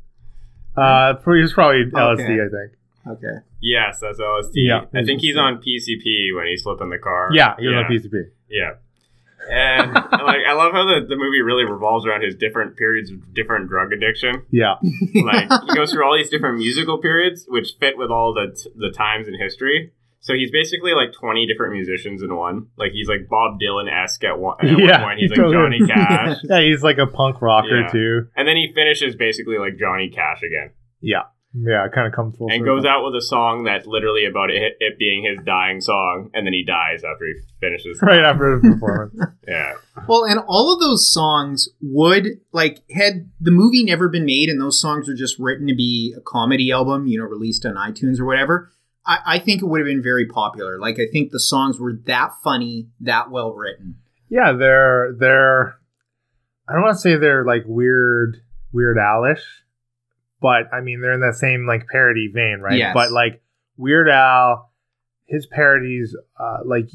[0.76, 2.34] Uh, he was probably LSD, Okay.
[2.34, 2.72] I think.
[3.18, 3.44] Okay.
[3.62, 4.50] Yes, that's LSD.
[4.54, 4.80] Yeah.
[4.94, 7.30] I think he's on PCP when he's flipping the car.
[7.32, 7.78] Yeah, he was yeah.
[7.80, 8.30] on PCP.
[8.50, 8.70] Yeah.
[9.50, 13.34] And like I love how the, the movie really revolves around his different periods of
[13.34, 14.42] different drug addiction.
[14.50, 14.74] Yeah,
[15.14, 18.70] Like he goes through all these different musical periods which fit with all the t-
[18.76, 19.92] the times in history.
[20.20, 22.66] So he's basically like twenty different musicians in one.
[22.76, 24.56] Like he's like Bob Dylan esque at one.
[24.60, 24.98] At yeah.
[24.98, 27.88] one point he's like Johnny Cash, yeah, he's like a punk rocker Yeah.
[27.88, 28.28] too.
[28.34, 30.70] and then he finishes basically like Johnny Cash again,
[31.00, 31.22] Yeah,
[31.62, 32.76] yeah, it kind of comes full and circle.
[32.76, 36.46] goes out with a song that's literally about it, it being his dying song, and
[36.46, 37.98] then he dies after he finishes.
[38.02, 39.18] right after the performance.
[39.48, 39.74] Yeah.
[40.08, 44.60] Well, and all of those songs would like had the movie never been made, and
[44.60, 48.18] those songs were just written to be a comedy album, you know, released on iTunes
[48.18, 48.72] or whatever.
[49.06, 50.80] I, I think it would have been very popular.
[50.80, 53.98] Like I think the songs were that funny, that well written.
[54.28, 55.76] yeah, they're they're.
[56.68, 58.38] I don't want to say they're like weird,
[58.72, 59.44] Weird Alish,
[60.46, 62.78] but I mean they're in that same like parody vein, right?
[62.78, 62.92] Yes.
[62.94, 63.42] But like
[63.76, 64.70] Weird Al,
[65.26, 66.88] his parodies, uh, like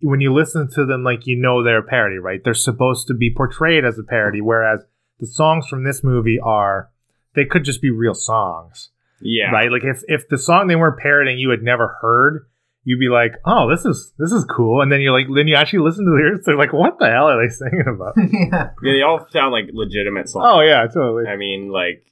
[0.00, 2.40] when you listen to them, like you know they're a parody, right?
[2.42, 4.80] They're supposed to be portrayed as a parody, whereas
[5.20, 6.90] the songs from this movie are
[7.34, 8.90] they could just be real songs.
[9.20, 9.50] Yeah.
[9.50, 9.70] right?
[9.70, 12.46] Like if if the song they weren't parodying you had never heard,
[12.84, 15.56] you'd be like, "Oh, this is this is cool," and then you're like, then you
[15.56, 18.70] actually listen to the lyrics, they're like, "What the hell are they singing about?" yeah.
[18.82, 20.46] Yeah, they all sound like legitimate songs.
[20.48, 21.26] oh yeah, totally.
[21.26, 22.06] I mean, like,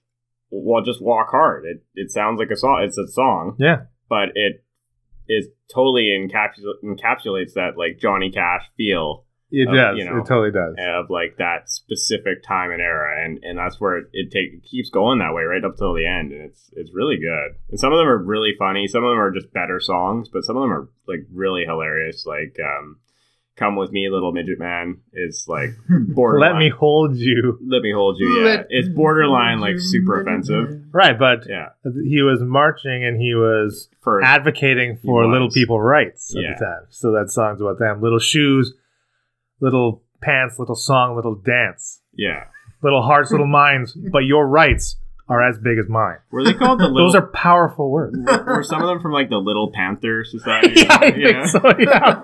[0.51, 1.65] well, just walk hard.
[1.67, 2.83] It it sounds like a song.
[2.85, 4.63] It's a song, Yeah, but it
[5.29, 9.99] is totally encapsul- encapsulates that like Johnny Cash feel it Uh, does.
[9.99, 10.75] you know, it totally does.
[10.79, 14.63] of like that specific time and era, and and that's where it, it take it
[14.69, 17.57] keeps going that way right up till the end, and it's it's really good.
[17.71, 18.87] And some of them are really funny.
[18.89, 22.25] Some of them are just better songs, but some of them are like really hilarious.
[22.27, 22.99] Like, um,
[23.57, 26.53] "Come with Me, Little Midget Man" is like borderline.
[26.53, 27.59] Let me hold you.
[27.67, 28.29] Let me hold you.
[28.39, 30.83] Yeah, Let it's borderline like super offensive.
[30.93, 31.69] Right, but Yeah,
[32.05, 36.55] he was marching and he was for advocating for little people rights at Yeah.
[36.59, 36.83] the time.
[36.91, 38.01] So that song's about them.
[38.03, 38.75] Little shoes,
[39.61, 42.45] little pants, little song, little dance, yeah.
[42.83, 43.93] little hearts, little minds.
[44.13, 44.97] But your rights
[45.29, 46.19] are as big as mine.
[46.31, 47.07] Were they called the little?
[47.09, 48.17] Those are powerful words.
[48.19, 50.81] were, were some of them from like the Little Panther Society?
[50.83, 51.61] yeah, I think so.
[51.79, 52.21] Yeah,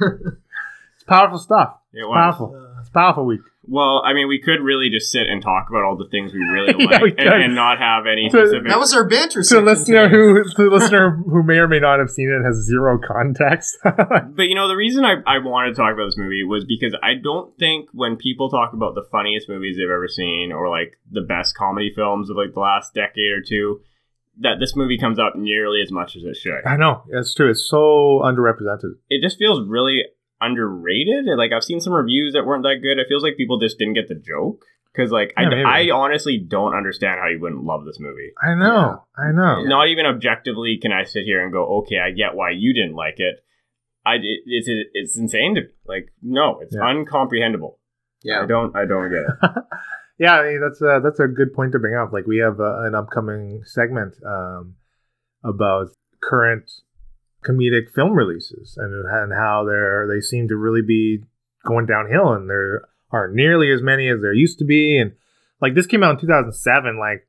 [0.94, 1.78] it's powerful stuff.
[1.92, 2.16] It It's was.
[2.16, 2.76] powerful.
[2.80, 3.40] It's powerful week.
[3.66, 6.40] Well, I mean, we could really just sit and talk about all the things we
[6.40, 8.68] really Yeah, like we and, and not have any So- specific.
[8.68, 9.42] That was our banter.
[9.42, 12.34] So, the section listener who, the listener who may or may not have seen it,
[12.36, 13.78] and has zero context.
[13.84, 16.94] but you know, the reason I, I wanted to talk about this movie was because
[17.02, 20.98] I don't think when people talk about the funniest movies they've ever seen or like
[21.10, 23.80] the best comedy films of like the last decade or two,
[24.40, 26.66] that this movie comes up nearly as much as it should.
[26.66, 27.50] I know it's true.
[27.50, 28.94] It's so underrepresented.
[29.08, 30.02] it just feels really
[30.40, 31.26] underrated.
[31.36, 32.98] Like I've seen some reviews that weren't that good.
[32.98, 34.64] It feels like people just didn't get the joke.
[34.92, 35.64] Because like Yeah.
[35.66, 38.32] I, I honestly don't understand how you wouldn't love this movie.
[38.42, 39.04] I know.
[39.16, 39.64] I know.
[39.64, 42.94] Not even objectively can I sit here and go, okay, I get why you didn't
[42.94, 43.44] like it.
[44.06, 46.82] I it, it's it's insane to like no, it's Yeah.
[46.82, 47.76] uncomprehendable.
[48.22, 48.42] Yeah.
[48.42, 49.62] I don't I don't get it.
[50.16, 52.12] Yeah, I mean, that's a, that's a good point to bring up.
[52.12, 54.76] Like we have uh, an upcoming segment um,
[55.42, 55.88] about
[56.22, 56.70] current
[57.46, 61.22] comedic film releases and and how they're they seem to really be
[61.64, 64.98] going downhill and there aren't nearly as many as there used to be.
[64.98, 65.12] And
[65.60, 67.26] like this came out in 2007, like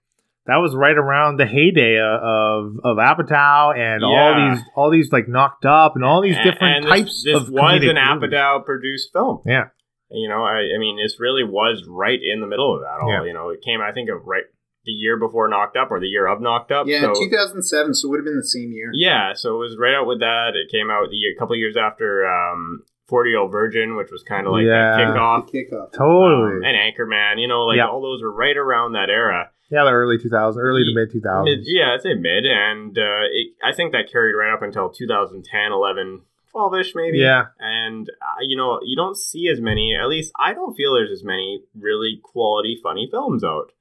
[0.48, 5.28] that was right around the heyday of of Apatow and all these all these like
[5.28, 7.96] knocked up and all these different And types This, this of was an.
[7.96, 9.42] Apatow produced film.
[9.46, 9.70] Yeah.
[10.12, 13.12] You know, I I mean, this really was right in the middle of that all.
[13.12, 13.24] Yeah.
[13.26, 14.46] You know, it came I think of right
[14.86, 16.88] the year before Knocked Up or the year of Knocked Up.
[16.88, 18.92] Yeah, so, 2007, so it would have been the same year.
[18.94, 20.52] Yeah, so it was right out with that.
[20.56, 24.12] It came out the year, a couple years after um, 40 Year Old Virgin, which
[24.12, 24.98] was kind of like Yeah.
[24.98, 25.52] that kickoff.
[25.52, 25.92] The kickoff.
[25.94, 26.58] Totally.
[26.58, 27.88] Um, and Anchorman, you know, like Yeah.
[27.88, 29.50] all those were right around that era.
[29.72, 31.46] yeah, the early 2000s, early to mid 2000s.
[31.46, 32.46] Mid, yeah, I'd say mid.
[32.46, 36.22] And uh, it, I think that carried right up until 2010, 11,
[36.52, 37.18] 12 ish maybe.
[37.18, 37.46] Yeah.
[37.60, 41.12] And, uh, you know, you don't see as many, at least I don't feel there's
[41.12, 43.72] as many really quality, funny films out.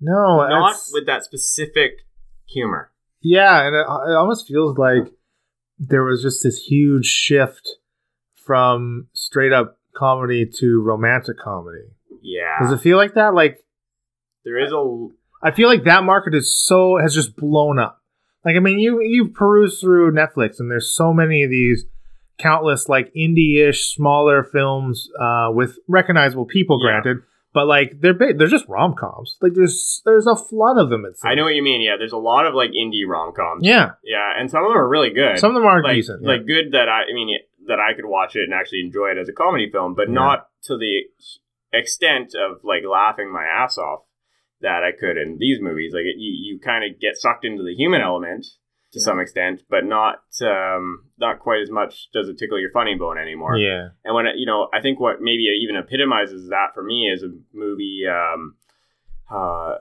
[0.00, 1.92] No, Not that's- with that specific
[2.46, 2.90] humor.
[3.20, 5.12] yeah, and it, it almost feels like
[5.78, 7.68] there was just this huge shift
[8.34, 11.84] from straight up comedy to romantic comedy.
[12.22, 12.58] Yeah.
[12.60, 13.34] Does it feel like that?
[13.34, 13.58] Like
[14.44, 15.08] there is a.
[15.42, 18.02] I feel like that market is so has just blown up.
[18.44, 21.84] Like I mean, you you peruse through Netflix, and there's so many of these
[22.38, 27.00] countless like indie-ish smaller films uh, with recognizable people, Yeah.
[27.00, 27.22] granted,
[27.52, 29.36] but like they're ba- they're just rom coms.
[29.40, 31.04] Like there's there's a flood of them.
[31.04, 31.30] It seems.
[31.30, 31.80] I know what you mean.
[31.80, 33.62] Yeah, there's a lot of like indie rom coms.
[33.64, 35.38] Yeah, yeah, and some of them are really good.
[35.38, 36.22] some of them are like, decent.
[36.22, 36.28] yeah.
[36.28, 37.36] like good that I, I mean
[37.66, 40.14] that I could watch it and actually enjoy it as a comedy film, but Yeah.
[40.14, 41.02] not to the
[41.72, 44.00] extent of like laughing my ass off
[44.60, 45.92] that I could in these movies.
[45.94, 48.46] Like it, you, you kind of get sucked into the human element
[48.92, 49.04] to Yeah.
[49.04, 53.18] some extent, but not um, not quite as much does it tickle your funny bone
[53.18, 53.56] anymore.
[53.56, 57.10] yeah, And when it, you know, I think what maybe even epitomizes that for me
[57.12, 58.54] is a movie, um,
[59.30, 59.74] uh,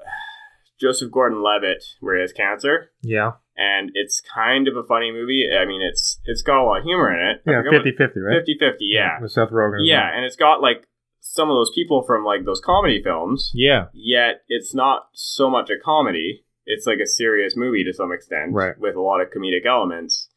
[0.80, 5.48] Joseph Gordon-Levitt, where he has cancer, yeah, and it's kind of a funny movie.
[5.52, 7.42] I mean, it's it's got a lot of humor in it.
[7.50, 7.64] Yeah.
[7.64, 8.46] forget 50-50, right?
[8.46, 9.80] 50-50, yeah, With Seth Rogen.
[9.82, 10.16] yeah, well.
[10.18, 10.86] and it's got like
[11.20, 13.52] some of those people from like those comedy films.
[13.56, 16.44] yeah, Yet it's not so much a comedy.
[16.70, 18.78] It's like a serious movie to some extent, Right.
[18.78, 20.30] with a lot of comedic elements,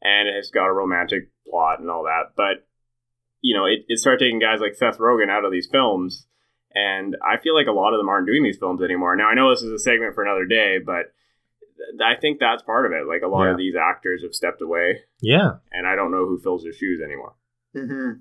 [0.00, 2.32] and it's got a romantic plot and all that.
[2.36, 2.66] But
[3.40, 6.26] you know, it, it started taking guys like Seth Rogen out of these films,
[6.74, 9.16] and I feel like a lot of them aren't doing these films anymore.
[9.16, 11.10] Now I know this is a segment for another day, but
[11.76, 13.08] th- I think that's part of it.
[13.08, 13.50] Like a lot Yeah.
[13.52, 15.54] of these actors have stepped away, yeah.
[15.72, 17.34] and I don't know who fills their shoes anymore.
[17.76, 18.20] Mm-hmm.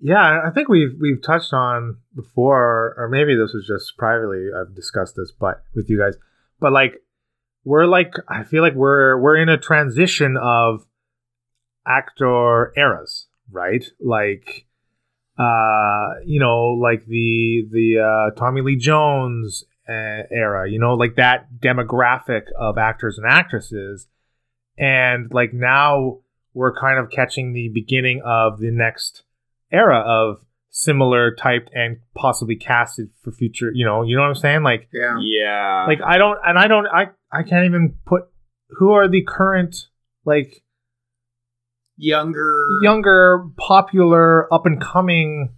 [0.00, 4.48] Yeah, I think we've we've touched on before, or maybe this was just privately.
[4.54, 6.16] I've discussed this, but with you guys,
[6.60, 7.02] but like
[7.64, 10.86] we're like I feel like we're we're in a transition of
[11.86, 13.84] actor eras, right?
[14.00, 14.66] Like,
[15.38, 21.16] uh, you know, like the the uh, Tommy Lee Jones uh, era, you know, like
[21.16, 24.08] that demographic of actors and actresses,
[24.76, 26.18] and like now
[26.54, 29.22] we're kind of catching the beginning of the next
[29.70, 34.34] era of similar typed and possibly casted for future you know you know what i'm
[34.34, 35.16] saying like Yeah.
[35.20, 38.24] Yeah, like i don't and i don't i i can't even put
[38.78, 39.74] who are the current
[40.24, 40.62] like
[42.00, 45.52] Younger, younger popular up and coming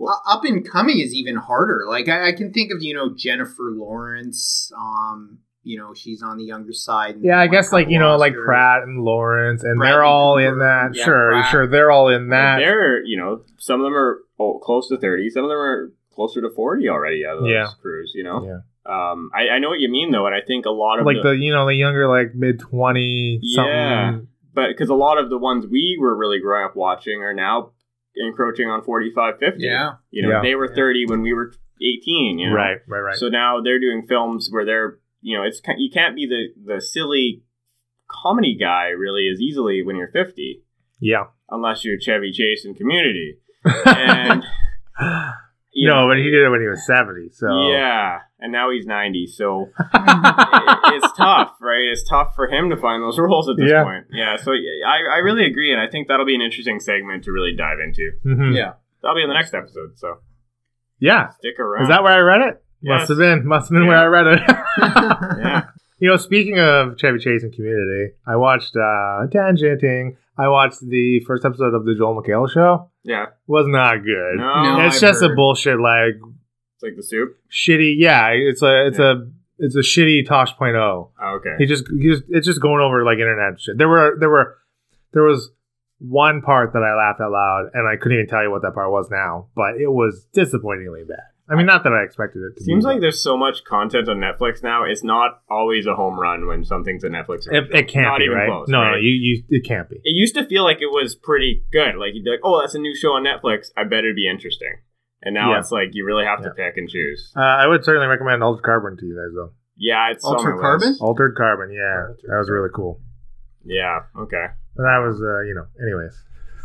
[0.00, 1.84] Uh, up and coming is even harder.
[1.86, 4.72] Like I, I can think of you know Jennifer Lawrence.
[4.74, 7.16] Um, you know she's on the younger side.
[7.20, 10.58] yeah i guess like you know like pratt and lawrence and Bradley they're all in
[10.60, 11.50] that Yeah, sure Pratt.
[11.50, 14.96] sure they're all in that they're you know some of them are oh, close to
[14.96, 17.66] thirty, some of them are closer to forty already out of those Yeah.
[17.82, 18.12] crews.
[18.14, 20.70] You know, yeah um, I, I know what you mean though, and I think a
[20.70, 24.18] lot of like the, the you know the younger like mid 20 Yeah.
[24.54, 27.72] but because a lot of the ones we were really growing up watching are now
[28.16, 29.94] encroaching on 45 50 Yeah.
[30.10, 30.42] you know Yeah.
[30.42, 31.52] they were 30 when we were
[31.82, 35.42] 18 you know right right right so now they're doing films where they're you know
[35.42, 37.42] it's you can't be the the silly
[38.08, 40.62] comedy guy really as easily when you're 50
[41.00, 43.38] yeah unless you're chevy chase in community
[43.86, 44.44] and
[45.72, 48.70] you no know, but he did it when he was 70 so yeah and now
[48.70, 49.62] he's 90 so
[49.94, 51.82] it- it's tough, right?
[51.92, 53.82] It's tough for him to find those roles at this Yeah.
[53.82, 54.04] point.
[54.12, 57.32] Yeah, so I, I really agree, and I think that'll be an interesting segment to
[57.32, 58.12] really dive into.
[58.24, 58.54] Mhm.
[58.56, 58.74] Yeah.
[59.02, 60.18] That'll be in the next episode, so
[61.00, 61.82] yeah stick around.
[61.82, 62.64] Is that where I read it?
[62.82, 63.00] Yes.
[63.00, 63.46] Must have been.
[63.46, 64.40] Must have been where I read it.
[65.38, 65.62] Yeah.
[65.98, 70.16] You know, speaking of Chevy Chase and Community, I watched uh tangenting.
[70.36, 72.90] I watched the first episode of the Joel McHale show.
[73.02, 73.26] Yeah.
[73.46, 74.36] Was not good.
[74.36, 74.86] No, No.
[74.86, 76.16] it's I've just a bullshit like
[76.74, 77.38] it's like the soup.
[77.50, 77.94] shitty.
[77.96, 79.26] Yeah, it's a it's a
[79.58, 80.76] it's a shitty Tosh.0.
[80.78, 81.54] Oh, okay.
[81.56, 83.78] He just he just it's just going over like internet shit.
[83.78, 84.58] There were there were
[85.14, 85.50] there was
[85.98, 88.74] one part that I laughed out loud, and I couldn't even tell you what that
[88.74, 91.24] part was now, but it was disappointingly bad.
[91.48, 92.64] I mean, not that I expected it to.
[92.64, 94.84] Seems be, like there's so much content on Netflix now.
[94.84, 97.46] It's not always a home run when something's a Netflix.
[97.50, 98.48] it, it can't Not be even right.
[98.48, 98.68] close.
[98.68, 98.90] no, right?
[98.92, 99.96] no, you you it can't be.
[99.96, 101.94] It used to feel like it was pretty good.
[101.96, 103.68] Like you'd be like, "Oh, that's a new show on Netflix.
[103.76, 104.74] I bet it'd be interesting."
[105.22, 105.60] And now Yeah.
[105.60, 106.66] it's like you really have to Yeah.
[106.66, 107.32] pick and choose.
[107.36, 109.52] Uh, I would certainly recommend Altered Carbon to you guys, though.
[109.76, 110.62] Yeah, it's on my Altered list.
[110.62, 110.96] Carbon?
[111.00, 113.00] Altered Carbon, yeah, Altered that was really cool.
[113.64, 114.00] Yeah.
[114.18, 114.46] Okay.
[114.76, 116.14] But that was, uh, you know, anyways.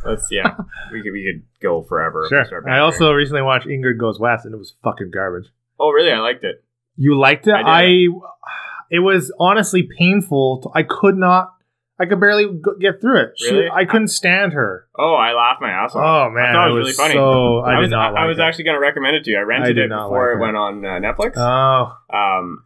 [0.05, 0.55] Let's yeah.
[0.91, 2.25] we could we could go forever.
[2.29, 2.45] Sure.
[2.45, 5.49] start I also recently watched Ingrid Goes West, and it was fucking garbage.
[5.79, 6.11] Oh really?
[6.11, 6.63] I liked it.
[6.95, 7.53] You liked it?
[7.53, 8.07] I I,
[8.91, 10.61] it was honestly painful.
[10.63, 11.53] To, I could not.
[11.99, 13.33] I could barely go, get through it.
[13.35, 13.69] She- Really?
[13.69, 14.87] I couldn't stand her.
[14.97, 16.01] Oh, I laughed my ass off.
[16.03, 17.13] Oh man, I thought it was, really funny.
[17.13, 18.17] So I, I, did was not.
[18.17, 18.41] I like was it.
[18.41, 19.37] actually going to recommend it to you.
[19.37, 21.33] I I rented did it before like it went on uh, Netflix.
[21.37, 22.65] Oh, um,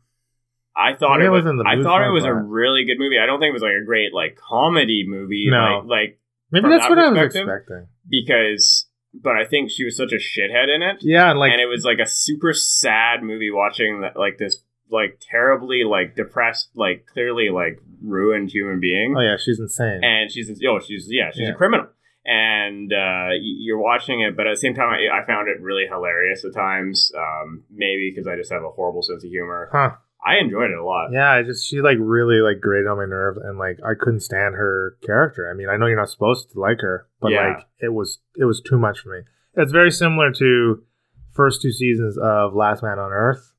[0.76, 1.46] I thought Maybe it I was.
[1.46, 3.18] in the I thought it it, was a really good movie.
[3.22, 5.48] I don't think it was like a great like comedy movie.
[5.50, 5.84] No.
[5.86, 6.20] Like, like
[6.64, 7.88] maybe that's that what I was expecting.
[8.10, 10.98] because, but I think she was such a shithead in it.
[11.02, 14.64] Yeah, and like and it was like a super sad movie watching that like this
[14.92, 20.04] like terribly like depressed like clearly like ruined human being oh yeah, she's insane.
[20.04, 21.54] and she's oh she's yeah she's Yeah.
[21.54, 21.88] a criminal
[22.24, 25.86] and uh, you're watching it but at the same time I, I found it really
[25.90, 29.96] hilarious at times um, maybe because I just have a horrible sense of humor huh?
[30.26, 33.06] I enjoyed it a lot Yeah, I just she like really like grated on my
[33.06, 35.50] nerves, and like I couldn't stand her character.
[35.50, 37.48] I mean, I know you're not supposed to like her, but Yeah.
[37.50, 39.20] like it was it was too much for me.
[39.56, 40.84] It's very similar to
[41.32, 43.54] first two seasons of Last Man on Earth.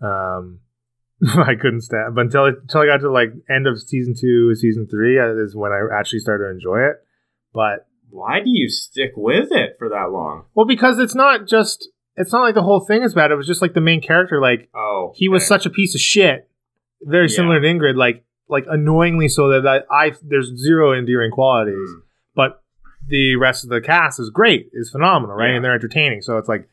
[0.00, 0.60] Um,
[1.26, 4.86] I couldn't stand, but until until I got to like end of season two, season
[4.88, 6.96] three uh, is when I actually started to enjoy it.
[7.52, 10.44] But Why do you stick with it for that long?
[10.54, 13.30] well, because it's not just it's not like the whole thing is bad.
[13.30, 16.00] It was just like the main character, like Oh, he was such a piece of
[16.00, 16.48] shit.
[17.02, 17.36] Very Yeah.
[17.36, 22.00] similar to Ingrid, like like annoyingly so that I, I there's zero endearing qualities, Mm.
[22.34, 22.62] but
[23.06, 25.50] the rest of the cast is great, is phenomenal, right?
[25.50, 25.56] Yeah.
[25.56, 26.20] And they're entertaining.
[26.22, 26.68] So it's like,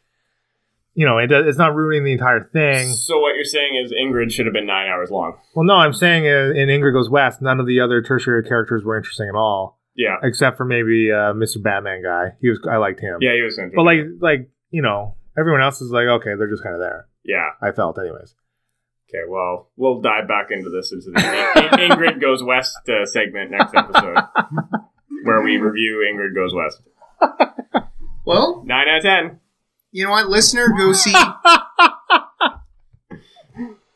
[0.94, 2.88] you know, it it's not ruining the entire thing.
[2.88, 5.38] So what you're saying is Ingrid should have been nine hours long.
[5.54, 8.84] Well, no, I'm saying uh, in Ingrid Goes West, none of the other tertiary characters
[8.86, 11.62] were interesting at all, Yeah, except for maybe uh, Mr.
[11.62, 12.36] Batman guy.
[12.42, 13.18] He was I liked him.
[13.22, 13.58] yeah, he was.
[13.58, 13.76] interesting.
[13.76, 17.08] But like like you know, everyone else is like okay, they're just kind of there.
[17.24, 17.50] yeah.
[17.62, 18.36] I felt, anyways.
[19.10, 23.52] Okay, well, we'll dive back into this into the In- Ingrid Goes West uh, segment
[23.52, 24.18] next episode,
[25.24, 26.82] where we review Ingrid Goes West.
[28.26, 29.40] Well, Nine out of ten.
[29.92, 31.14] you know what, listener, go see.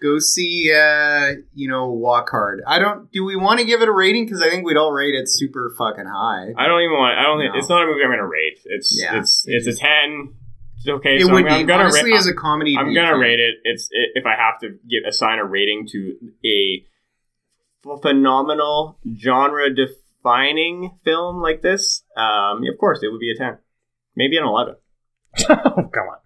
[0.02, 0.72] go see.
[0.72, 2.62] Uh, you know, Walk Hard.
[2.68, 3.12] I don't.
[3.12, 4.26] Do we want to give it a rating?
[4.26, 6.54] Because I think we'd all rate it super fucking high.
[6.58, 7.18] I don't even want.
[7.18, 7.60] I don't think No.
[7.60, 8.60] it's not a movie I'm gonna rate.
[8.66, 9.20] It's Yeah.
[9.20, 10.34] it's it's a ten.
[10.80, 11.16] It's okay.
[11.16, 12.76] it so would I'm, I'm gonna honestly ra- as a comedy.
[12.78, 13.20] I'm it'd gonna fun.
[13.20, 13.56] rate it.
[13.64, 16.86] It's i if I have to give assign a rating to a
[18.02, 22.04] phenomenal genre defining film like this.
[22.16, 23.58] Um, of course, it would be a ten,
[24.16, 24.76] maybe an eleven.
[25.50, 26.18] oh, come on.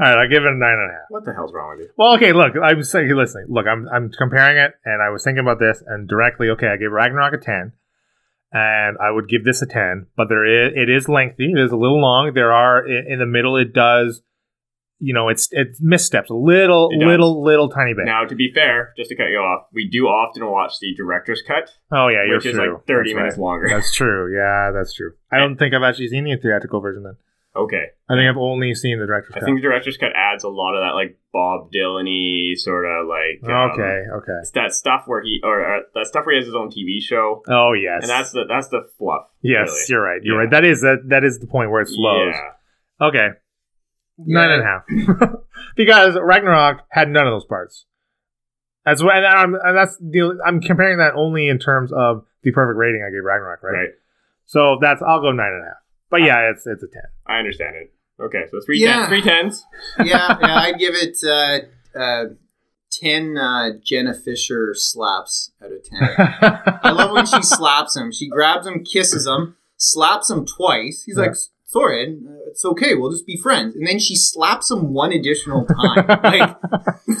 [0.00, 1.06] All right, I'll give it a nine and a half.
[1.10, 1.92] What the hell's wrong with you?
[1.96, 3.46] Well, okay, look, I'm saying, listening.
[3.48, 6.76] Look, I'm I'm comparing it, and I was thinking about this, and directly, okay, I
[6.76, 7.72] gave Ragnarok a ten,
[8.52, 11.72] and I would give this a ten, but there is it is lengthy, it is
[11.72, 12.32] a little long.
[12.34, 14.22] There are in, the middle, it does,
[14.98, 18.06] you know, it's it's missteps a little, little, little tiny bit.
[18.06, 21.42] Now, to be fair, just to cut you off, we do often watch the director's
[21.46, 22.74] cut, oh yeah, you're which is true.
[22.74, 23.42] like thirty That's minutes right.
[23.42, 23.68] longer.
[23.68, 24.34] That's true.
[24.34, 25.12] Yeah, that's true.
[25.30, 27.04] I don't think I've actually seen the theatrical version.
[27.04, 27.16] Then
[27.56, 27.86] okay.
[28.08, 29.36] I think I've only seen the director's Cut.
[29.36, 29.46] I cut.
[29.46, 33.42] think the director's cut adds a lot of that like Bob Dylan-y sort of like
[33.44, 34.38] um, okay, okay.
[34.40, 37.00] it's that stuff where he or uh, that stuff where he has his own TV
[37.00, 39.26] show, Oh yes, and that's the that's the fluff.
[39.42, 39.68] yes.
[39.68, 39.84] really.
[39.88, 40.20] You're right.
[40.22, 40.40] You're Yeah.
[40.42, 40.50] right.
[40.50, 41.02] That is that.
[41.06, 42.34] That is the point where it slows.
[42.34, 43.28] Yeah, Okay.
[44.18, 45.30] Nine and a half.
[45.76, 47.86] because Ragnarok had none of those parts.
[48.84, 50.38] That's what, and, I'm, and that's the.
[50.44, 53.72] I'm comparing that only in terms of the perfect rating I gave Ragnarok, right?
[53.72, 53.88] right.
[54.46, 55.76] So that's I'll go nine and a half.
[56.10, 57.02] But yeah, it's it's a ten.
[57.26, 57.92] I understand it.
[58.20, 59.06] Okay, so three Yeah.
[59.06, 59.64] tens, three tens.
[60.04, 62.24] yeah, yeah, I'd give it uh, uh,
[62.90, 65.98] ten uh, Jenna Fischer slaps out of ten.
[66.82, 68.12] I love when she slaps him.
[68.12, 71.04] She grabs him, kisses him, slaps him twice.
[71.06, 71.34] He's like,
[71.64, 72.94] "Sorry, uh, it's okay.
[72.94, 76.56] We'll just be friends." And then she slaps him one additional time, like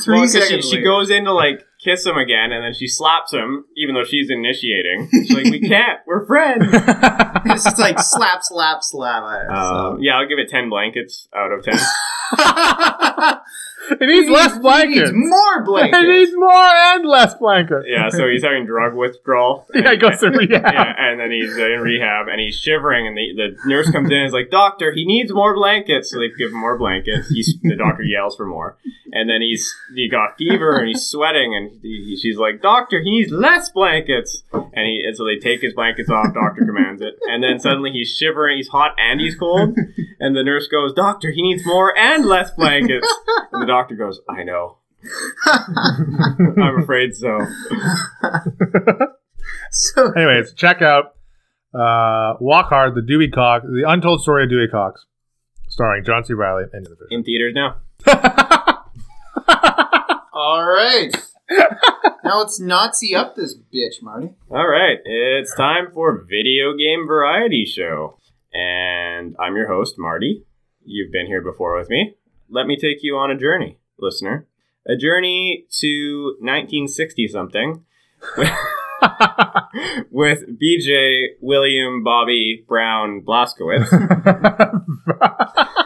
[0.04, 0.68] three Well, 'cause she, seconds.
[0.68, 0.84] she later.
[0.84, 5.08] goes into like kiss him again, and then she slaps him, even though she's initiating.
[5.12, 6.00] She's like, "We can't.
[6.06, 6.66] We're friends."
[7.42, 9.22] It's just like slap, slap, slap.
[9.50, 11.74] Um, yeah, I'll give it ten blankets out of ten.
[13.90, 15.10] it needs less He blankets.
[15.10, 16.02] needs more blankets.
[16.02, 17.86] It needs more and less blankets.
[17.88, 19.66] yeah, so he's having drug withdrawal.
[19.74, 20.62] Yeah, he goes to rehab.
[20.72, 24.16] Yeah, and then he's in rehab and he's shivering, and the, the nurse comes in
[24.16, 27.28] and is like, "Doctor, he needs more blankets." So they give him more blankets.
[27.30, 28.76] He's, the doctor yells for more,
[29.12, 33.10] and then he's he got fever and he's sweating, and he, she's like, "Doctor, he
[33.10, 36.34] needs less blankets." And he and so they take his blankets off.
[36.34, 39.76] Doctor commands it, and then suddenly he's shivering, he's hot and he's cold,
[40.20, 43.06] and the nurse goes, "Doctor, he needs more and less blankets."
[43.52, 44.78] And the doctor goes, "I know."
[46.58, 47.38] I'm afraid so.
[49.70, 51.14] So Anyways, check out
[51.74, 55.06] uh, Walk Hard, the Dewey Cox, the Untold Story of Dewey Cox,
[55.68, 56.34] starring John C.
[56.34, 57.76] Reilly and the In theaters now.
[60.40, 61.14] all right.
[62.24, 64.30] now let's Nazi up this bitch, Marty.
[64.50, 68.16] All right, it's time for video game variety show,
[68.52, 70.46] and I'm your host Marty.
[70.82, 72.14] You've been here before with me.
[72.48, 74.46] Let me take you on a journey, listener.
[74.86, 77.84] A journey to 1960 something
[80.10, 83.92] with BJ William Bobby Brown Blazkowicz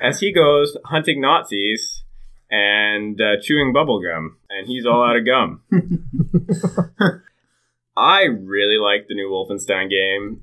[0.00, 2.02] as he goes hunting Nazis
[2.50, 5.62] and uh, chewing bubblegum, and he's all out of gum.
[7.96, 10.42] I really like the new Wolfenstein game.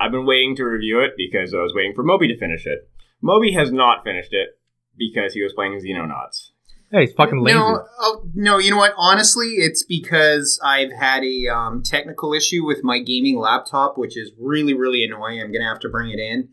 [0.00, 2.88] I've been waiting to review it because I was waiting for Moby to finish it.
[3.20, 4.58] Moby has not finished it
[4.96, 6.50] because he was playing Xenonauts.
[6.90, 7.56] hey, he's fucking lazy.
[7.56, 8.94] No, oh, no, you know what?
[8.96, 14.32] Honestly, it's because I've had a um, technical issue with my gaming laptop, which is
[14.40, 15.40] really, really annoying.
[15.40, 16.48] I'm going to have to bring it in.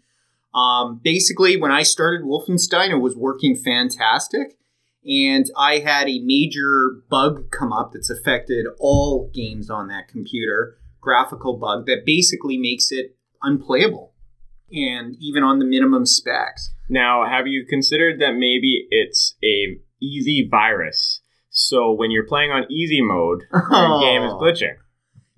[0.53, 4.58] Um, basically, when I started Wolfenstein, it was working fantastic.
[5.07, 10.77] And I had a major bug come up that's affected all games on that computer,
[11.01, 14.13] graphical bug that basically makes it unplayable.
[14.71, 16.71] and even on the minimum specs.
[16.89, 21.21] Now, have you considered that maybe it's a easy virus?
[21.49, 23.99] So when you're playing on easy mode, your oh.
[23.99, 24.39] game is Oh.
[24.39, 24.75] glitching.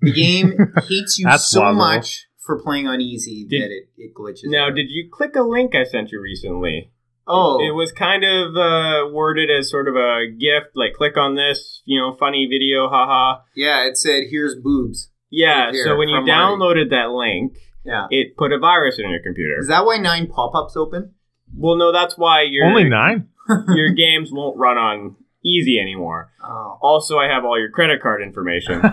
[0.02, 0.52] The game
[0.86, 1.72] hates you so plausible.
[1.74, 4.50] much for playing on easy Did- that it, it glitches.
[4.50, 4.74] Now, out.
[4.74, 6.91] did you click a link I sent you recently?
[7.26, 11.34] Oh, It was kind of uh, worded as sort of a gift, like click on
[11.36, 13.42] this, you know, funny video, haha.
[13.54, 15.10] yeah, it said here's boobs.
[15.30, 16.32] Yeah, Here, so when you from Marty.
[16.56, 18.06] downloaded that link, Yeah.
[18.10, 19.58] it put a virus in your computer.
[19.58, 21.14] Is that why nine pop-ups open?
[21.56, 23.28] well, no, that's why your Only nine?
[23.74, 26.30] your games won't run on easy anymore.
[26.42, 26.78] Oh.
[26.82, 28.80] Also, I have all your credit card information.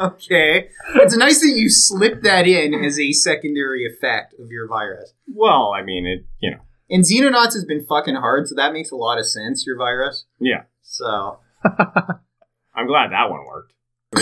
[0.00, 0.68] Okay.
[0.96, 5.12] It's nice that you slipped that in as a secondary effect of your virus.
[5.34, 6.58] well, I mean, it, you know,
[6.90, 10.26] And Xenonauts has been fucking hard, so that makes a lot of sense, your virus.
[10.38, 10.64] yeah.
[10.82, 13.72] So, I'm glad that one worked.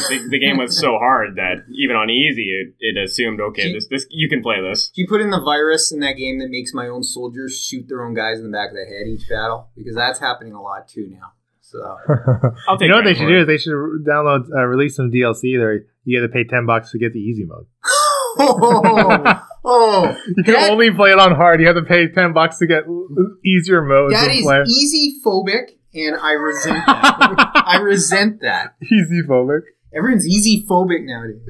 [0.09, 3.87] The, the game was so hard that even on easy, it, it assumed, okay, this
[3.89, 4.91] this you can play this.
[4.95, 7.87] do you put in the virus in that game that makes my own soldiers shoot
[7.89, 9.69] their own guys in the back of the head each battle?
[9.77, 11.33] Because that's happening a lot too now.
[11.61, 11.81] So,
[12.69, 12.87] I'll take.
[12.87, 13.73] you know what they should for do is they should
[14.07, 15.83] download, uh, release some DLC there.
[16.05, 17.67] You got to pay 10 bucks to get the easy mode.
[18.39, 21.61] oh, oh, You can That- only play it on hard.
[21.61, 22.85] You have to pay 10 bucks to get
[23.45, 24.63] easier modes That is play.
[24.67, 27.63] easy phobic, and I resent that.
[27.67, 28.75] I resent that.
[28.83, 29.63] easy phobic.
[29.97, 31.41] Everyone's easy phobic nowadays.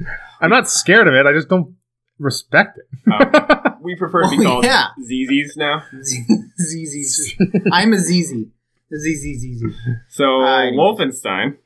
[0.41, 1.25] I'm not scared of it.
[1.25, 1.75] I just don't
[2.19, 2.87] respect it.
[3.11, 4.85] Um, we prefer to be Oh, called yeah.
[5.03, 5.83] ZZs now.
[6.01, 7.35] ZZ.
[7.71, 8.45] I'm a ZZ.
[8.95, 9.63] ZZ.
[10.09, 10.71] So Uh.
[10.71, 11.57] Wolfenstein.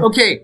[0.00, 0.40] Okay.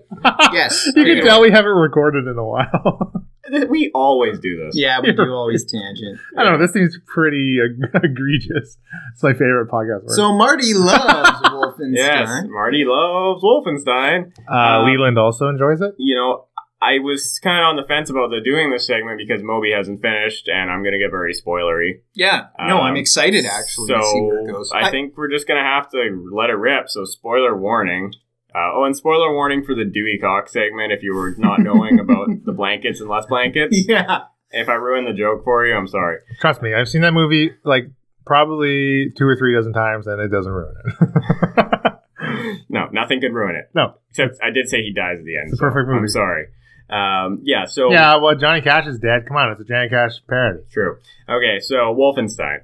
[0.53, 0.85] Yes.
[0.95, 1.15] you Okay.
[1.15, 3.11] can tell we haven't recorded in a while.
[3.69, 4.75] We always do this.
[4.77, 6.19] Yeah, we do always tangent.
[6.37, 6.57] I don't know.
[6.59, 8.77] This seems pretty uh, egregious.
[9.13, 10.03] It's my favorite podcast.
[10.05, 10.11] Word.
[10.11, 11.93] So Marty loves Wolfenstein.
[11.95, 14.31] Yes, Marty loves Wolfenstein.
[14.51, 15.93] uh, um, Leland also enjoys it.
[15.97, 16.45] You know,
[16.81, 20.01] I was kind of on the fence about the doing this segment because Moby hasn't
[20.01, 22.01] finished, and I'm going to get very spoilery.
[22.13, 22.47] Yeah.
[22.59, 24.71] No, I'm Um, excited actually to see where it So goes.
[24.73, 26.89] I think we're just going to have to let it rip.
[26.89, 28.13] So spoiler warning.
[28.55, 31.99] Uh, oh, and spoiler warning for the Dewey Cox segment if you were not knowing
[31.99, 33.77] about the blankets and less blankets.
[33.87, 34.25] Yeah.
[34.51, 36.19] If I ruined the joke for you, I'm sorry.
[36.39, 37.91] Trust me, I've seen that movie like
[38.25, 41.93] probably two or three dozen times, and it doesn't ruin it.
[42.69, 43.69] No, nothing could ruin it.
[43.73, 45.45] no, Except I did say he dies at the end.
[45.45, 45.99] It's a so perfect movie.
[45.99, 46.47] I'm sorry.
[46.89, 48.17] Um, yeah, so yeah.
[48.17, 49.25] Well, Johnny Cash is dead.
[49.27, 50.63] Come on, it's a Johnny Cash parody.
[50.71, 50.97] True.
[51.29, 52.59] Okay, so Wolfenstein.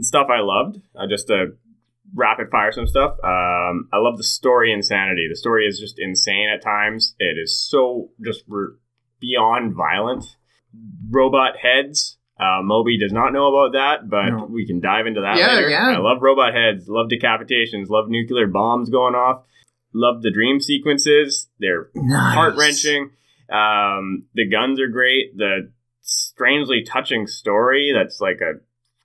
[0.00, 0.80] Stuff I loved.
[0.94, 1.56] Uh, just to
[2.14, 3.12] rapid fire some stuff.
[3.24, 5.26] Um, I love the story insanity.
[5.30, 7.14] The story is just insane at times.
[7.18, 8.74] It is so just re-
[9.20, 10.24] beyond violent.
[11.10, 12.18] Robot heads.
[12.38, 14.46] Uh, Moby does not know about that, but No.
[14.50, 15.68] we can dive into that Yeah, later.
[15.70, 15.90] yeah.
[15.96, 16.88] I love robot heads.
[16.88, 17.88] Love decapitations.
[17.88, 19.44] Love nuclear bombs going off.
[19.94, 21.48] Love the dream sequences.
[21.60, 22.34] They're Nice.
[22.34, 23.10] heart wrenching.
[23.48, 25.36] Um, the guns are great.
[25.36, 28.54] The strangely touching story that's like a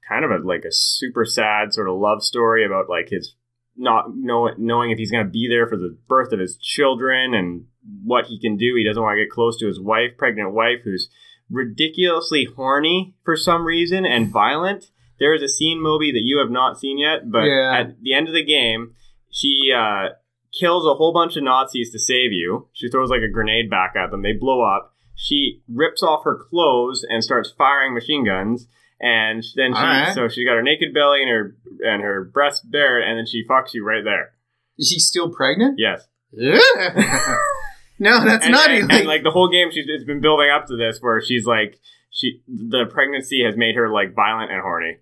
[0.09, 3.35] kind of a like a super sad sort of love story about like his
[3.77, 7.33] not know, knowing if he's going to be there for the birth of his children
[7.33, 7.65] and
[8.03, 8.73] what he can do.
[8.75, 11.09] He doesn't want to get close to his wife, pregnant wife, who's
[11.49, 14.91] ridiculously horny for some reason and violent.
[15.19, 17.73] There is a scene, Moby, that you have not seen yet, but Yeah.
[17.79, 18.95] at the end of the game,
[19.31, 20.09] she uh,
[20.57, 22.67] kills a whole bunch of Nazis to save you.
[22.73, 24.21] She throws like a grenade back at them.
[24.23, 24.95] They blow up.
[25.15, 28.67] She rips off her clothes and starts firing machine guns.
[29.01, 30.13] And then she, Alright.
[30.13, 33.45] so she's got her naked belly and her and her breast bare, and then she
[33.47, 34.33] fucks you right there.
[34.77, 35.75] Is she still pregnant?
[35.77, 39.69] Yes, no, that's and, not and, even and, like the whole game.
[39.71, 41.79] She's it's been building up to this where she's like
[42.11, 44.97] she the pregnancy has made her like violent and horny.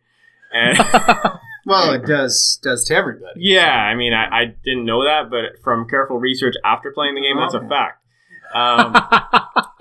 [0.53, 0.77] And
[1.65, 3.33] well, it does does to everybody.
[3.37, 7.21] yeah, I mean I, I didn't know that, but from careful research after playing the
[7.21, 8.03] game, that's a fact.
[8.53, 8.93] Um,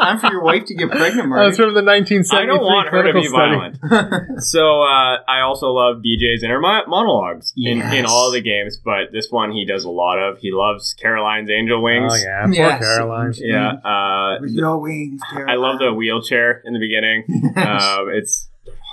[0.00, 1.72] Time for your wife to get pregnant, That was Marty.
[1.72, 3.76] from the 1973 I don't want her to be study.
[3.80, 4.42] violent.
[4.42, 9.12] so uh, I also love BJ's inner mo- monologues in, in all the games, but
[9.12, 10.38] this one he does a lot of.
[10.38, 12.12] He loves Caroline's Angel Wings.
[12.12, 12.80] Oh yeah, poor Yes.
[12.82, 13.32] Caroline.
[13.38, 17.24] Yeah, uh, With your wings, I love the wheelchair in the beginning.
[17.58, 18.48] Um, it's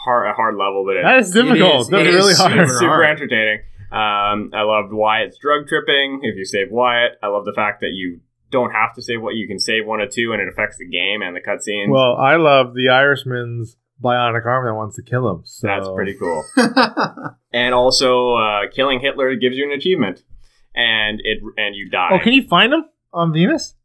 [0.05, 1.81] hard, a hard level, but it, That is difficult.
[1.81, 2.51] is- That's it really is hard.
[2.53, 3.05] super super hard.
[3.05, 3.59] entertaining.
[3.91, 6.19] Um, I loved Wyatt's drug tripping.
[6.23, 8.19] If you save Wyatt, I love the fact that you
[8.51, 10.87] don't have to save what you can save one or two, and it affects the
[10.87, 11.89] game and the cutscenes.
[11.89, 15.41] Well, I love the Irishman's bionic arm that wants to kill him.
[15.45, 16.43] So That's pretty cool.
[17.53, 20.23] and also, uh, killing Hitler gives you an achievement,
[20.75, 22.09] and it and you die.
[22.13, 23.75] Oh, can you find him on Venus?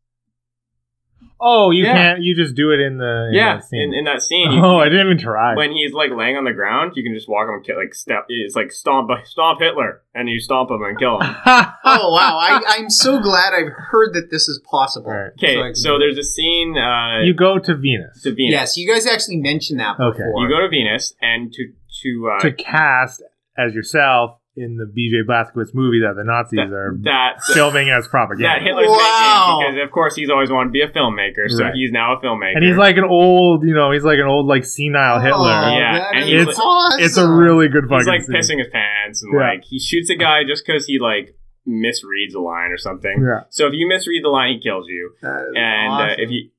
[1.43, 1.95] Oh, you Yeah.
[1.95, 2.23] can't.
[2.23, 3.81] You just do it in the in yeah, that scene.
[3.81, 5.55] in, in that scene, you, oh, I didn't even try.
[5.55, 7.95] when he's like laying on the ground, you can just walk him and kill, like
[7.95, 8.27] step.
[8.29, 11.35] It's like stomp, stomp Hitler, and you stomp him and kill him.
[11.83, 12.37] Oh wow!
[12.39, 15.11] I, I'm so glad I've heard that this is possible.
[15.11, 15.33] Right.
[15.39, 15.99] Okay, I can so, do it.
[16.01, 16.77] there's a scene.
[16.77, 18.53] Uh, you go to Venus to Venus.
[18.53, 20.19] yes, you guys actually mentioned that Okay.
[20.19, 20.43] before.
[20.43, 23.23] You go to Venus, and to to uh, to cast
[23.57, 28.05] as yourself in the BJ Blazkowicz movie that the Nazis that are that filming as
[28.05, 28.59] that propaganda.
[28.65, 29.59] Hitler's Wow.
[29.61, 31.75] making because of course he's always wanted to be a filmmaker, so Right.
[31.75, 32.57] he's now a filmmaker.
[32.57, 35.51] and he's like an old, you know, he's like an old, like senile Hitler.
[35.55, 37.01] Oh, Yeah, and is he's- awesome.
[37.01, 38.35] It's a really good fucking he's like scene.
[38.35, 39.41] pissing his pants, and Yeah.
[39.55, 41.37] like he shoots a guy just because he like
[41.69, 43.23] misreads a line or something.
[43.23, 43.45] Yeah.
[43.51, 45.13] So if you misread the line, he kills you.
[45.23, 46.51] That is and uh, if you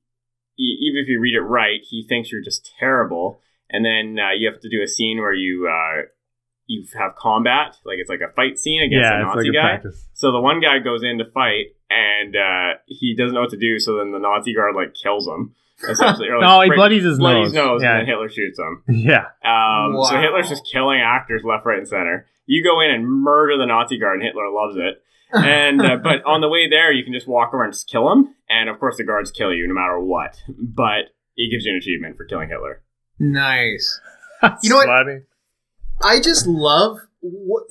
[0.58, 3.40] even if you read it right, he thinks you're just terrible.
[3.68, 6.02] And then uh, you have to do a scene where you uh,
[6.72, 9.56] you have combat, like it's like a fight scene against Yeah, a it's Nazi like
[9.56, 9.68] a guy.
[9.80, 10.08] practice.
[10.14, 13.58] So the one guy goes in to fight, and uh, he doesn't know what to
[13.58, 13.78] do.
[13.78, 15.54] So then the Nazi guard like kills him.
[15.88, 17.66] Essentially, or, like, No, he break- bloodies his bloodies nose.
[17.66, 17.90] nose, Yeah.
[17.90, 18.82] and then Hitler shoots him.
[18.88, 19.26] Yeah.
[19.44, 22.26] Um, So Hitler's just killing actors left, right, and center.
[22.46, 25.02] You go in and murder the Nazi guard, and Hitler loves it.
[25.34, 28.12] And uh, but on the way there, you can just walk over and just kill
[28.12, 30.36] him, and of course the guards kill you no matter what.
[30.46, 32.82] But it gives you an achievement for killing Hitler.
[33.18, 33.98] nice.
[34.62, 34.86] You know what?
[34.88, 35.20] Funny.
[36.04, 37.64] I just love what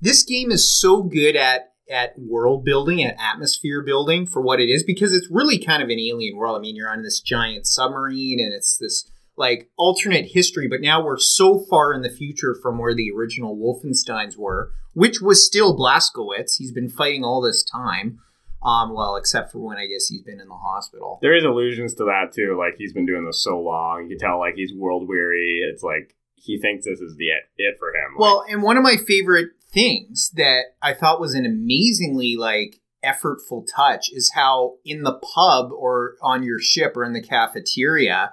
[0.00, 4.68] this game is so good at at world building at atmosphere building for what it
[4.68, 6.56] is because it's really kind of an alien world.
[6.56, 11.02] I mean, you're on this giant submarine and it's this like alternate history, but now
[11.02, 15.76] we're so far in the future from where the original Wolfensteins were, which was still
[15.76, 16.58] Blazkowicz.
[16.58, 18.20] He's been fighting all this time.
[18.62, 21.18] Um, well, except for when I guess he's been in the hospital.
[21.22, 22.56] There is allusions to that too.
[22.56, 25.62] Like he's been doing this so long, you can tell like he's world weary.
[25.68, 28.14] It's like he thinks this is the it, it for him.
[28.14, 32.80] Like, Well, and one of my favorite things that I thought was an amazingly like
[33.04, 38.32] effortful touch is how in the pub or on your ship or in the cafeteria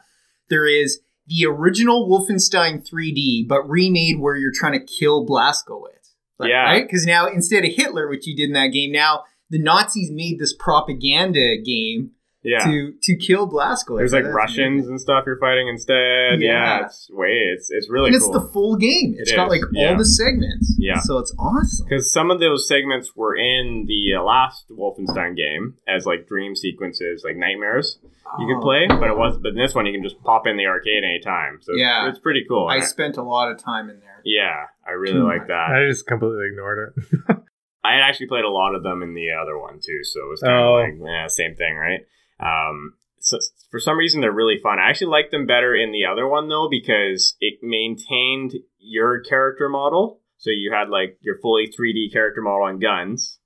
[0.50, 6.14] there is the original Wolfenstein 3D but remade where you're trying to kill Blazkowicz.
[6.40, 6.64] Like, Yeah.
[6.64, 6.88] Right?
[6.88, 10.40] Because now instead of Hitler, which you did in that game, now the Nazis made
[10.40, 12.12] this propaganda game
[12.44, 12.64] yeah.
[12.66, 13.98] to to kill Blazkowicz.
[13.98, 14.92] There's like That's Russians amazing.
[14.92, 16.40] and stuff you're fighting instead.
[16.42, 16.86] Yeah, Yeah.
[16.86, 18.34] it's way it's it's really And it's cool.
[18.34, 19.16] the full game.
[19.18, 19.90] It's It got is, like yeah.
[19.92, 20.76] all the segments.
[20.78, 21.00] Yeah.
[21.00, 21.86] So it's awesome.
[21.88, 26.56] Because some of those segments were in the uh, last Wolfenstein game as like dream
[26.56, 28.00] sequences, like nightmares
[28.40, 28.62] you could Oh.
[28.62, 28.88] play.
[28.88, 31.60] But it was, but in this one you can just pop in the arcade anytime.
[31.62, 32.10] So Yeah.
[32.10, 32.68] it's, pretty cool.
[32.68, 34.22] I And spent a lot of time in there.
[34.26, 35.70] yeah, I really like that.
[35.72, 37.38] I just completely ignored it.
[37.84, 40.30] I had actually played a lot of them in the other one too, so it
[40.30, 40.78] was kind Oh.
[40.78, 42.02] of like yeah, same thing, right?
[42.40, 43.38] Um, so
[43.72, 44.80] for some reason they're really fun.
[44.80, 49.70] I actually liked them better in the other one though because it maintained your character
[49.70, 53.40] model, so you had like your fully 3D character model and guns,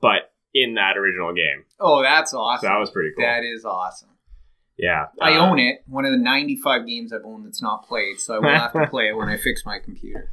[0.00, 1.64] but in that original game.
[1.80, 2.68] Oh, that's So awesome.
[2.68, 3.24] that was pretty cool.
[3.24, 4.10] That is awesome.
[4.78, 5.82] yeah, I uh, own it.
[5.86, 8.86] One of the 95 games I've owned that's not played, so I will have to
[8.90, 10.30] play it when I fix my computer.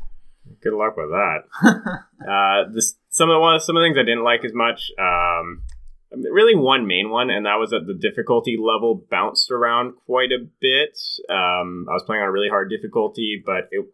[0.62, 1.44] Good luck with that.
[2.28, 4.92] uh, this some of the one some of the things I didn't like as much.
[5.00, 5.64] Um,
[6.12, 10.46] really, one main one, and that was that the difficulty level bounced around quite a
[10.60, 10.98] bit.
[11.30, 13.86] Um, I was playing on a really hard difficulty, but it,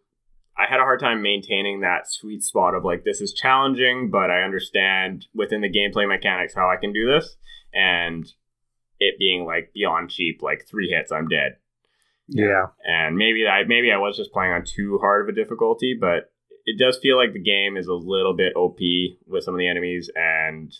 [0.58, 4.32] I had a hard time maintaining that sweet spot of like this is challenging, but
[4.32, 7.36] I understand within the gameplay mechanics how I can do this,
[7.74, 8.26] and
[9.00, 11.58] it being like beyond cheap, like three hits, I'm dead
[12.28, 12.68] yeah.
[12.84, 16.32] and maybe I maybe I was just playing on too hard of a difficulty, but
[16.66, 18.80] it does feel like the game is a little bit OP
[19.26, 20.74] with some of the enemies, and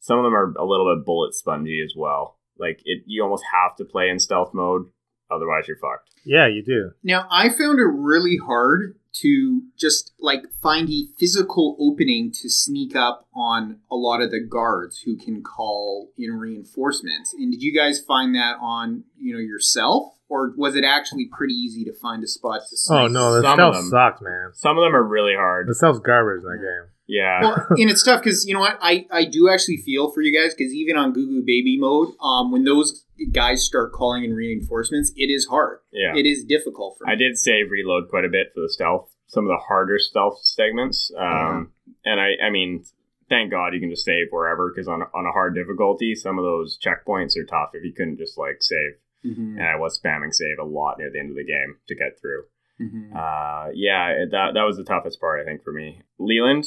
[0.00, 2.38] some of them are a little bit bullet spongy as well.
[2.58, 4.86] Like it, you almost have to play in stealth mode,
[5.30, 6.10] otherwise you're fucked.
[6.24, 6.90] Yeah, you do.
[7.02, 12.94] Now, I found it really hard to just like find a physical opening to sneak
[12.94, 17.34] up on a lot of the guards who can call in reinforcements.
[17.34, 20.14] And did you guys find that on, you know, yourself?
[20.28, 23.00] Or was it actually pretty easy to find a spot to sneak?
[23.00, 24.50] Oh no, the Some stealth of sucks, man.
[24.52, 25.68] Some of them are really hard.
[25.68, 26.92] The stealth's garbage in that game.
[27.08, 30.20] Yeah, well, and it's tough because you know what I, I do actually feel for
[30.20, 34.24] you guys because even on Goo Goo Baby mode, um, when those guys start calling
[34.24, 35.78] in reinforcements, it is hard.
[35.90, 36.14] yeah.
[36.14, 37.12] It is difficult for me.
[37.12, 40.38] I did save reload quite a bit for the stealth, some of the harder stealth
[40.42, 41.10] segments.
[41.18, 41.72] Um,
[42.04, 42.84] and I, I mean,
[43.30, 46.44] thank God you can just save wherever because on on a hard difficulty, some of
[46.44, 48.92] those checkpoints are tough if you couldn't just like save.
[49.26, 51.94] Mhm, and I was spamming save a lot near the end of the game to
[51.96, 52.44] get through.
[52.80, 53.10] mhm.
[53.12, 56.02] Uh, yeah, that that was the toughest part I think for me.
[56.20, 56.66] Leland,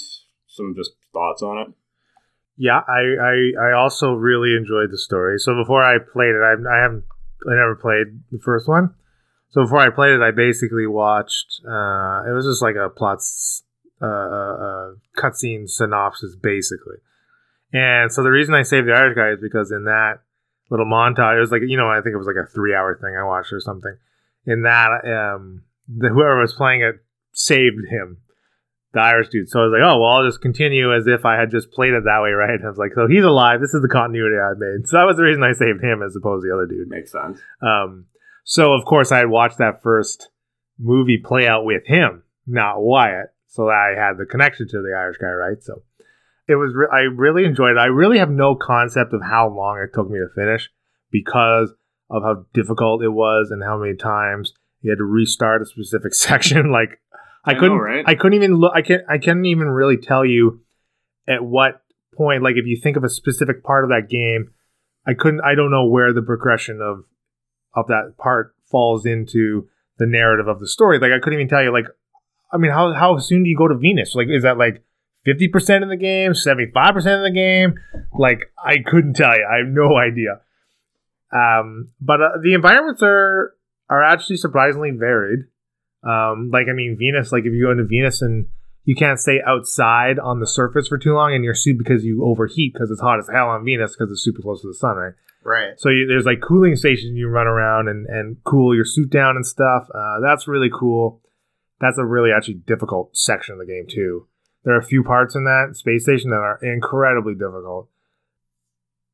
[0.52, 1.68] some just thoughts on it.
[2.58, 5.40] Yeah, I, I I also really enjoyed the story.
[5.40, 7.06] So before I played it, I, I haven't
[7.48, 8.94] I never played the first one.
[9.50, 11.62] So before I played it, I basically watched.
[11.66, 13.20] Uh, it was just like a plot,
[14.02, 16.98] uh, uh, uh, cutscene synopsis, basically.
[17.74, 20.20] And so the reason I saved the Irish guy is because in that,
[20.72, 21.38] little montage.
[21.38, 23.24] It was like you know, I think it was like a three hour thing I
[23.24, 23.96] watched or something.
[24.48, 26.96] In that, um, the whoever was playing it
[27.34, 28.18] saved him,
[28.94, 29.50] the Irish dude.
[29.50, 31.94] So I was like, oh well, I'll just continue as if I had just played
[31.94, 32.60] it that way, right?
[32.62, 33.62] I was like, so he's alive.
[33.62, 34.88] This is the continuity I made.
[34.88, 36.90] So that was the reason I saved him as opposed to the other dude.
[36.90, 37.40] Makes sense.
[37.62, 38.06] Um,
[38.44, 40.30] so of course I had watched that first
[40.78, 43.34] movie play out with him, not Wyatt.
[43.48, 45.62] So I had the connection to the Irish guy, right?
[45.62, 45.84] So
[46.48, 46.74] it was.
[46.76, 47.80] Re- I really enjoyed it.
[47.80, 50.70] I really have no concept of how long it took me to finish
[51.12, 51.74] because
[52.10, 56.14] of how difficult it was and how many times you had to restart a specific
[56.16, 56.72] section.
[56.72, 57.00] like
[57.44, 57.78] I, I couldn't.
[57.78, 58.04] right?
[58.08, 58.74] I couldn't even look.
[58.76, 59.04] I can't.
[59.10, 60.62] I can't even really tell you
[61.28, 61.82] at what
[62.16, 62.44] point.
[62.44, 64.54] Like if you think of a specific part of that game,
[65.08, 65.42] I couldn't.
[65.42, 67.06] I don't know where the progression of
[67.74, 71.00] of that part falls into the narrative of the story.
[71.00, 71.74] Like I couldn't even tell you.
[71.74, 71.86] Like
[72.52, 74.14] I mean, how how soon do you go to Venus?
[74.14, 74.84] Like is that like
[75.26, 77.76] fifty percent of the game, seventy five percent of the game?
[78.14, 79.48] Like I couldn't tell you.
[79.52, 80.42] I have no idea.
[81.34, 83.56] Um, but uh, the environments are
[83.90, 85.46] are actually surprisingly varied.
[86.04, 87.32] Um, like I mean, Venus.
[87.32, 88.48] Like if you go into Venus and
[88.84, 92.26] you can't stay outside on the surface for too long in your suit because you
[92.26, 94.96] overheat because it's hot as hell on Venus because it's super close to the sun,
[94.96, 95.14] right?
[95.44, 95.80] Right.
[95.80, 99.36] So you, there's like cooling stations you run around and, and cool your suit down
[99.36, 99.84] and stuff.
[99.94, 101.22] Uh, that's really cool.
[101.80, 104.28] That's a really actually difficult section of the game too.
[104.64, 107.90] There are a few parts in that space station that are incredibly difficult.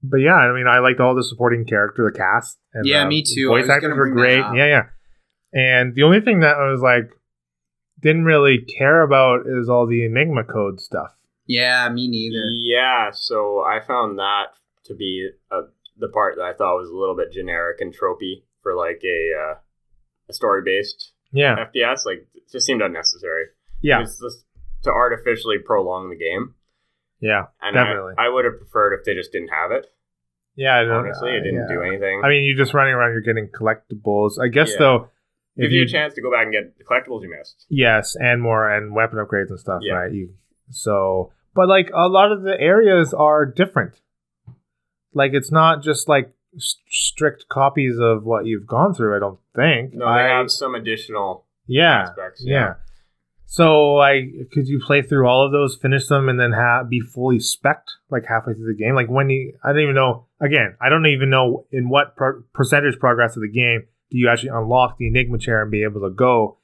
[0.04, 2.60] But yeah, I mean, I liked all the supporting character, the cast.
[2.74, 3.48] And, Yeah, uh, me too.
[3.48, 4.38] Voice actors were great.
[4.38, 4.84] Yeah, yeah.
[5.54, 7.10] And the only thing that I was like,
[8.02, 11.16] didn't really care about is all the Enigma code stuff.
[11.48, 12.52] Yeah, me neither.
[12.60, 14.48] Yeah, so I found that
[14.86, 15.62] to be a,
[15.98, 19.32] the part that I thought was a little bit generic and tropey for like a
[19.40, 19.56] uh,
[20.30, 22.06] a story based Yeah, FPS.
[22.06, 23.46] Like, it just seemed unnecessary.
[23.82, 24.46] yeah, It's just
[24.84, 26.54] to artificially prolong the game.
[27.22, 28.14] yeah, And definitely.
[28.18, 29.88] I, I would have preferred if they just didn't have it.
[30.56, 31.76] yeah, I don't, Honestly, it didn't yeah.
[31.76, 32.22] do anything.
[32.24, 33.14] I mean, you're just running around.
[33.14, 34.34] You're getting collectibles.
[34.40, 34.80] I guess Yeah.
[34.80, 35.10] though, if
[35.60, 37.66] gives you a chance to go back and get the collectibles you missed.
[37.70, 39.94] yes, and more and weapon upgrades and stuff, Yeah.
[39.94, 40.12] right?
[40.14, 40.30] You
[40.70, 43.94] so, but like a lot of the areas are different.
[45.14, 49.16] Like it's not just like strict copies of what you've gone through.
[49.16, 49.94] I don't think.
[49.94, 52.44] No, they I- have some additional yeah, aspects.
[52.46, 52.76] yeah.
[53.50, 57.00] So like, could you play through all of those, finish them, and then have be
[57.00, 58.94] fully specced like halfway through the game?
[58.94, 60.26] Like when you, I don't even know.
[60.42, 64.30] Again, I don't even know in what pro- percentage progress of the game do you
[64.30, 66.58] actually unlock the Enigma chair and be able to go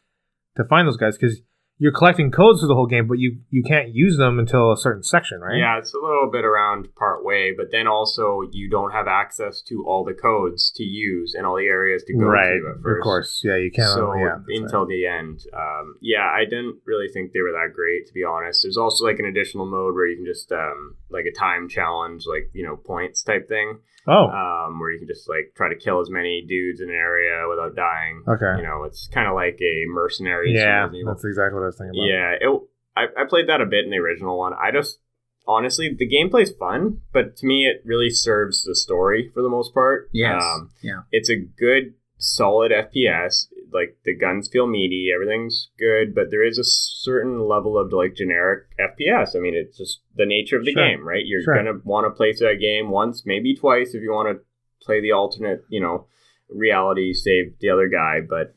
[0.56, 1.42] to find those guys because
[1.80, 4.78] you're collecting codes for the whole game, but you you can't use them until a
[4.78, 5.58] certain section, right?
[5.58, 9.62] Yeah, it's a little bit around part way, but then also you don't have access
[9.64, 12.60] to all the codes to use and all the areas to go right.
[12.60, 13.00] to at first.
[13.00, 13.92] Of course, yeah, you can't.
[13.92, 14.88] so yeah, until right.
[14.88, 18.62] the end, um, yeah, I didn't really think they were that great to be honest.
[18.64, 22.26] There's also like an additional mode where you can just um, like a time challenge,
[22.28, 25.76] like you know points type thing, oh, um, where you can just like try to
[25.76, 28.24] kill as many dudes in an area without dying.
[28.28, 30.54] okay, You know, it's kind of like a mercenary.
[30.54, 32.08] yeah, that's exactly what I was thinking about.
[32.08, 32.62] Yeah, it,
[32.96, 34.54] I, I played that a bit in the original one.
[34.54, 35.00] I just
[35.48, 39.74] honestly the gameplay's fun, but to me it really serves the story for the most
[39.74, 40.10] part.
[40.14, 40.42] Yes.
[40.44, 41.02] Um, yeah.
[41.12, 43.48] it's a good, solid FPS.
[43.74, 48.16] Like the guns feel meaty, everything's good, but there is a certain level of like
[48.16, 49.36] generic FPS.
[49.36, 50.84] I mean, it's just the nature of the Sure.
[50.88, 51.26] game, right?
[51.26, 51.56] You're Sure.
[51.56, 54.44] gonna want to play that game once, maybe twice, if you want to
[54.86, 56.08] play the alternate, you know,
[56.50, 58.22] reality, save the other guy.
[58.22, 58.54] But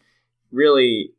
[0.53, 1.13] really,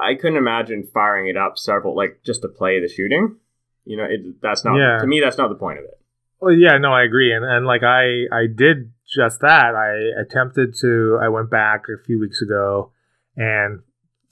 [0.00, 3.36] I couldn't imagine firing it up several, like just to play the shooting.
[3.84, 4.98] You know, it, that's not Yeah.
[5.00, 5.20] to me.
[5.20, 5.98] That's not the point of it.
[6.40, 9.74] Well, yeah, no, I agree, and and like I I did just that.
[9.74, 11.18] I attempted to.
[11.22, 12.92] I went back a few weeks ago
[13.36, 13.80] and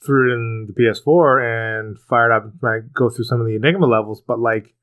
[0.05, 2.51] threw it in the PS4 and fired up.
[2.63, 4.73] I go through some of the Enigma levels, but like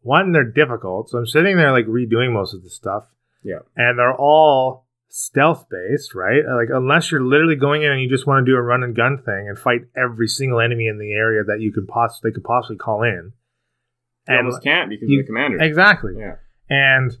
[0.00, 1.10] one, they're difficult.
[1.10, 3.04] So I'm sitting there like redoing most of the stuff.
[3.42, 3.58] Yeah.
[3.76, 6.42] and they're all stealth based, right?
[6.46, 8.96] Like unless you're literally going in and you just want to do a run and
[8.96, 12.34] gun thing and fight every single enemy in the area that you could possibly they
[12.34, 13.32] could possibly call in.
[14.26, 15.58] You almost can't because you- of the commander.
[15.60, 16.14] exactly.
[16.18, 16.36] Yeah.
[16.70, 17.18] And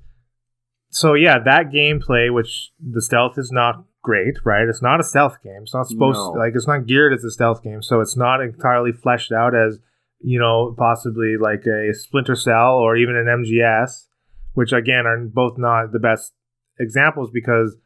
[0.88, 4.68] so yeah, that gameplay, which the stealth is not great, right?
[4.68, 5.62] It's not a stealth game.
[5.62, 6.30] It's not supposed No.
[6.38, 9.80] like it's not geared as a stealth game, so it's not entirely fleshed out as
[10.20, 14.06] you know possibly like a Splinter Cell or even an MGS,
[14.52, 16.32] which again are both not the best
[16.78, 17.76] examples because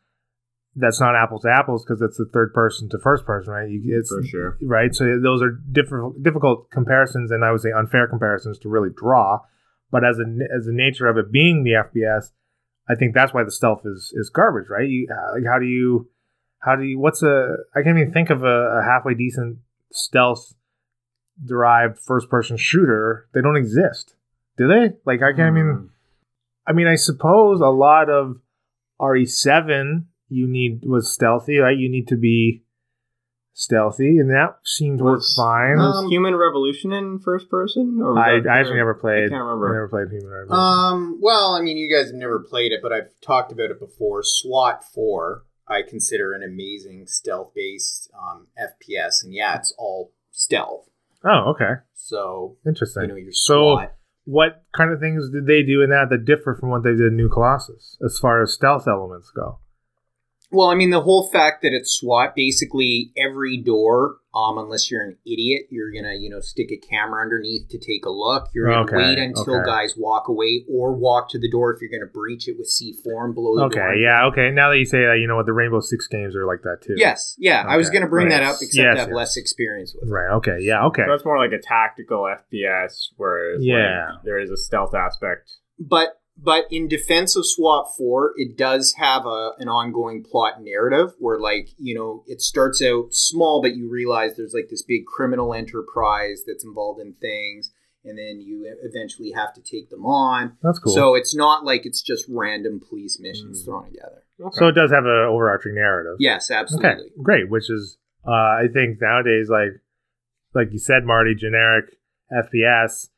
[0.77, 3.69] that's not apples to apples because it's the third person to first person, right?
[3.69, 4.59] You, it's For sure.
[4.62, 4.95] right?
[4.95, 9.40] So those are different, difficult comparisons, and I would say unfair comparisons to really draw.
[9.90, 10.23] But as a
[10.57, 12.31] as the nature of it being the FPS,
[12.89, 14.89] I think that's why the stealth is is garbage, right?
[14.89, 16.09] You uh, like how do you
[16.60, 19.59] how do you what's a I can't even think of a, a halfway decent
[19.93, 20.55] stealth
[21.44, 23.28] derived first person shooter.
[23.35, 24.15] They don't exist,
[24.56, 24.94] do they?
[25.05, 25.74] Like I can't even.
[25.74, 25.86] Hmm.
[26.66, 28.40] I mean, I suppose a lot of
[29.01, 31.77] RE7, you need was stealthy, right?
[31.77, 32.62] You need to be
[33.59, 35.77] stealthy, and that seemed to work Was- fine.
[35.79, 37.99] Was Um, Human Revolution in first person?
[38.01, 39.27] Or I, I actually never played.
[39.27, 39.69] I can't remember.
[39.71, 40.55] I never played Human Revolution.
[40.65, 43.81] Um, well, I mean, you guys have never played it, but I've talked about it
[43.81, 44.23] before.
[44.23, 50.89] SWAT 4, I consider an amazing stealth based um, FPS, and yeah, it's all stealth.
[51.25, 53.03] oh, okay, So, interesting.
[53.03, 53.87] you know, your So-
[54.25, 57.01] what kind of things did they do in that that differ from what they did
[57.07, 59.59] in New Colossus as far as stealth elements go?
[60.51, 65.03] Well, I mean, the whole fact that it's SWAT, basically every door, um, unless you're
[65.03, 68.49] an idiot, you're gonna, you know, stick a camera underneath to take a look.
[68.55, 69.66] You're gonna Okay, wait until okay.
[69.66, 73.27] guys walk away or walk to the door if you're gonna breach it with C4
[73.27, 73.95] and blow the Okay, door.
[73.97, 74.51] yeah, okay.
[74.51, 76.79] Now that you say that, you know what the Rainbow Six games are like that
[76.83, 76.95] too.
[76.97, 77.65] Yes, yeah.
[77.69, 78.41] I was gonna bring right.
[78.41, 79.15] that up, except Yes, I have yes.
[79.16, 80.12] less experience with it.
[80.12, 80.31] Right.
[80.37, 80.59] Okay.
[80.61, 80.87] Yeah.
[80.87, 81.03] Okay.
[81.05, 84.12] So that's more like a tactical FPS, where Yeah.
[84.15, 85.51] like, there is a stealth aspect.
[85.81, 91.15] but but in defense of SWAT 4, it does have a an ongoing plot narrative
[91.19, 95.05] where like, you know, it starts out small but you realize there's like this big
[95.06, 97.73] criminal enterprise that's involved in things
[98.05, 100.56] and then you eventually have to take them on.
[100.62, 100.94] That's cool.
[100.94, 103.65] So it's not like it's just random police missions Mm.
[103.65, 104.23] thrown together.
[104.40, 104.56] Okay.
[104.56, 106.15] So it does have an overarching narrative.
[106.20, 106.89] Yes, absolutely.
[106.90, 107.02] Okay.
[107.23, 107.51] Great.
[107.51, 109.81] Which is, uh, I think nowadays, like,
[110.55, 111.86] like you said, Marty, generic
[112.32, 113.09] FPS.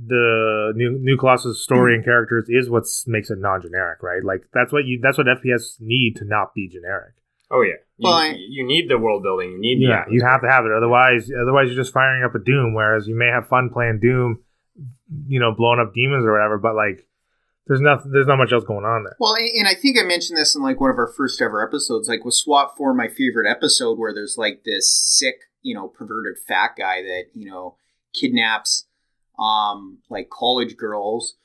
[0.00, 2.06] The new new Colossus story and mm.
[2.06, 4.22] characters is what makes it non-generic, right?
[4.22, 7.14] Like that's what you that's what FPS need to not be generic.
[7.50, 9.50] oh yeah, you, Well, I- you need the world building.
[9.50, 10.72] You need the Yeah, you have to have it.
[10.72, 12.74] Otherwise, otherwise you're just firing up a Doom.
[12.74, 14.38] Whereas you may have fun playing Doom,
[15.26, 16.58] you know, blowing up demons or whatever.
[16.58, 17.08] But like,
[17.66, 18.12] there's nothing.
[18.12, 19.16] There's not much else going on there.
[19.18, 21.66] Well, and and I think I mentioned this in like one of our first ever
[21.66, 25.88] episodes, like with SWAT 4, my favorite episode, where there's like this sick, you know,
[25.88, 27.76] perverted fat guy that, you know,
[28.14, 28.86] kidnaps
[29.38, 31.36] um like college girls.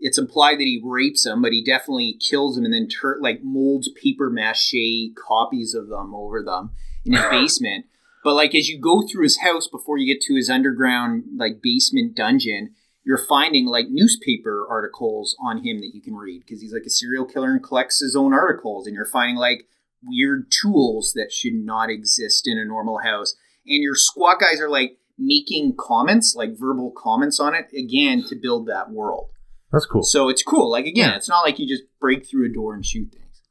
[0.00, 3.40] It's implied that he rapes them, but he definitely kills them and then tur- like
[3.42, 6.70] molds paper mache copies of them over them
[7.04, 7.86] in his basement.
[8.22, 11.62] But like as you go through his house before you get to his underground like
[11.62, 16.74] basement dungeon, you're finding like newspaper articles on him that you can read because he's
[16.74, 19.66] like a serial killer and collects his own articles and you're finding like
[20.04, 23.34] weird tools that should not exist in a normal house
[23.66, 28.36] and your SWAT guys are like making comments like verbal comments on it again to
[28.36, 29.30] build that world
[29.72, 30.02] That's cool.
[30.02, 31.16] so it's cool like again Yeah.
[31.16, 33.42] it's not like you just break through a door and shoot things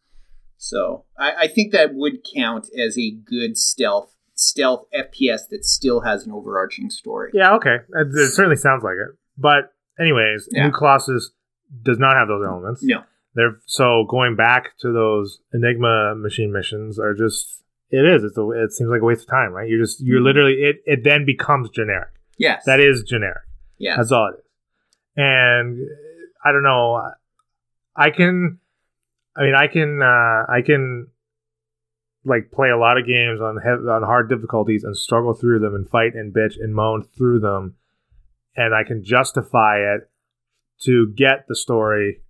[0.58, 6.02] so I, I think that would count as a good stealth stealth fps that still
[6.02, 7.76] has an overarching story Yeah, okay.
[7.94, 9.16] It, it certainly sounds like it.
[9.38, 10.66] But anyways, Yeah.
[10.68, 11.32] New Colossus
[11.84, 12.82] does not have those elements.
[12.84, 13.02] no
[13.36, 18.24] They're so going back to those Enigma machine missions are just it is.
[18.24, 19.68] It's a, it seems like a waste of time, right?
[19.70, 20.26] You're just you're Mhm.
[20.26, 20.78] literally it.
[20.86, 22.10] It then becomes generic.
[22.38, 23.44] yes That is generic.
[23.78, 24.46] Yeah, That's all it is.
[25.16, 25.78] And
[26.44, 27.12] I don't know.
[27.96, 28.60] I can.
[29.36, 30.02] I mean, I can.
[30.02, 31.08] Uh, I can.
[32.26, 35.88] Like play a lot of games on on hard difficulties and struggle through them and
[35.90, 37.76] fight and bitch and moan through them,
[38.56, 40.10] and I can justify it
[40.82, 42.22] to get the story,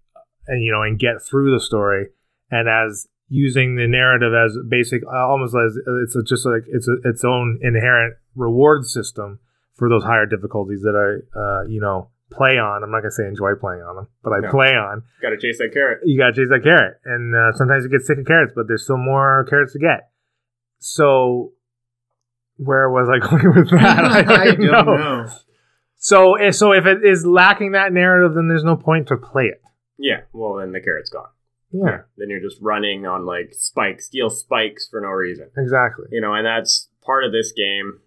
[0.45, 2.09] and you know, and get through the story,
[2.51, 6.87] and as using the narrative as basic, uh, almost as it's a, just like it's
[6.87, 9.39] a, its own inherent reward system
[9.75, 12.83] for those higher difficulties that I, uh, you know, play on.
[12.83, 14.49] I'm not gonna say enjoy playing on them, but I No.
[14.49, 15.03] play on.
[15.21, 15.99] Got to chase that carrot.
[16.03, 18.83] You gotta chase that carrot, and uh, sometimes you get sick of carrots, but there's
[18.83, 20.09] still more carrots to get.
[20.79, 21.53] So,
[22.57, 24.27] where was I going with that?
[24.29, 24.61] I don't
[24.99, 25.27] know.
[25.99, 29.45] So, eh, so if it is lacking that narrative, then there's no point to play
[29.45, 29.61] it.
[29.97, 31.29] Yeah, well then the carrot's gone.
[31.71, 35.49] Yeah, Then you're just running on like spikes, steel spikes for no reason.
[35.57, 36.05] exactly.
[36.11, 37.99] You know, and that's part of this game.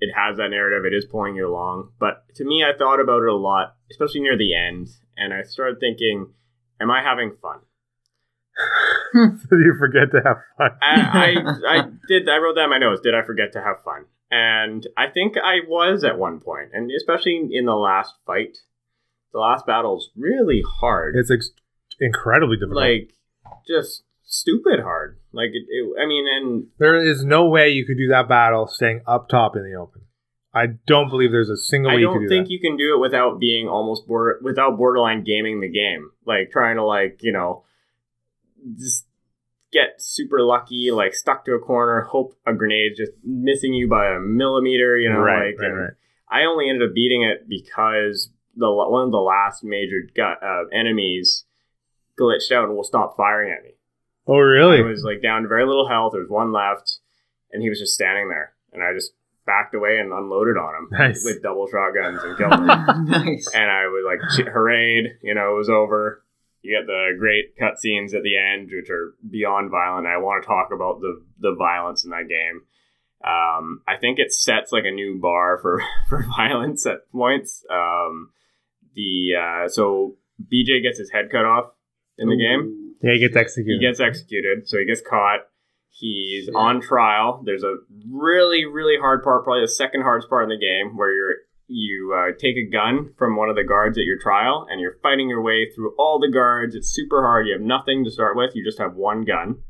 [0.00, 0.84] It has that narrative.
[0.84, 1.90] It is pulling you along.
[1.98, 5.42] But to me, I thought about it a lot, especially near the end, and I
[5.42, 6.32] started thinking,
[6.80, 7.60] "Am I having fun?"
[9.48, 10.70] so you forget to have fun.
[10.82, 12.28] I, I, I did.
[12.28, 13.00] I wrote that in my notes.
[13.02, 14.04] Did I forget to have fun?
[14.30, 18.58] And I think I was at one point, and especially in the last fight,
[19.32, 21.14] the last battle's really hard.
[21.16, 21.50] It's ex-
[22.00, 22.80] incredibly difficult.
[22.80, 23.12] like
[23.66, 25.18] just stupid hard.
[25.32, 28.66] Like it, it, I mean, and there is no way you could do that battle
[28.66, 30.02] staying up top in the open.
[30.52, 32.52] I don't believe there's a single I way don't do think that.
[32.52, 36.10] you can do it without being almost border, without borderline gaming the game.
[36.24, 37.64] Like trying to like you know
[38.78, 39.06] just
[39.72, 44.14] get super lucky, like stuck to a corner, hope a grenade's just missing you by
[44.14, 44.96] a millimeter.
[44.96, 45.90] You know, right, like right, and right.
[46.30, 50.64] I only ended up beating it because the one of the last major gu- uh,
[50.72, 51.43] enemies
[52.20, 53.70] glitched out and will stop firing at me.
[54.26, 54.78] Oh, really?
[54.78, 56.12] I was like down to very little health.
[56.12, 56.98] There was one left,
[57.52, 59.12] and he was just standing there, and I just
[59.46, 61.22] backed away and unloaded on him Nice.
[61.24, 62.66] with double shotguns and killed him.
[62.66, 63.46] nice.
[63.54, 65.18] and I was like, "Ch- hooray!
[65.22, 66.24] You know, it was over.
[66.62, 70.06] you get the great cutscenes at the end, which are beyond violent.
[70.06, 72.62] I want to talk about the the violence in that game.
[73.22, 77.62] Um, I think it sets like a new bar for for violence at points.
[77.70, 78.30] Um,
[78.94, 81.72] the uh, so BJ gets his head cut off
[82.18, 82.94] in the game.
[83.02, 83.78] Yeah, he gets executed.
[83.80, 85.40] He gets executed, so he gets caught.
[85.90, 86.54] He's Shit.
[86.56, 87.42] on trial.
[87.44, 87.76] There's a
[88.10, 91.34] really, really hard part, probably the second hardest part in the game, where you're
[91.66, 94.98] you uh, take a gun from one of the guards at your trial, and you're
[95.02, 96.74] fighting your way through all the guards.
[96.74, 97.46] It's super hard.
[97.46, 98.50] You have nothing to start with.
[98.54, 99.62] You just have one gun,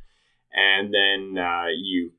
[0.52, 2.12] and then uh, you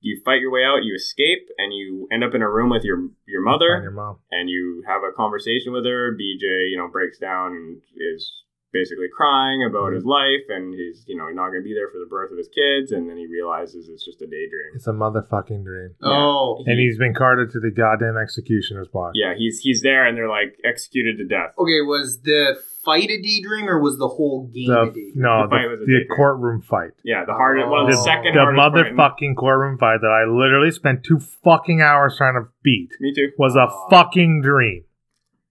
[0.00, 0.84] you fight your way out.
[0.84, 3.90] You escape, and you end up in a room with your your Find mother your
[3.90, 4.18] mom.
[4.30, 6.12] and you have a conversation with her.
[6.12, 8.30] BJ, you know, breaks down and is
[8.76, 10.20] basically crying about his mm-hmm.
[10.20, 12.48] life, and he's, you know, not going to be there for the birth of his
[12.52, 14.76] kids, and then he realizes it's just a daydream.
[14.76, 15.94] It's a motherfucking dream.
[16.02, 16.62] Oh.
[16.66, 19.12] And he's been carted to the goddamn executioner's block.
[19.14, 21.56] Yeah, he's he's there, and they're like executed to death.
[21.58, 25.12] Okay, was the fight a daydream or was the whole game a The, daydream?
[25.16, 26.16] no, The fight the, was a the daydream.
[26.16, 26.92] courtroom fight.
[27.02, 28.04] Yeah, the hard one of the Oh.
[28.04, 32.14] second The hardest part in- motherfucking courtroom fight that I literally spent two fucking hours
[32.16, 33.32] trying to beat Me too.
[33.38, 33.88] was a Oh.
[33.90, 34.84] fucking dream.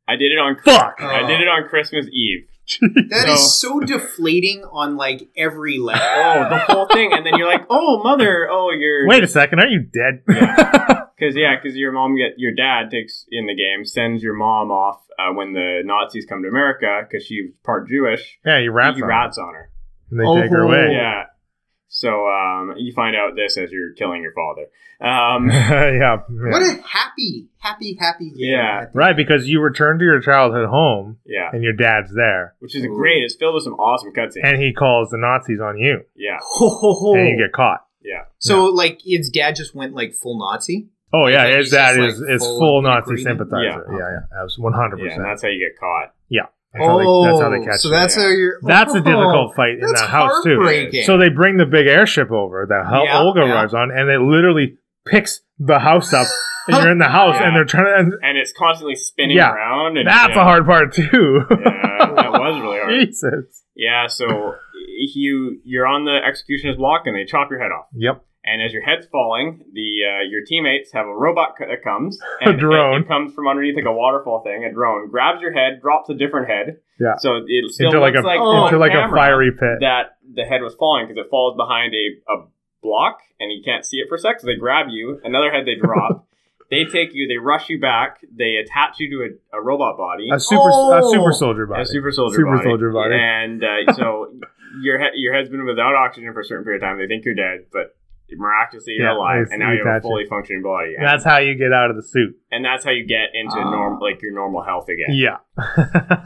[0.07, 1.01] I did it on Fuck!
[1.01, 2.47] I did it on Christmas Eve.
[2.81, 6.01] That So- is so deflating on like every level.
[6.03, 9.59] Oh, the whole thing, and then you're like, oh, mother, oh, you're Wait a second,
[9.59, 10.23] are you dead?
[10.25, 14.71] Because yeah, because your mom get your dad takes in the game sends your mom
[14.71, 18.39] off uh, when the Nazis come to America because she's part Jewish.
[18.45, 19.59] yeah, you rats he on rats on her.
[19.59, 19.69] her.
[20.11, 20.67] And they take her Oh.
[20.67, 20.93] away.
[20.93, 21.23] Yeah.
[21.97, 24.63] So um, you find out this as you're killing your father.
[24.99, 25.91] Um, yeah.
[25.93, 26.17] yeah.
[26.29, 28.35] What a happy, happy, happy game.
[28.37, 28.85] Yeah.
[28.93, 32.85] Right, because you return to your childhood home yeah, and your dad's there, which is
[32.85, 33.23] great.
[33.23, 34.43] It's filled with some awesome cutscenes.
[34.43, 37.13] and he calls the Nazis on you, Yeah, Ho, ho, ho.
[37.15, 37.85] and you get caught.
[38.03, 38.23] yeah.
[38.39, 40.89] So like his dad just went like full Nazi.
[41.13, 43.63] Oh yeah, his he's just, dad like, is, is full full Nazi sympathizer.
[43.89, 43.97] Yeah.
[43.97, 45.27] Yeah, yeah, that's one hundred Yeah, and percent.
[45.29, 46.13] that's how you get caught.
[46.77, 48.59] That's how they- that's how they Oh, catch so that's how you're.
[48.63, 50.91] That's a oh, difficult fight in That's that house too.
[51.05, 53.53] So they bring the big airship over that Hel- Yeah, Olga yeah.
[53.53, 54.77] arrives on, and it literally
[55.07, 56.27] picks the house up.
[56.67, 57.47] and you're in the house, Yeah.
[57.47, 57.93] and they're trying to.
[57.99, 59.53] And And it's constantly spinning Yeah.
[59.53, 59.97] around.
[59.97, 61.41] And, that's yeah, a hard part too.
[61.49, 62.91] Yeah, that was really hard.
[63.07, 63.63] Jesus.
[63.75, 64.55] Yeah, so
[65.13, 67.85] you you're on the executioner's block, and they chop your head off.
[67.93, 68.23] Yep.
[68.47, 72.19] And as your head's falling, the uh, your teammates have a robot c- that comes.
[72.45, 73.01] A drone.
[73.01, 74.63] It, it comes from underneath like a waterfall thing.
[74.63, 76.77] A drone grabs your head, drops a different head.
[76.99, 77.15] Yeah.
[77.17, 79.79] So it still Into like looks a like, oh, into like a fiery pit.
[79.81, 82.45] that the head was falling because it falls behind a, a
[82.83, 84.39] block and you can't see it for a sec.
[84.39, 85.19] So they grab you.
[85.23, 86.27] Another head they drop.
[86.69, 87.27] they take you.
[87.27, 88.19] They rush you back.
[88.31, 90.29] They attach you to a, a robot body.
[90.31, 91.11] A super a Oh!
[91.11, 91.81] super soldier body.
[91.81, 92.63] A super soldier Super body.
[92.69, 93.15] soldier body.
[93.15, 94.31] And uh, so
[94.81, 96.99] your head, your head's been without oxygen for a certain period of time.
[96.99, 97.95] They think you're dead, but
[98.37, 100.95] miraculously you're Yeah, alive, and now you have a fully functioning body.
[100.95, 102.35] And That's how you get out of the suit.
[102.51, 103.69] and that's how you get into Ah.
[103.71, 105.11] normal, like your normal health again.
[105.15, 105.37] Yeah.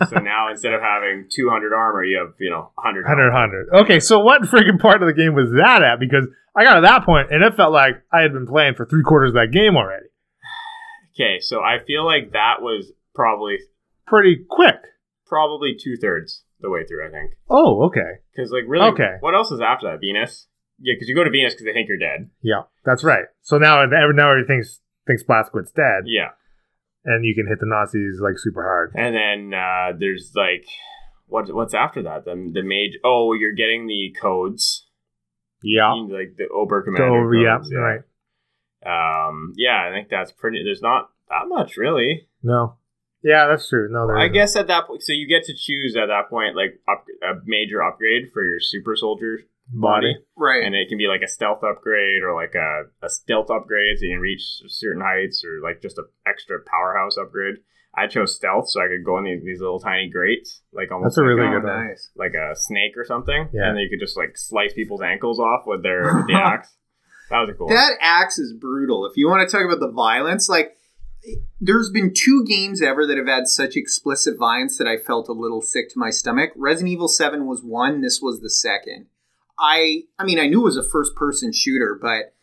[0.07, 3.03] So now instead of having 200 armor, you have you know 100.
[3.06, 3.69] 100, 100.
[3.84, 5.99] Okay, so what freaking part of the game was that at?
[5.99, 8.86] Because I got to that point and it felt like I had been playing for
[8.86, 10.06] three quarters of that game already.
[11.19, 13.57] Okay, so I feel like that was probably
[14.07, 14.77] Pretty quick.
[15.27, 17.06] probably two thirds the way through.
[17.07, 18.19] I think Oh, okay.
[18.31, 19.18] because like really, Okay.
[19.19, 19.99] What else is after that?
[19.99, 20.48] Venus.
[20.82, 22.30] Yeah, because you go to Venus because they think you're dead.
[22.42, 23.26] Yeah, that's right.
[23.42, 24.64] So now, now everything
[25.08, 26.30] thinks Blazkowicz's dead, Yeah,
[27.06, 28.94] and you can hit the Nazis like super hard.
[28.96, 30.66] and then uh, there's like
[31.28, 32.26] what what's after that?
[32.26, 32.98] The the mage.
[33.04, 34.86] Oh, you're getting the codes.
[35.62, 35.94] Yeah.
[35.96, 37.72] You like the Ober Commander yeah, codes.
[37.76, 38.00] right.
[38.86, 40.64] Um, yeah, I think that's pretty.
[40.64, 42.28] There's not that much really.
[42.42, 42.76] No.
[43.22, 43.90] Yeah, that's true.
[43.92, 44.34] No, there I isn't.
[44.34, 47.34] guess at that point, so you get to choose at that point like up, a
[47.46, 50.16] major upgrade for your super soldier body.
[50.36, 50.64] right.
[50.64, 54.06] and it can be like a stealth upgrade or like a, a stealth upgrade so
[54.06, 57.56] you can reach certain heights or like just a extra powerhouse upgrade.
[57.96, 61.16] I chose stealth so I could go in these, these little tiny grates, like almost
[61.16, 61.88] That's a like, really oh, good um, one.
[61.88, 62.12] nice.
[62.16, 63.68] like a snake or something, Yeah.
[63.68, 66.76] and then you could just like slice people's ankles off with their with the axe.
[67.30, 67.68] That was a cool.
[67.68, 67.76] one.
[67.76, 69.06] That axe is brutal.
[69.06, 70.78] If you want to talk about the violence, like
[71.60, 75.34] there's been two games ever that have had such explicit violence that I felt a
[75.34, 76.52] little sick to my stomach.
[76.56, 79.08] Resident Evil 7 was one, this was the second.
[79.60, 82.34] I I mean I knew it was a first person shooter, but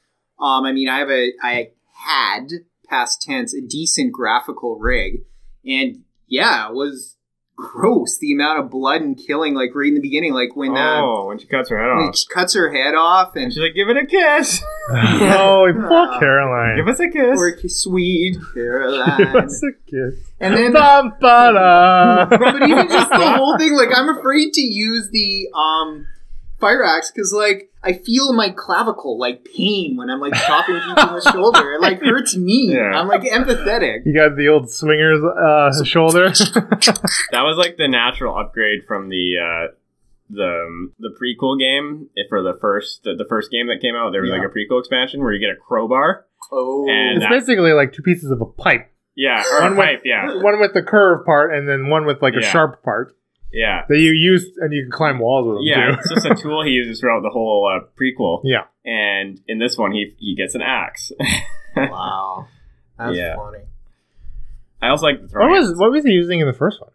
[0.45, 1.71] um I mean I have a I
[2.07, 2.49] had
[2.89, 5.23] past tense a decent graphical rig
[5.65, 7.17] and yeah, it was
[7.57, 11.01] gross the amount of blood and killing like right in the beginning like when uh,
[11.01, 13.63] oh, when she cuts her head off, she cuts her head off and and she's
[13.63, 16.77] like, "Give it a kiss, oh, poor Caroline.
[16.77, 19.17] give us a kiss." or sweet Caroline.
[19.17, 20.15] Give us a kiss.
[20.39, 22.27] And then, Bum, ba-da.
[22.27, 26.07] but even just the whole thing, like I'm afraid to use the um
[26.61, 31.09] fire axe because like I feel my clavicle like pain when I'm like chopping people
[31.09, 31.73] in the shoulder.
[31.75, 32.73] It like hurts me.
[32.75, 32.99] Yeah.
[32.99, 33.99] I'm like empathetic.
[34.05, 36.29] You got the old swinger's uh, shoulder.
[36.31, 39.73] That was like the natural upgrade from the uh,
[40.31, 44.11] the the prequel game for the first the, the first game that came out.
[44.13, 44.39] There was Yeah.
[44.39, 46.27] like a prequel expansion where you get a crowbar.
[46.53, 48.91] Oh, And It's that- basically like two pieces of a pipe.
[49.19, 50.03] Yeah, or One a with- pipe.
[50.05, 53.17] Yeah, One with the curve part and then one with like a sharp part
[53.57, 55.91] yeah, that you use and you can climb walls with them yeah.
[55.93, 55.97] too.
[55.99, 58.41] It's just a tool he uses throughout the whole uh, prequel.
[58.45, 58.65] Yeah.
[58.85, 61.13] and in this one, he he gets an axe.
[61.77, 62.47] wow,
[62.99, 63.37] that's Yeah.
[63.37, 63.65] funny.
[64.83, 65.81] I also like the What was knives.
[65.81, 66.91] what was he using in the first one?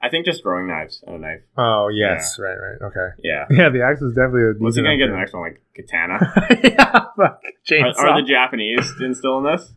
[0.00, 1.40] I think just throwing knives and a knife.
[1.56, 3.08] Oh yes, right, right, okay.
[3.24, 3.46] Yeah.
[3.50, 5.42] Yeah, the axe is definitely a What's he gonna get in the next one?
[5.42, 6.18] Like katana?
[6.62, 7.18] yeah, fuck.
[7.18, 7.98] are, Chainsaw.
[7.98, 9.72] are the Japanese in still in this?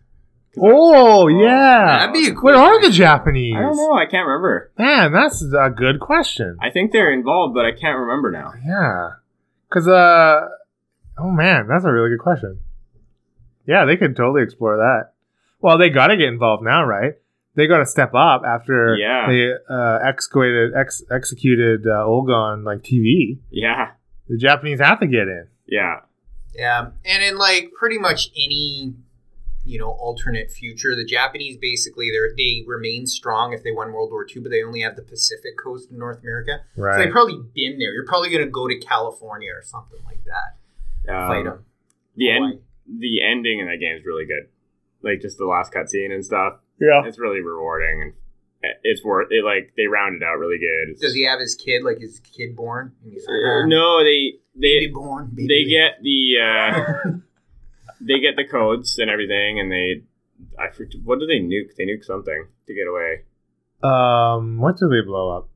[0.53, 2.89] 'Cause oh yeah, That'd be a cool what are the.
[2.91, 3.55] Japanese?
[3.55, 3.93] I, I don't know.
[3.93, 4.71] I can't remember.
[4.77, 6.57] Man, that's a good question.
[6.61, 8.53] I think they're involved, but I can't remember now.
[8.65, 9.11] Yeah,
[9.69, 10.47] because uh,
[11.17, 12.59] oh man, that's a really good question.
[13.65, 15.13] Yeah, they could totally explore that.
[15.61, 17.13] Well, they got to get involved now, right?
[17.55, 19.27] They got to step up after Yeah.
[19.29, 23.37] they uh, executed ex- executed uh, Olga on like TV.
[23.51, 23.91] Yeah,
[24.27, 25.47] The Japanese have to get in.
[25.67, 25.99] yeah,
[26.55, 28.95] Yeah, and in like pretty much any
[29.71, 34.11] you know alternate future, the Japanese basically they they remain strong if they won World
[34.11, 36.59] War II, but they only have the Pacific coast of North America.
[36.75, 37.91] So they've probably been there.
[37.93, 41.13] You're probably going to go to California or something like that.
[41.13, 41.65] um, Fight them.
[42.17, 42.59] The end.
[42.99, 44.49] The ending in that game is really good.
[45.01, 46.59] Like just the last cutscene and stuff.
[46.79, 47.01] yeah.
[47.05, 48.13] It's really rewarding and
[48.83, 49.43] it's worth it.
[49.45, 50.91] Like they rounded out really good.
[50.91, 51.83] It's- Does he have his kid?
[51.83, 52.91] Like his kid born?
[53.05, 55.31] Like, Uh, "Ah, no, they baby they born.
[55.33, 57.09] Baby they get the uh,
[58.05, 60.03] they get the codes and everything, and they
[60.57, 61.75] I forget, what do they nuke?
[61.77, 63.21] They nuke something to get away.
[63.83, 65.49] Um, what do they blow up?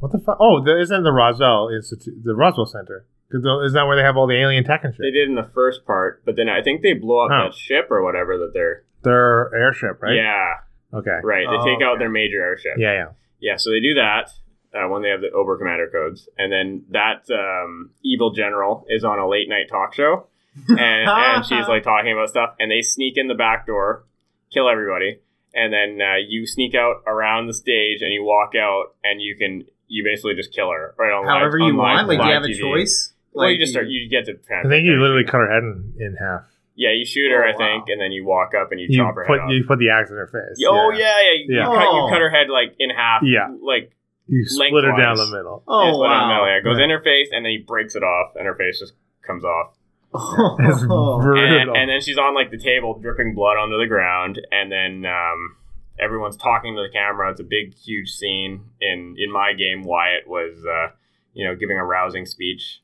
[0.00, 0.38] What the fuck?
[0.40, 3.06] Oh, there isn't the Roswell Institute, the Roswell Center?
[3.30, 5.02] 'Cause the- Isn't that where they have all the alien tech and shit?
[5.02, 7.44] They did in the first part, but then I think they blow up Oh.
[7.44, 10.14] that ship or whatever that they're Their airship, right?
[10.14, 10.54] yeah
[10.92, 11.18] Okay.
[11.24, 11.46] right.
[11.48, 12.72] They Oh, take out their major airship.
[12.76, 13.08] Yeah, yeah.
[13.40, 14.28] Yeah, so they do that
[14.74, 19.04] uh, when they have the Ober Commander codes, and then that um, evil general is
[19.04, 20.26] on a late night talk show,
[20.68, 24.04] and, and she's like talking about stuff, and they sneak in the back door,
[24.52, 25.20] kill everybody,
[25.54, 29.36] and then uh, you sneak out around the stage, and you walk out, and you
[29.36, 32.08] can you basically just kill her right on live- However on you live- want.
[32.08, 33.12] Like, do you live have a choice?
[33.32, 33.86] Well, like, you just start.
[33.88, 34.32] You get to.
[34.52, 36.44] I think you literally cut her head in, in half.
[36.74, 37.92] Yeah, you shoot her, Oh, I think, wow.
[37.92, 39.50] and then you walk up and you, You chop her put head off.
[39.52, 40.56] you put the axe in her face.
[40.66, 41.32] oh yeah, yeah.
[41.36, 41.68] You, Yeah.
[41.68, 42.08] You, cut, you Oh.
[42.08, 43.20] cut her head like in half.
[43.24, 43.52] Yeah.
[43.60, 43.92] like
[44.26, 45.62] You split her down the middle.
[45.68, 46.46] Oh It's what wow!
[46.48, 46.84] yeah, it goes Right.
[46.84, 49.76] in her face, and then he breaks it off, and her face just comes off.
[50.14, 51.20] It's Oh.
[51.22, 51.42] brutal.
[51.44, 55.04] And, and then she's on like the table, dripping blood onto the ground, and then
[55.10, 55.56] um,
[55.98, 57.30] everyone's talking to the camera.
[57.30, 58.64] It's a big, huge scene.
[58.80, 60.94] In in my game, Wyatt was, uh,
[61.34, 62.80] you know, giving a rousing speech,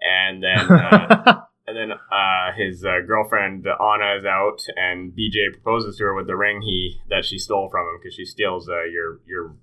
[0.00, 5.96] and then uh, and then uh, his uh, girlfriend Anna is out, and BJ proposes
[5.98, 8.84] to her with the ring he that she stole from him because she steals uh,
[8.84, 9.54] your your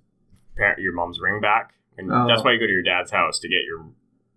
[0.56, 2.26] parent your mom's ring back, and Oh.
[2.28, 3.86] that's why you go to your dad's house to get your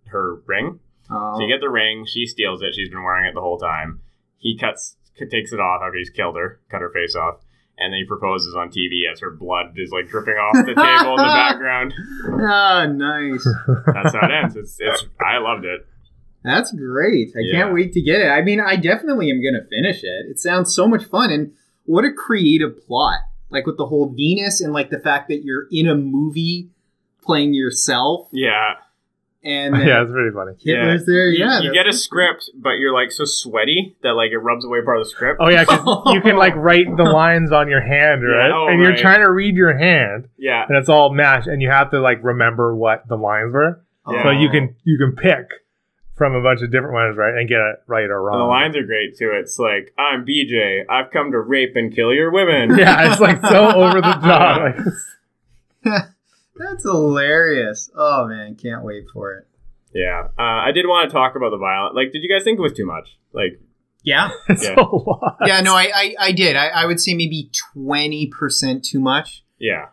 [0.06, 0.80] her ring.
[1.10, 1.34] Oh.
[1.36, 2.04] So you get the ring.
[2.06, 2.74] She steals it.
[2.74, 4.00] She's been wearing it the whole time.
[4.38, 4.96] He cuts,
[5.30, 7.36] takes it off after he's killed her, cut her face off,
[7.78, 11.10] and then he proposes on TV as her blood is like dripping off the table
[11.12, 11.94] in the background.
[12.42, 13.46] Ah, nice.
[13.92, 14.56] That's how it ends.
[14.56, 15.86] It's, it's I loved it.
[16.44, 17.28] That's great.
[17.36, 17.52] I Yeah.
[17.62, 18.26] can't wait to get it.
[18.28, 20.26] I mean, I definitely am going to finish it.
[20.30, 21.30] It sounds so much fun.
[21.30, 21.52] And
[21.84, 23.20] what a creative plot.
[23.48, 26.70] Like with the whole Venus and like the fact that you're in a movie
[27.22, 28.74] playing yourself Yeah,
[29.44, 30.52] and then yeah, it's pretty funny.
[30.60, 31.28] Hitler's there.
[31.28, 31.60] You- Yeah.
[31.60, 34.82] you, that's- get a script, but you're like so sweaty that like it rubs away
[34.84, 35.40] part of the script.
[35.42, 35.64] Oh yeah,
[36.12, 38.48] you can like write the lines on your hand, right?
[38.48, 38.98] Yeah, oh, and you're right.
[39.00, 42.22] trying to read your hand, Yeah, and it's all mashed, and you have to like
[42.22, 43.82] remember what the lines were.
[44.10, 44.22] Yeah.
[44.24, 45.48] So you can you can pick
[46.14, 48.34] from a bunch of different ones, right, and get it right or wrong.
[48.34, 49.30] And the lines are great too.
[49.34, 50.82] It's like I'm BJ.
[50.88, 52.76] I've come to rape and kill your women.
[52.78, 54.76] yeah, it's like so over the top.
[55.84, 56.02] Like,
[56.56, 57.90] That's hilarious.
[57.96, 59.46] Oh man, can't wait for it.
[59.94, 61.94] Yeah, uh, I did want to talk about the violence.
[61.94, 63.18] Like, did you guys think it was too much?
[63.32, 63.60] Like,
[64.02, 64.30] Yeah.
[64.48, 64.74] it's Yeah.
[64.78, 65.36] a lot.
[65.44, 66.56] Yeah, no, I, I, I did.
[66.56, 69.44] I, I would say maybe twenty percent too much.
[69.58, 69.86] yeah,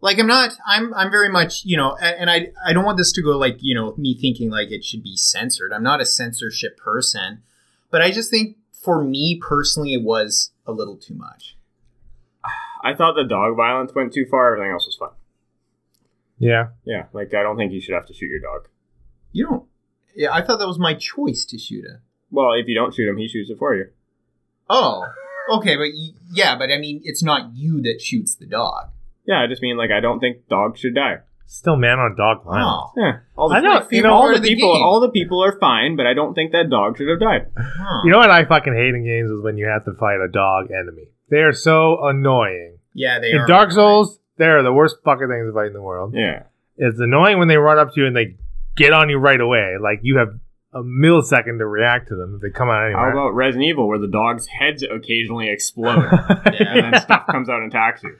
[0.00, 0.52] Like I'm not.
[0.66, 0.92] I'm.
[0.94, 1.62] I'm very much.
[1.64, 2.48] You know, a- and I.
[2.64, 5.16] I don't want this to go like you know me thinking like it should be
[5.16, 5.72] censored.
[5.72, 7.42] I'm not a censorship person,
[7.90, 11.56] but I just think for me personally, it was a little too much.
[12.82, 14.52] I thought the dog violence went too far.
[14.54, 15.10] Everything else was fun.
[16.40, 18.66] Yeah, Yeah, like I don't think you should have to shoot your dog.
[19.32, 19.64] You don't.
[20.16, 22.00] Yeah, I thought that was my choice to shoot him.
[22.30, 23.86] Well, if you don't shoot him, he shoots it for you.
[24.68, 25.04] Oh,
[25.52, 28.90] okay, but y- yeah, but I mean, it's not you that shoots the dog.
[29.26, 31.18] Yeah, I just mean like I don't think dogs should die.
[31.46, 32.92] still man on dog violence.
[32.96, 34.82] Oh, Yeah, all the, I know, favorite you know, all the the people, game.
[34.82, 37.46] all the people are fine, but I don't think that dog should have died.
[37.56, 38.02] huh.
[38.04, 40.28] You know what I fucking hate in games is when you have to fight a
[40.30, 41.08] dog enemy.
[41.28, 42.78] They are so annoying.
[42.94, 45.82] yeah, they In are Dark Souls, they're the worst fucking things to fight in the
[45.82, 46.14] world.
[46.16, 46.44] Yeah,
[46.76, 48.34] It's annoying when they run up to you and they
[48.76, 49.76] get on you right away.
[49.80, 50.34] Like you have
[50.72, 52.98] a millisecond to react to them if they come out anyway.
[52.98, 53.24] How anywhere.
[53.26, 56.08] about Resident Evil, where the dogs' heads occasionally explode
[56.44, 58.16] and then stuff comes out and attacks you?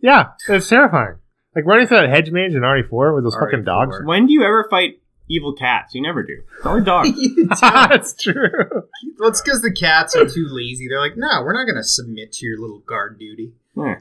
[0.00, 1.16] yeah, it's terrifying.
[1.54, 3.64] Like running through that hedge maze in RE4 with those fucking RE4.
[3.64, 3.96] dogs.
[4.04, 5.94] When do you ever fight evil cats?
[5.94, 6.42] You never do.
[6.56, 7.10] It's only dogs.
[7.60, 8.50] That's true.
[9.18, 10.88] well, it's because the cats are too lazy.
[10.88, 13.52] They're like, no, we're not going to submit to your little guard duty.
[13.76, 13.96] Yeah.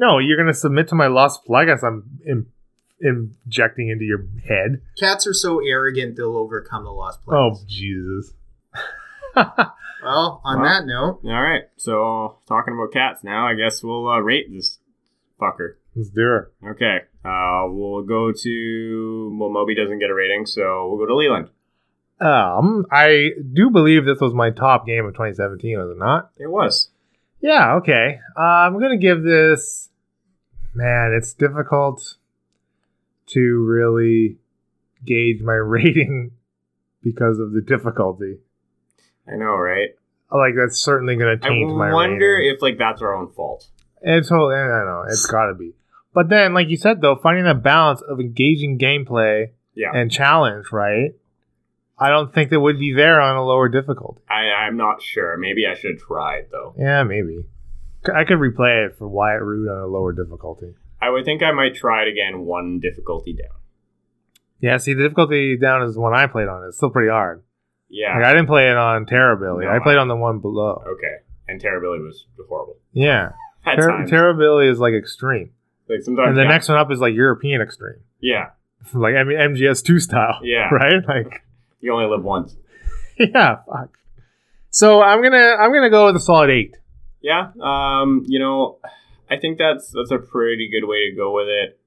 [0.00, 2.46] No, you're gonna submit to my lost flag as I'm in,
[3.00, 4.80] injecting into your head.
[4.98, 7.36] Cats are so arrogant they'll overcome the lost flag.
[7.36, 7.58] Oh.
[7.66, 8.32] Jesus!
[10.00, 10.68] Well, on Well.
[10.70, 11.62] that note, All right.
[11.76, 14.78] So talking about cats now, I guess we'll uh, rate this
[15.40, 15.74] fucker.
[15.96, 16.68] Let's do it.
[16.70, 16.98] Okay.
[17.24, 21.48] Uh, we'll go to well, Moby doesn't get a rating, so we'll go to Leland.
[22.20, 26.30] Um, I do believe this was my top game of 2017, was it not?
[26.38, 26.90] It was.
[27.40, 27.76] Yeah.
[27.76, 28.20] Okay.
[28.36, 29.88] Uh, I'm gonna give this.
[30.74, 32.16] Man, it's difficult
[33.28, 34.36] to really
[35.04, 36.32] gauge my rating
[37.02, 38.38] because of the difficulty.
[39.26, 39.90] I know, right?
[40.30, 41.90] Like that's certainly gonna I taint my.
[41.90, 42.54] I wonder rating.
[42.54, 43.66] if like that's our own fault.
[44.02, 44.50] It's whole.
[44.52, 45.04] I don't know.
[45.08, 45.72] It's got to be.
[46.14, 49.90] But then, like you said, though, finding that balance of engaging gameplay Yeah.
[49.94, 51.10] and challenge, right?
[52.00, 54.20] I don't think that would be there on a lower difficulty.
[54.30, 55.36] I, I'm not sure.
[55.36, 56.74] Maybe I should try it though.
[56.78, 57.44] Yeah, maybe.
[58.14, 60.74] I could replay it for Wyatt Root on a lower difficulty.
[61.02, 63.56] I would think I might try it again, one difficulty down.
[64.60, 66.64] Yeah, see, the difficulty down is the one I played on.
[66.66, 67.42] It's still pretty hard.
[67.88, 68.16] Yeah.
[68.16, 69.64] Like, I didn't play it on Terrabilly.
[69.64, 70.82] No, I played I- on the one below.
[70.86, 71.16] okay.
[71.48, 72.76] And Terrabilly was horrible.
[72.92, 73.30] Yeah,
[73.64, 75.50] Ter- Terrabilly is like extreme,
[75.88, 76.28] like sometimes.
[76.28, 76.48] and the yeah.
[76.48, 78.50] next one up is like European extreme, Yeah.
[78.94, 80.40] like I mean MGS two style.
[80.42, 80.68] Yeah.
[80.72, 81.02] right.
[81.08, 81.42] Like
[81.80, 82.56] You only live once.
[83.18, 83.96] yeah, fuck.
[84.70, 86.76] So I'm gonna I'm gonna go with a solid eight.
[87.20, 87.50] Yeah.
[87.60, 88.24] Um.
[88.26, 88.78] You know,
[89.30, 91.80] I think that's that's a pretty good way to go with it.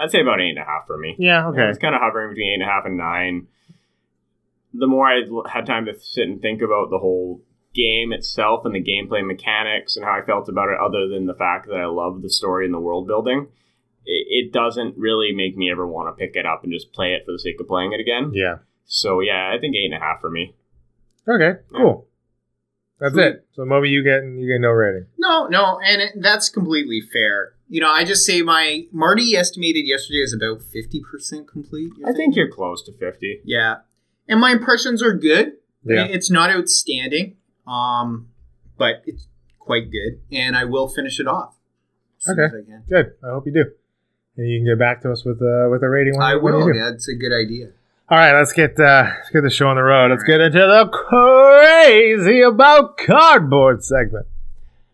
[0.00, 1.16] I'd say about eight and a half for me.
[1.18, 1.68] Yeah, okay.
[1.68, 3.48] It's kind of hovering between eight and a half and nine.
[4.74, 7.42] The more I had time to sit and think about the whole
[7.74, 11.34] game itself and the gameplay mechanics and how I felt about it, other than the
[11.34, 13.48] fact that I love the story and the world building,
[14.04, 17.14] it, it doesn't really make me ever want to pick it up and just play
[17.14, 18.32] it for the sake of playing it again.
[18.34, 18.56] Yeah.
[18.88, 20.54] So yeah, I think eight and a half for me.
[21.28, 21.60] Okay.
[21.76, 22.06] Cool.
[22.98, 23.26] That's Sweet.
[23.26, 23.46] it.
[23.52, 25.06] So Moby, you get you get no rating.
[25.18, 27.52] no, no, and it, that's completely fair.
[27.68, 31.92] You know, I just say my Marty estimated yesterday is about fifty percent complete.
[32.04, 33.40] I think you're close to fifty.
[33.44, 33.76] yeah,
[34.26, 35.52] and my impressions are good.
[35.84, 36.06] Yeah.
[36.06, 37.36] It's not outstanding,
[37.68, 38.28] um,
[38.78, 39.28] but it's
[39.60, 41.54] quite good, and I will finish it off.
[42.18, 42.56] as soon Okay.
[42.56, 42.82] as I can.
[42.88, 43.12] Good.
[43.22, 43.64] I hope you do.
[44.38, 46.14] And you can get back to us with uh, with a rating.
[46.16, 46.66] When, I will.
[46.66, 46.74] do.
[46.76, 47.72] Yeah, it's a good idea.
[48.10, 50.10] All right, let's get uh, let's get the show on the road.
[50.10, 54.26] Let's get into the crazy about cardboard segment,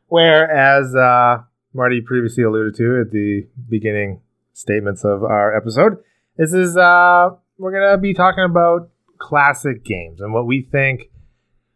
[0.08, 4.20] where, as uh, Marty previously alluded to at the beginning
[4.52, 5.98] statements of our episode,
[6.36, 11.12] this is uh, we're gonna be talking about classic games and what we think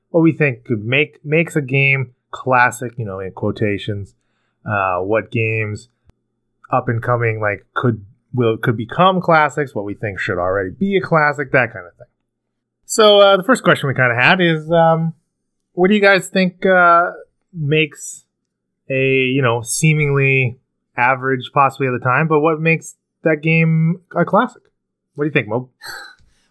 [0.08, 2.94] what we think could make makes a game classic.
[2.98, 4.16] You know, in quotations,
[4.66, 5.88] uh, what games
[6.72, 10.96] up and coming like could will could become classics, what we think should already be
[10.96, 12.06] a classic, that kind of thing.
[12.86, 15.14] So uh, the first question we kind of had is, um,
[15.72, 17.12] what do you guys think uh,
[17.52, 18.24] makes
[18.90, 20.58] a you know seemingly
[20.96, 24.62] average, possibly at the time, but what makes that game a classic?
[25.14, 25.70] What do you think, Mo?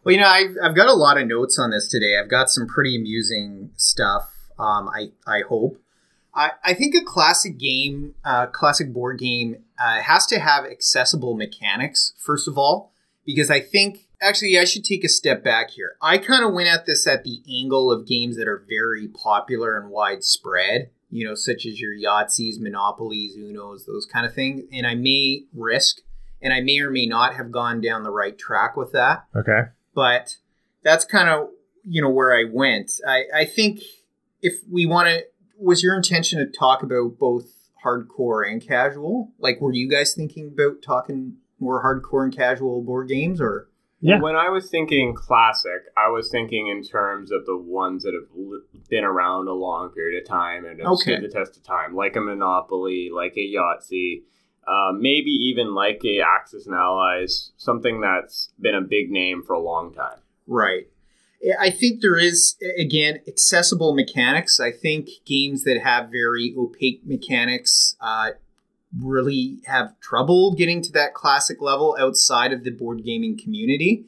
[0.04, 2.18] Well, you know, I've, I've got a lot of notes on this today.
[2.18, 4.32] I've got some pretty amusing stuff.
[4.58, 5.82] Um, I I hope.
[6.38, 11.36] I, I think a classic game, uh, classic board game, uh, has to have accessible
[11.36, 12.94] mechanics first of all,
[13.26, 15.96] because I think actually I should take a step back here.
[16.02, 19.78] I kind of went at this at the angle of games that are very popular
[19.78, 20.92] and widespread.
[21.10, 24.64] You know, such as your Yahtzees, Monopolies, Unos, those kind of things.
[24.74, 26.02] And I may risk,
[26.42, 29.62] and I may or may not have gone down the right track with that Okay,
[29.96, 30.36] but
[30.84, 31.50] that's kind of
[31.84, 32.92] you know where I went.
[33.08, 33.80] I, I think
[34.42, 35.24] if we want to,
[35.60, 37.46] was your intention to talk about both
[37.84, 39.32] hardcore and casual?
[39.40, 43.70] Like, were you guys thinking about talking more hardcore and casual board games, or
[44.00, 44.22] Yeah.
[44.22, 48.88] When I was thinking classic, I was thinking in terms of the ones that have
[48.90, 51.14] been around a long period of time and have Okay.
[51.18, 54.22] stood the test of time, like a Monopoly, like a Yahtzee,
[54.68, 59.54] uh, maybe even like a Axis and Allies, something that's been a big name for
[59.54, 60.20] a long time.
[60.46, 60.88] right?
[61.60, 64.60] I think there is again accessible mechanics.
[64.60, 68.32] I think games that have very opaque mechanics uh,
[69.00, 74.06] really have trouble getting to that classic level outside of the board gaming community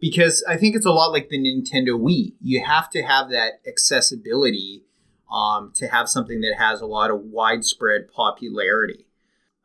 [0.00, 2.32] because I think it's a lot like the Nintendo Wii.
[2.42, 4.82] You have to have that accessibility
[5.30, 9.06] um, to have something that has a lot of widespread popularity.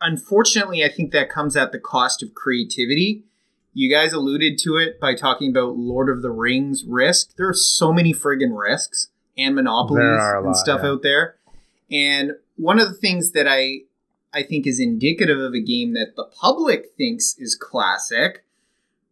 [0.02, 3.24] Unfortunately, I think that comes at the cost of creativity
[3.78, 7.36] You guys alluded to it by talking about Lord of the Rings risk.
[7.36, 10.90] There are so many friggin' risks and monopolies There are a and lot, stuff yeah.
[10.90, 11.36] out there.
[11.92, 13.82] And one of the things that I
[14.34, 18.46] I think is indicative of a game that the public thinks is classic,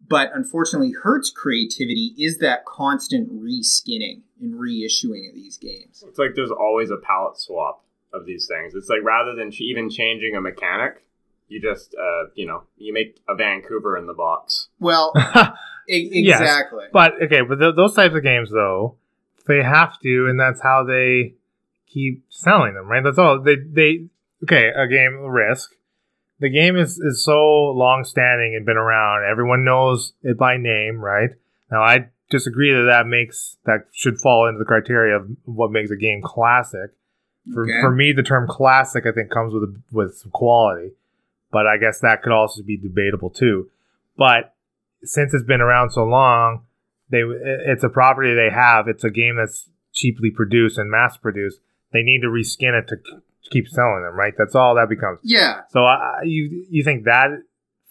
[0.07, 6.06] but unfortunately hurts creativity, is that constant reskinning and reissuing of these games.
[6.07, 7.84] It's like there's always a palette swap
[8.14, 8.76] of these things.
[8.76, 11.02] It's like rather than even changing a mechanic,
[11.53, 14.69] you just uh, you know you make a Vancouver in the box.
[14.80, 15.13] Well,
[15.89, 16.41] e- Yes.
[16.41, 16.85] exactly.
[16.91, 18.95] But okay, but th- those types of games though,
[19.47, 21.35] they have to, and that's how they
[21.88, 23.03] keep selling them, right?
[23.03, 24.07] That's all they they.
[24.43, 25.75] Okay, a game Risk.
[26.39, 29.23] The game is is so long standing and been around.
[29.30, 31.30] Everyone knows it by name, right?
[31.71, 35.91] Now I disagree that that makes that should fall into the criteria of what makes
[35.91, 36.91] a game classic.
[37.53, 37.80] For Okay.
[37.81, 40.91] for me, the term classic I think comes with with quality,
[41.53, 43.69] but I guess that could also be debatable too.
[44.17, 44.53] But
[45.03, 46.65] since it's been around so long,
[47.09, 48.88] they it's a property they have.
[48.88, 51.59] It's a game that's cheaply produced and mass produced.
[51.93, 52.97] They need to reskin it to
[53.51, 54.34] keep selling them, right?
[54.38, 55.19] That's all that becomes.
[55.23, 55.61] Yeah.
[55.69, 57.30] So uh, you you think that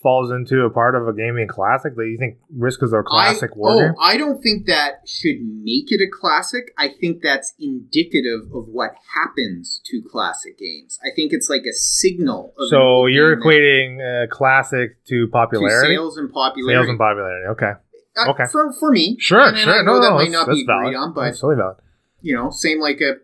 [0.02, 1.94] falls into a part of a gaming classic?
[1.96, 3.94] That you think Risk is a classic I, war oh, game?
[4.00, 6.72] I don't think that should make it a classic.
[6.78, 10.98] I think that's indicative of what happens to classic games.
[11.04, 12.52] I think it's like a signal.
[12.58, 16.74] Of So you're equating uh, classic to to popularity, sales and popularity.
[16.76, 17.46] sales and popularity.
[17.52, 17.72] Okay,
[18.16, 18.44] Uh, okay.
[18.50, 19.74] For for me, sure, and, and sure.
[19.80, 20.94] I know no, that no, might not be agreed valid.
[20.96, 21.76] on, but that's totally valid.
[22.20, 23.16] you know, same like a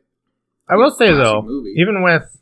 [0.68, 1.74] I will say though, movie.
[1.76, 2.40] even with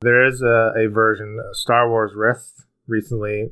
[0.00, 3.50] there is a, a version, Star Wars Rift, recently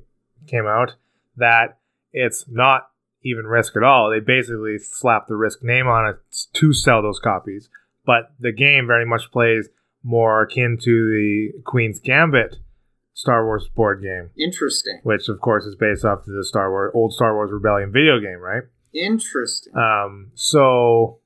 [0.48, 0.94] came out
[1.36, 1.78] that
[2.12, 2.90] it's not
[3.22, 4.10] even Risk at all.
[4.10, 6.16] They basically slapped the Risk name on it
[6.54, 7.68] to sell those copies,
[8.04, 9.68] but the game very much plays
[10.02, 12.56] more akin to the Queen's Gambit
[13.12, 16.92] Star Wars board game, interesting, which of course is based off of the Star Wars
[16.94, 18.62] old Star Wars Rebellion video game, right?
[18.94, 19.72] interesting.
[19.76, 21.18] Um, so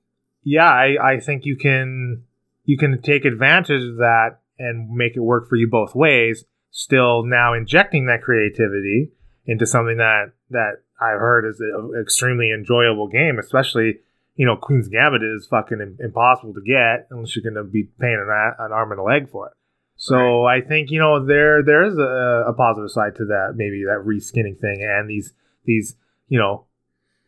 [0.43, 2.25] yeah, I, I think you can
[2.65, 6.45] you can take advantage of that and make it work for you both ways.
[6.75, 9.13] Still now injecting that creativity
[9.45, 14.01] into something that that I've heard is an extremely enjoyable game, especially
[14.37, 18.25] you know Queen's Gambit is fucking impossible to get unless you're going to be paying
[18.27, 19.53] an, an arm and a leg for it.
[19.97, 23.85] So I think you know there there is a, a positive side to that, maybe
[23.85, 25.35] that reskinning thing and these
[25.67, 25.97] these
[26.29, 26.65] you know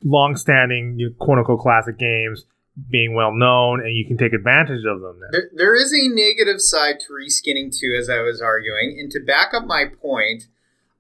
[0.03, 2.47] long-standing you know, quote unquote classic games
[2.91, 5.21] being well known and you can take advantage of them.
[5.21, 5.29] Then.
[5.33, 8.97] There, there is a negative side to reskinning too, as I was arguing.
[8.99, 10.45] And to back up my point,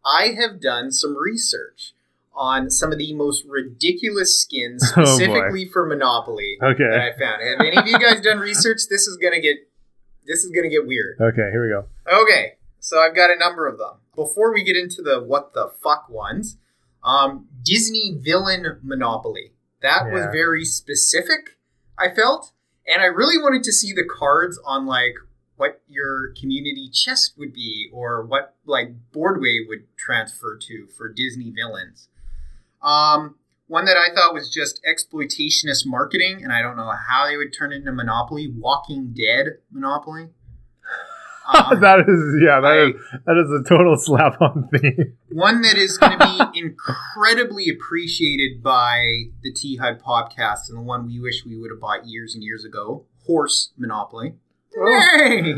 [0.04, 1.92] I have done some research
[2.34, 6.84] on some of the most ridiculous skins, Oh, specifically for Monopoly, okay.
[6.90, 7.42] that I found.
[7.42, 8.82] Have any of you guys done research?
[8.90, 9.56] This is gonna get
[10.26, 11.16] this is gonna get weird.
[11.20, 11.86] Okay, here we go.
[12.22, 13.98] Okay, so I've got a number of them.
[14.16, 16.56] Before we get into the what the fuck ones,
[17.04, 19.52] um, Disney villain Monopoly.
[19.82, 21.58] That was very specific,
[21.98, 22.52] I felt.
[22.86, 25.14] And I really wanted to see the cards on like
[25.56, 31.50] what your community chest would be or what like Boardwalk would transfer to for Disney
[31.50, 32.08] villains.
[32.82, 37.36] Um, one that I thought was just exploitationist marketing, and I don't know how they
[37.36, 38.52] would turn it into Monopoly.
[38.54, 40.28] Walking Dead Monopoly.
[41.52, 42.94] Um, that is yeah, that I- is
[43.26, 45.16] that is a total slap on theme.
[45.32, 50.82] one that is going to be incredibly appreciated by the T HUD podcast, and the
[50.82, 53.04] one we wish we would have bought years and years ago.
[53.26, 54.34] Horse Monopoly.
[54.74, 55.54] Hey!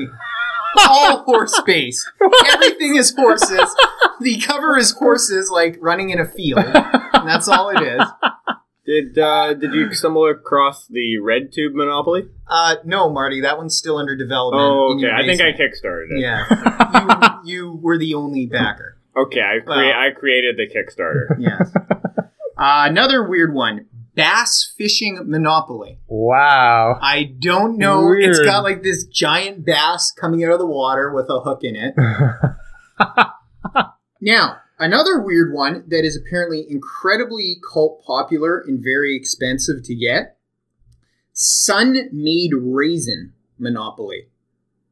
[0.88, 2.06] All horse based.
[2.52, 3.74] Everything is horses.
[4.20, 6.58] The cover is horses, like running in a field.
[6.64, 8.02] And that's all it is.
[8.86, 12.28] Did uh, did you stumble across the Red Tube Monopoly?
[12.46, 14.62] Uh, no, Marty, that one's still under development.
[14.62, 15.10] Oh, okay.
[15.12, 16.20] I think I kickstarted it.
[16.20, 17.38] Yeah.
[17.44, 18.96] you, you were the only backer.
[19.16, 19.92] Okay, I crea- Well.
[19.92, 21.36] I created the Kickstarter.
[21.40, 21.72] Yes.
[22.58, 25.98] Uh, another weird one Bass Fishing Monopoly.
[26.06, 26.98] Wow.
[27.02, 28.14] I don't know.
[28.16, 31.76] It's got like this giant bass coming out of the water with a hook in
[31.76, 31.94] it.
[34.20, 40.38] Now, another weird one that is apparently incredibly cult popular and very expensive to get
[41.32, 44.28] Sun-Maid Raisin Monopoly.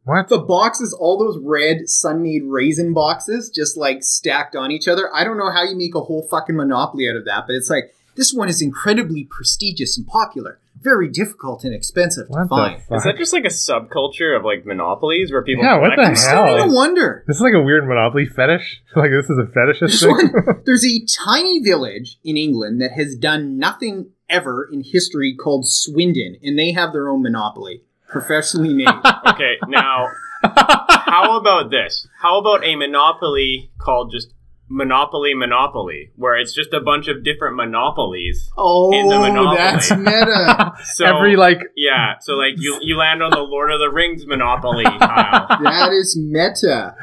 [0.05, 0.29] what?
[0.29, 5.09] The boxes, all those red Sun-Maid Raisin boxes, just like stacked on each other.
[5.15, 7.71] I don't know how you make a whole fucking Monopoly out of that, but it's
[7.71, 10.59] like this one is incredibly prestigious and popular.
[10.81, 12.83] Very difficult and expensive to What the find.
[12.83, 12.99] fuck?
[12.99, 16.21] Is that just like a subculture of like monopolies where people Yeah, what collect the
[16.27, 16.37] them?
[16.37, 16.47] hell?
[16.47, 17.25] Starting to wonder.
[17.27, 18.83] This is like a weird Monopoly fetish.
[18.97, 20.11] Like this is a fetishist This thing.
[20.11, 25.67] one, there's a tiny village in England that has done nothing ever in history called
[25.67, 28.91] Swindon, and they have their own monopoly, professionally named.
[29.27, 30.09] Okay, now
[30.43, 32.07] how about this?
[32.21, 34.34] How about a monopoly called just
[34.69, 38.51] Monopoly Monopoly, where it's just a bunch of different monopolies.
[38.57, 39.57] Oh, In the Monopoly.
[39.57, 40.73] that's meta.
[40.95, 44.27] So Every like yeah, so like you you land on the Lord of the Rings
[44.27, 45.47] Monopoly tile.
[45.63, 46.95] that is meta.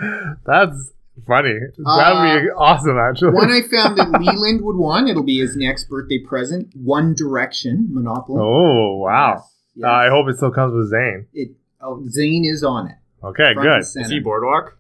[0.45, 0.91] that's
[1.27, 1.53] funny.
[1.85, 3.31] Uh, That'd be awesome actually.
[3.33, 5.07] One I found that Leland would want.
[5.09, 6.69] It'll be his next birthday present.
[6.75, 8.39] One Direction Monopoly.
[8.41, 9.43] oh wow.
[9.75, 11.25] Yes, Uh, I hope it still comes with Zayn.
[11.33, 11.51] it.
[11.79, 12.95] Oh, Zayn is on it.
[13.23, 13.65] Okay, good.
[13.67, 14.77] and Is he Boardwalk,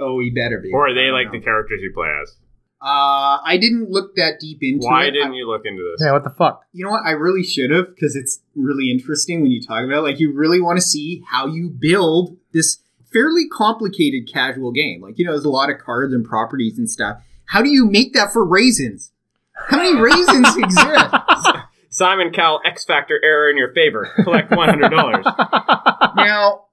[0.00, 0.70] Oh, he better be.
[0.72, 1.38] or are they like know.
[1.38, 2.36] the characters you play as?
[2.82, 5.10] Uh, I didn't look that deep into Why it.
[5.10, 6.04] didn't I- you look into this?
[6.04, 6.62] Yeah, what the fuck?
[6.72, 7.02] You know what?
[7.04, 10.02] I really should have because it's really interesting when you talk about it.
[10.02, 12.78] Like, you really want to see how you build this
[13.12, 15.02] fairly complicated casual game.
[15.02, 17.18] Like, you know, there's a lot of cards and properties and stuff.
[17.46, 19.12] How do you make that for raisins?
[19.68, 21.14] How many raisins exist?
[21.90, 24.08] Simon Cowell X Factor error in your favor.
[24.22, 25.26] Collect one hundred dollars.
[26.16, 26.64] Now,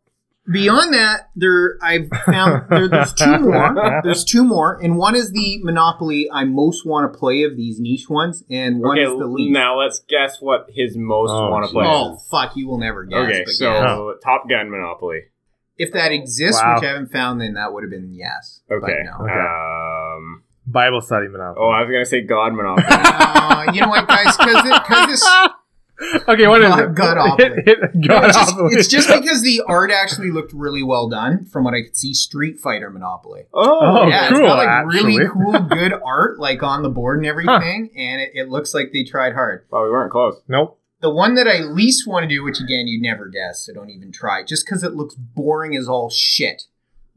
[0.51, 4.01] beyond that, there I've found there, there's two more.
[4.03, 7.79] There's two more, and one is the Monopoly I most want to play of these
[7.79, 9.51] niche ones, and one okay, is the least.
[9.53, 11.85] now let's guess what his most Oh, want to play.
[11.87, 12.27] Oh is.
[12.29, 12.55] fuck!
[12.55, 13.19] You will never guess.
[13.19, 13.71] okay, so
[14.11, 14.17] yes.
[14.23, 15.21] Top Gun Monopoly.
[15.77, 16.75] if that exists, Wow.
[16.75, 18.61] which I haven't found, then that would have been yes.
[18.71, 19.03] Okay.
[19.05, 19.25] No.
[19.25, 19.33] Okay.
[19.33, 20.43] Um.
[20.69, 21.65] Bible study monopoly.
[21.65, 22.85] Oh, I was gonna say God Monopoly.
[22.89, 24.35] Uh, you know what, guys?
[24.35, 25.25] Because this.
[26.27, 26.95] okay, what is God- it?
[26.95, 27.39] Godopoly.
[27.39, 31.45] Hit- hit- No, it's, just, it's just because the art actually looked really well done,
[31.45, 32.13] from what I could see.
[32.13, 33.43] Street Fighter Monopoly.
[33.53, 37.17] Oh, oh yeah, cool, it's got like really cool, good art, like on the board
[37.17, 39.65] and everything, and it, it looks like they tried hard.
[39.71, 40.39] well, we weren't close.
[40.47, 40.79] Nope.
[40.99, 43.89] The one that I least want to do, which again you'd never guess, so don't
[43.91, 46.63] even try, just because it looks boring as all shit.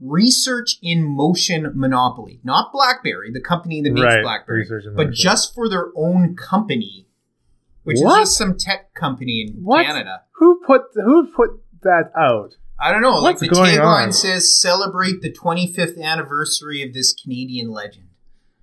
[0.02, 4.22] Research in Motion Monopoly, not BlackBerry, the company that makes Right.
[4.22, 4.66] BlackBerry,
[4.96, 7.06] but just for their own company,
[7.84, 8.22] which What?
[8.22, 9.84] is just some tech company in What?
[9.86, 10.22] Canada.
[10.36, 11.50] Who put who put
[11.82, 12.56] that out?
[12.82, 13.10] I don't know.
[13.12, 14.12] What's like What's the going tagline on?
[14.12, 18.06] says, "Celebrate the 25th anniversary of this Canadian legend."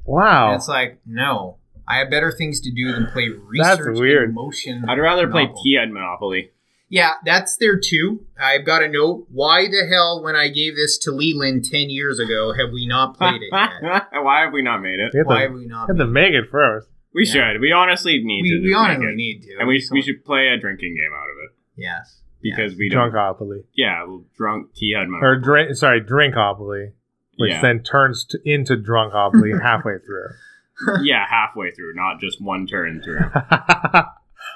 [0.06, 0.48] Wow.
[0.48, 1.58] And it's like, no,
[1.88, 4.30] I have better things to do than play research That's weird.
[4.30, 4.86] in motion.
[4.88, 5.62] I'd rather play novel.
[5.64, 6.52] T-Ed Monopoly.
[6.90, 8.26] Yeah, that's there too.
[8.42, 9.28] I've got a note.
[9.30, 13.18] Why the hell, when I gave this to Leland ten years ago, have we not
[13.18, 14.06] played it yet?
[14.14, 15.14] Why have we not made it?
[15.28, 15.90] Why have we not?
[15.90, 16.88] you have to make it first.
[17.14, 17.52] We Yeah.
[17.54, 17.62] should.
[17.62, 18.62] We honestly need we to.
[18.64, 19.56] we honestly need to.
[19.60, 22.22] and we, we should play a drinking game out of it Yes.
[22.42, 23.12] because we don't.
[23.12, 23.64] Drunkopoly.
[23.76, 26.92] Yeah, well, drunk T-Ed Or drink sorry, drinkopoly.
[27.40, 27.62] Which Yeah.
[27.62, 30.30] then turns to, into drunkopoly halfway through.
[31.04, 33.20] yeah, halfway through, not just one turn through.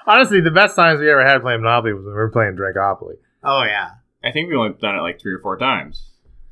[0.08, 3.16] Honestly, the best times we ever had playing Monopoly was when we were playing Drinkopoly.
[3.44, 3.92] Oh yeah.
[4.24, 6.11] I think we only done it like three or four times.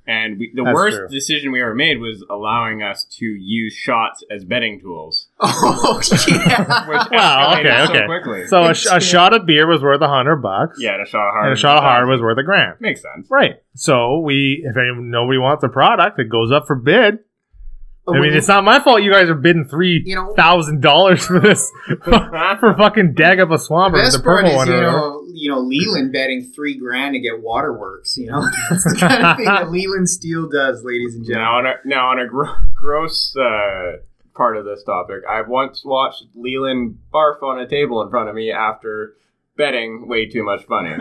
[0.10, 1.08] And we, the That's worst true.
[1.10, 5.28] decision we ever made was allowing us to use shots as betting tools.
[5.42, 6.88] Oh yeah.
[6.90, 8.06] Which Well, okay, so okay.
[8.08, 8.48] quickly.
[8.48, 10.78] So a, sh- a shot of beer was worth a hundred bucks.
[10.82, 11.46] yeah, and a shot of hard.
[11.48, 12.78] And a shot of hard was worth a grand.
[12.82, 13.28] Makes sense.
[13.30, 13.62] Right.
[13.76, 17.20] So we, if anyone, nobody wants the product, it goes up for bid.
[18.08, 20.04] I mean, it's not my fault you guys are bidding three
[20.36, 21.70] thousand know- dollars for this
[22.04, 24.68] for fucking Dag up a swamp the or the best part purple is, one.
[24.68, 28.18] you know, you know, Leland betting three grand to get waterworks.
[28.18, 31.66] You know, that's the kind of thing that Leland Steel does, ladies and Now gentlemen.
[31.66, 33.98] on a now on a gro- gross uh,
[34.36, 38.36] part of this topic, I once watched Leland barf on a table in front of
[38.36, 39.16] me after
[39.58, 40.96] betting way too much money,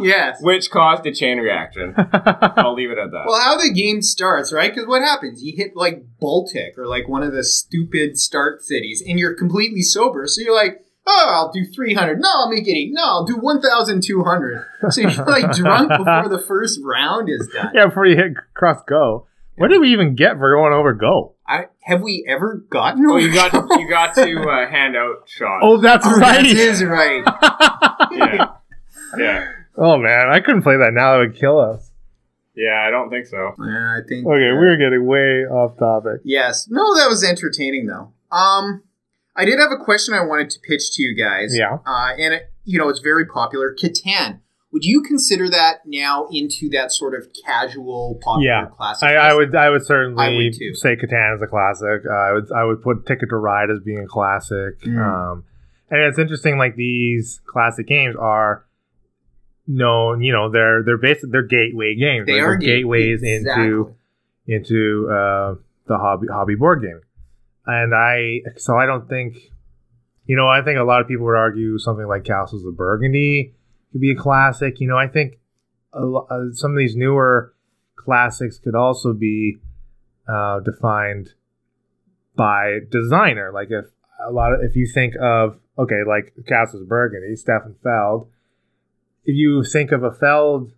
[0.00, 0.42] yes.
[0.42, 1.94] which caused a chain reaction.
[1.96, 3.24] I'll leave it at that.
[3.24, 4.74] Well, how the game starts, right?
[4.74, 5.40] Because what happens?
[5.40, 9.82] You hit like Baltic or like one of the stupid start cities, and you're completely
[9.82, 10.26] sober.
[10.26, 12.20] So you're like, oh, I'll do 300.
[12.20, 12.90] No, I'll make it eight.
[12.92, 14.64] No, I'll do 1,200.
[14.90, 17.70] So you're like drunk before the first round is done.
[17.74, 19.26] yeah, before you hit cross go.
[19.56, 21.34] What did we even get for going over go?
[21.46, 25.60] I, have we ever gotten oh, you got you got to uh, hand out shots.
[25.62, 26.36] Oh, that's Oh, right.
[26.42, 27.22] That is right.
[28.12, 28.46] yeah,
[29.18, 31.12] yeah, oh man, I couldn't play that now.
[31.12, 31.90] That would kill us.
[32.54, 32.84] yeah.
[32.86, 33.36] I don't think so.
[33.58, 34.26] Yeah, I think.
[34.26, 36.20] Okay, uh, we're getting way off topic.
[36.24, 36.66] Yes.
[36.70, 38.12] No, that was entertaining though.
[38.34, 38.84] Um,
[39.36, 41.56] I did have a question I wanted to pitch to you guys.
[41.56, 41.78] Yeah.
[41.86, 43.74] Uh, and it, you know, it's very popular.
[43.74, 44.40] Catan.
[44.72, 48.66] Would you consider that now into that sort of casual popular Yeah.
[48.66, 49.08] classic?
[49.08, 50.74] I, I would I would certainly I would too.
[50.74, 52.02] say Catan is a classic.
[52.08, 54.80] Uh, I would I would put Ticket to Ride as being a classic.
[54.82, 54.98] Mm.
[55.32, 55.44] Um,
[55.90, 58.64] and it's interesting, like these classic games are
[59.66, 60.22] known.
[60.22, 62.26] You know, they're they're basically they're gateway games.
[62.26, 63.64] They are They're gateways exactly.
[63.64, 63.94] into
[64.46, 65.54] into uh,
[65.88, 67.00] the hobby hobby board game.
[67.66, 69.36] And I so I don't think
[70.26, 73.54] you know I think a lot of people would argue something like Castles of Burgundy
[73.92, 74.80] could be a classic.
[74.80, 75.38] You know I think
[75.92, 77.54] a, uh, some of these newer
[77.96, 79.58] classics could also be
[80.28, 81.34] uh, defined
[82.36, 83.50] by designer.
[83.52, 83.86] Like if
[84.26, 88.28] a lot of if you think of okay like Castles of Burgundy, Stefan Feld.
[89.24, 90.72] If you think of a Feld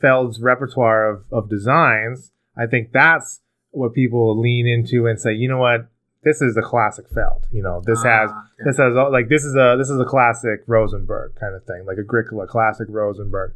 [0.00, 5.48] Feld's repertoire of, of designs, I think that's what people lean into and say, you
[5.48, 5.88] know what,
[6.24, 7.46] this is a classic Feld.
[7.52, 8.64] You know, this has Ah, okay.
[8.64, 11.98] this has like this is a this is a classic Rosenberg kind of thing, like
[11.98, 13.54] Agricola classic Rosenberg,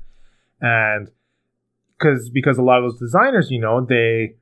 [0.61, 1.11] and
[1.99, 4.37] because because a lot of those designers, you know, they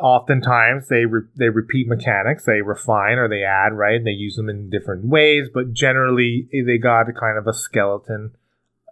[0.00, 4.36] oftentimes they re- they repeat mechanics, they refine or they add right, and they use
[4.36, 8.32] them in different ways, but generally they got a kind of a skeleton.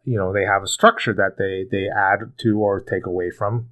[0.05, 3.69] You know, they have a structure that they they add to or take away from,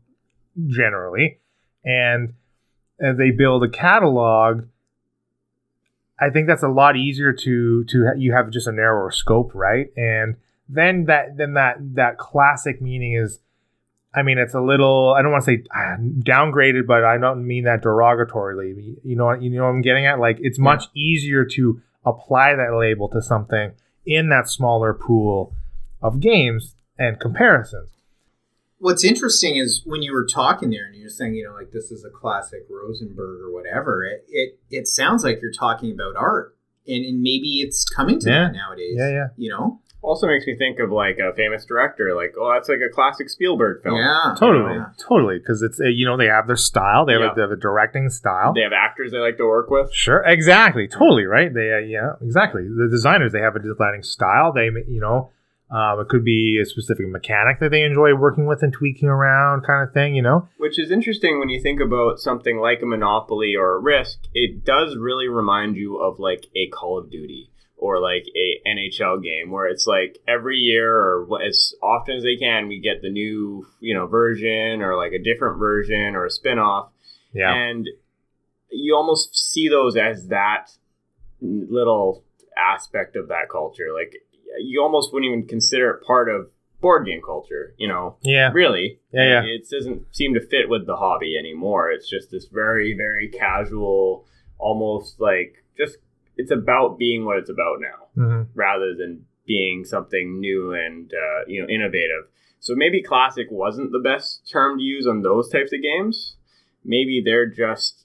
[0.67, 1.41] generally,
[1.85, 2.35] and
[3.01, 4.65] as they build a catalog
[6.21, 9.93] I think that's a lot easier to to you have just a narrower scope, right?
[9.97, 10.37] And
[10.69, 13.39] then that then that that classic meaning is,
[14.15, 17.47] I mean, it's a little I don't want to say ah, downgraded, but I don't
[17.47, 18.97] mean that derogatorily.
[19.05, 20.19] You know what you know what I'm getting at?
[20.19, 23.73] Like it's much easier to apply that label to something
[24.05, 25.55] in that smaller pool
[26.03, 27.91] of games and comparisons.
[28.79, 31.91] What's interesting is when you were talking there and you're saying, you know, like this
[31.91, 36.55] is a classic Rosenberg or whatever, it it, it sounds like you're talking about art.
[36.87, 38.45] And, and maybe it's coming to Yeah.
[38.45, 38.95] that nowadays.
[38.97, 39.27] Yeah, yeah.
[39.37, 39.81] You know?
[40.01, 43.29] Also makes me think of like a famous director, like oh, that's like a classic
[43.29, 43.97] Spielberg film.
[43.97, 44.35] Yeah.
[44.39, 44.87] Totally, Yeah.
[44.97, 47.33] totally, because it's uh, you know they have their style, they have, Yeah.
[47.33, 48.55] a, they have a directing style.
[48.55, 49.93] They have actors they like to work with.
[49.93, 51.53] Sure, exactly, totally, right?
[51.53, 52.63] They, uh, yeah, exactly.
[52.63, 54.53] The designers they have a designing style.
[54.53, 55.33] They, you know,
[55.71, 59.63] um, it could be a specific mechanic that they enjoy working with and tweaking around,
[59.67, 60.15] kind of thing.
[60.15, 63.79] You know, Which is interesting when you think about something like a Monopoly or a
[63.79, 64.21] Risk.
[64.33, 69.23] It does really remind you of like a Call of Duty or like a NHL
[69.23, 73.11] game where it's like every year or as often as they can, we get the
[73.11, 76.91] new you know version or like a different version or a spin-off.
[77.33, 77.89] yeah, and
[78.71, 80.71] you almost see those as that
[81.41, 82.25] little
[82.57, 83.89] aspect of that culture.
[83.95, 84.15] Like
[84.61, 86.51] you almost wouldn't even consider it part of
[86.81, 87.75] board game culture.
[87.79, 89.01] You know, yeah, really.
[89.13, 89.43] Yeah, yeah.
[89.45, 91.91] It doesn't seem to fit with the hobby anymore.
[91.91, 94.27] It's just this very, very casual,
[94.59, 95.99] almost like just
[96.37, 101.45] it's about being what it's about now, hmm rather than being something new and uh,
[101.47, 102.29] you know innovative.
[102.61, 106.37] So maybe classic wasn't the best term to use on those types of games.
[106.85, 108.05] Maybe they're just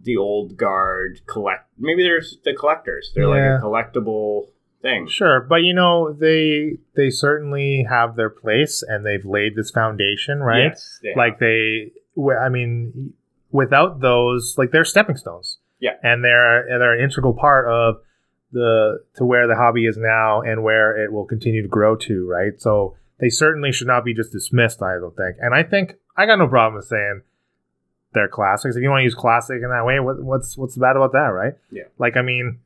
[0.00, 1.68] the old guard collect.
[1.78, 3.12] Maybe there's the collectors.
[3.14, 3.54] They're Yeah.
[3.54, 4.48] like a collectible
[4.84, 5.08] thing.
[5.08, 5.40] sure.
[5.40, 10.66] But you know, they they certainly have their place and they've laid this foundation, right?
[10.66, 11.16] Yes, they have.
[11.16, 11.90] Like they,
[12.40, 13.14] I mean,
[13.50, 15.58] without those, like they're stepping stones.
[15.80, 15.96] Yeah.
[16.02, 17.96] and they're and they're an integral part of
[18.52, 22.26] the to where the hobby is now and where it will continue to grow to,
[22.26, 22.58] right?
[22.58, 24.80] So they certainly should not be just dismissed.
[24.82, 27.22] I don't think, and I think I got no problem with saying
[28.14, 28.76] they're classics.
[28.76, 31.28] If you want to use classic in that way, what, what's what's bad about that,
[31.34, 31.54] right?
[31.70, 31.84] Yeah.
[31.98, 32.60] Like I mean,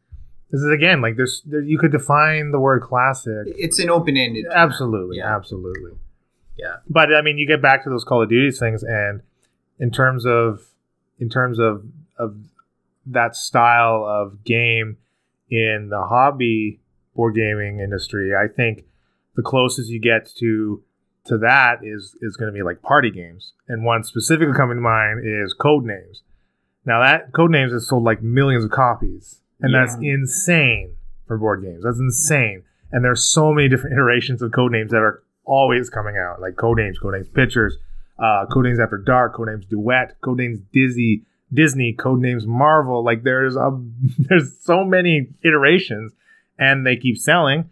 [0.51, 3.47] this is again like there's there, you could define the word classic.
[3.47, 4.47] It's an open ended.
[4.53, 5.35] Absolutely, Yeah.
[5.35, 5.93] absolutely.
[6.57, 6.77] Yeah.
[6.89, 9.21] But I mean, you get back to those Call of Duty things, and
[9.79, 10.63] in terms of
[11.19, 11.85] in terms of
[12.19, 12.37] of
[13.07, 14.97] that style of game
[15.51, 16.81] in the hobby
[17.15, 18.85] board gaming industry, I think
[19.37, 20.83] the closest you get to
[21.27, 24.81] to that is is going to be like party games, and one specifically coming to
[24.81, 26.23] mind is Code Names.
[26.85, 30.95] Now that Code Names has sold like millions of copies, and that's insane
[31.27, 31.85] for board games.
[31.85, 32.63] That's insane.
[32.93, 36.57] And there's so many different iterations of code names that are always coming out, like
[36.57, 37.77] code names, code names pictures,
[38.19, 41.23] uh, code names after dark, code names duet, code names Disney,
[41.53, 43.05] Disney, code names Marvel.
[43.05, 43.71] Like there's a
[44.19, 46.13] there's so many iterations,
[46.59, 47.71] and they keep selling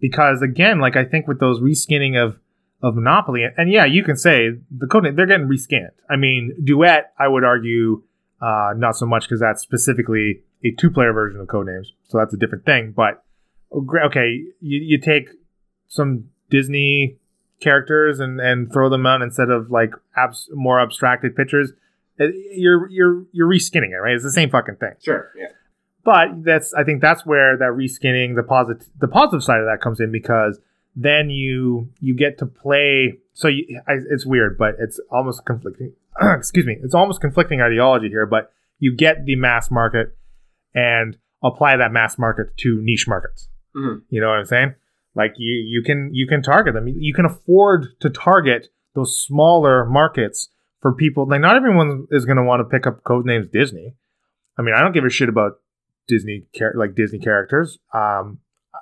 [0.00, 2.38] because again, like I think with those reskinning of
[2.82, 5.92] of Monopoly, and yeah, you can say the code name they're getting reskinned.
[6.10, 8.02] I mean, duet, I would argue
[8.40, 12.34] uh, not so much because that's specifically a two player version of Codenames, so that's
[12.34, 12.92] a different thing.
[12.94, 13.22] But
[13.72, 15.28] okay, you, you take
[15.88, 17.18] some Disney
[17.60, 21.72] characters and, and throw them out instead of like abs- more abstracted pictures.
[22.20, 24.14] Uh, You're you're you're reskinning it, right?
[24.14, 24.94] It's the same fucking thing.
[25.02, 25.30] Sure.
[25.36, 25.46] Yeah.
[26.04, 29.80] But that's I think that's where that reskinning the positive the positive side of that
[29.80, 30.58] comes in because
[30.94, 33.18] then you you get to play.
[33.32, 35.92] So you, I, it's weird, but it's almost conflicting.
[36.20, 38.26] excuse me, it's almost conflicting ideology here.
[38.26, 40.16] But you get the mass market
[40.74, 43.48] and apply that mass market to niche markets.
[43.76, 44.02] Mhm.
[44.08, 44.74] You know what I'm saying?
[45.14, 46.88] Like you you can you can target them.
[46.88, 50.50] You can afford to target those smaller markets
[50.80, 51.26] for people.
[51.28, 53.94] Like not everyone is going to want to pick up code names Disney.
[54.58, 55.52] I mean, I don't give a shit about
[56.08, 57.78] Disney char- like Disney characters.
[57.94, 58.38] Um,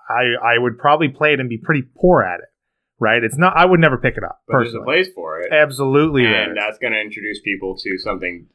[0.09, 2.47] I I would probably play it and be pretty poor at it.
[2.99, 3.25] Right?
[3.25, 3.57] It's not.
[3.57, 5.53] I would never pick it up But there's a place for it.
[5.53, 8.47] Absolutely, and that's going to introduce people to something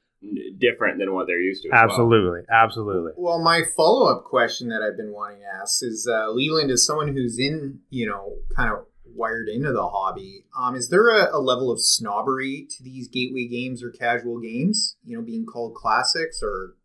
[0.58, 1.70] different than what they're used to.
[1.70, 1.84] as well.
[1.84, 3.12] absolutely, absolutely.
[3.16, 6.86] Well, my follow up question that I've been wanting to ask is uh, Leland is
[6.86, 10.46] someone who's in, you know, kind of wired into the hobby.
[10.60, 14.98] Um, is there a, a level of snobbery to these gateway games or casual games?
[15.06, 16.76] You know, being called classics or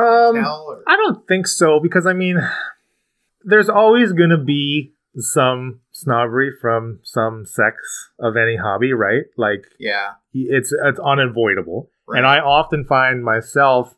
[0.00, 2.38] Um, or I don't think so because I mean,
[3.42, 9.24] there's always going to be some snobbery from some sects of any hobby, right?
[9.36, 12.18] Like yeah, it's it's unavoidable, right.
[12.18, 13.94] and I often find myself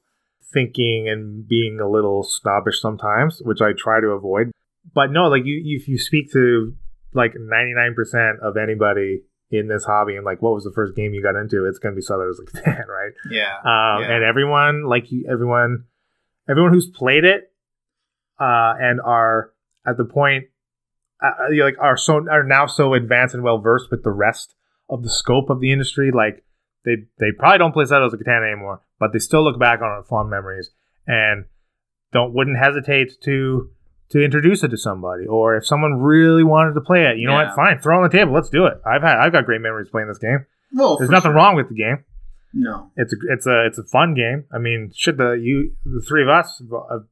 [0.52, 4.50] thinking and being a little snobbish sometimes, which I try to avoid.
[4.94, 6.74] But no, like you, if you speak to
[7.14, 11.22] like 99% of anybody in this hobby and like what was the first game you
[11.22, 13.12] got into, it's gonna be Settlers right?
[13.30, 14.14] yeah, um, Yeah.
[14.14, 15.84] and everyone like you, everyone,
[16.48, 17.52] everyone who's played it,
[18.38, 19.52] uh, and are
[19.86, 20.44] at the point,
[21.22, 21.30] uh,
[21.62, 24.54] like are so are now so advanced and well versed with the rest
[24.88, 26.10] of the scope of the industry.
[26.10, 26.42] Like
[26.84, 30.00] they they probably don't play Settlers of Catan anymore, but they still look back on
[30.00, 30.70] it fond memories
[31.06, 31.44] and
[32.12, 33.70] don't wouldn't hesitate to
[34.10, 37.38] to introduce it to somebody or if someone really wanted to play it you know
[37.38, 37.46] Yeah.
[37.46, 39.60] what fine throw it on the table let's do it i've had i've got great
[39.60, 41.36] memories playing this game well, there's nothing sure.
[41.36, 42.04] wrong with the game
[42.52, 44.44] No, it's a it's a it's a fun game.
[44.52, 47.04] I mean, should the you the three of us have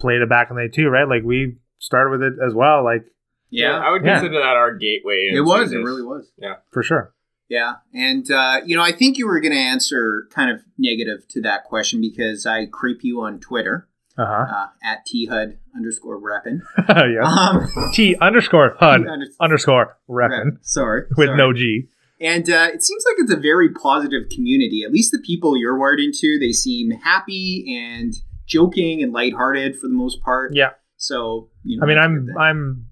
[0.00, 1.06] played it back in the day too, right?
[1.08, 3.04] Like we started with it as well, like
[3.50, 4.14] yeah, I would Yeah.
[4.20, 5.28] consider that our gateway.
[5.34, 5.72] it was.
[5.72, 6.32] It really was.
[6.38, 7.12] Yeah, for sure.
[7.48, 11.28] Yeah, and uh, you know, I think you were going to answer kind of negative
[11.30, 16.60] to that question because I creep you on Twitter Uh uh, at thud underscore reppin.
[16.88, 17.22] yeah.
[17.22, 20.58] Um, T underscore HUD under- underscore reppin.
[20.62, 21.38] Sorry, with sorry.
[21.38, 21.88] no G.
[22.20, 24.82] And uh, it seems like it's a very positive community.
[24.84, 28.14] At least the people you're wired into, they seem happy and
[28.46, 30.52] joking and lighthearted for the most part.
[30.54, 30.70] Yeah.
[30.96, 32.28] So you know, I mean, I'm.
[32.38, 32.86] I'm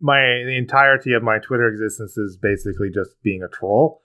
[0.00, 4.02] my the entirety of my Twitter existence is basically just being a troll.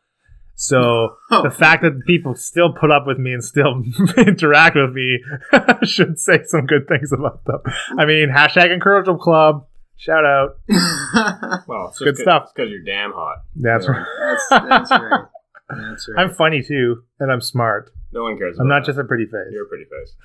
[0.57, 1.43] So Oh.
[1.43, 3.84] the fact that people still put up with me and still
[4.17, 5.19] interact with me
[5.84, 7.59] should say some good things about them.
[7.97, 9.65] I mean, hashtag Encouragement Club.
[9.97, 10.57] Shout out.
[11.67, 12.51] Well, it's Good just stuff.
[12.53, 13.38] because you're damn hot.
[13.55, 13.91] That's Yeah.
[13.91, 14.05] right.
[14.19, 15.22] that's, that's right.
[15.69, 16.22] That's right.
[16.23, 17.91] I'm funny too, and I'm smart.
[18.11, 18.57] No one cares.
[18.59, 19.51] I'm about not just a pretty face.
[19.51, 20.15] You're a pretty face.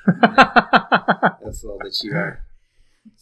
[1.45, 2.45] That's all that you are.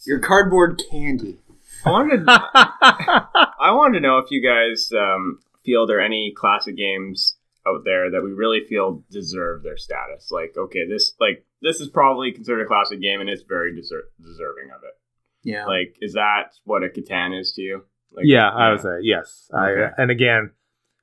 [0.05, 1.37] You're cardboard candy.
[1.85, 2.23] I wanted.
[2.27, 7.37] I wanted to know if you guys um, feel there are any classic games
[7.67, 10.31] out there that we really feel deserve their status.
[10.31, 14.09] Like, okay, this like this is probably considered a classic game, and it's very deser-
[14.21, 14.97] deserving of it.
[15.43, 15.65] Yeah.
[15.65, 17.85] Like, is that what a Catan is to you?
[18.11, 19.49] Like, yeah, I would say yes.
[19.53, 19.83] Okay.
[19.83, 20.51] I, and again,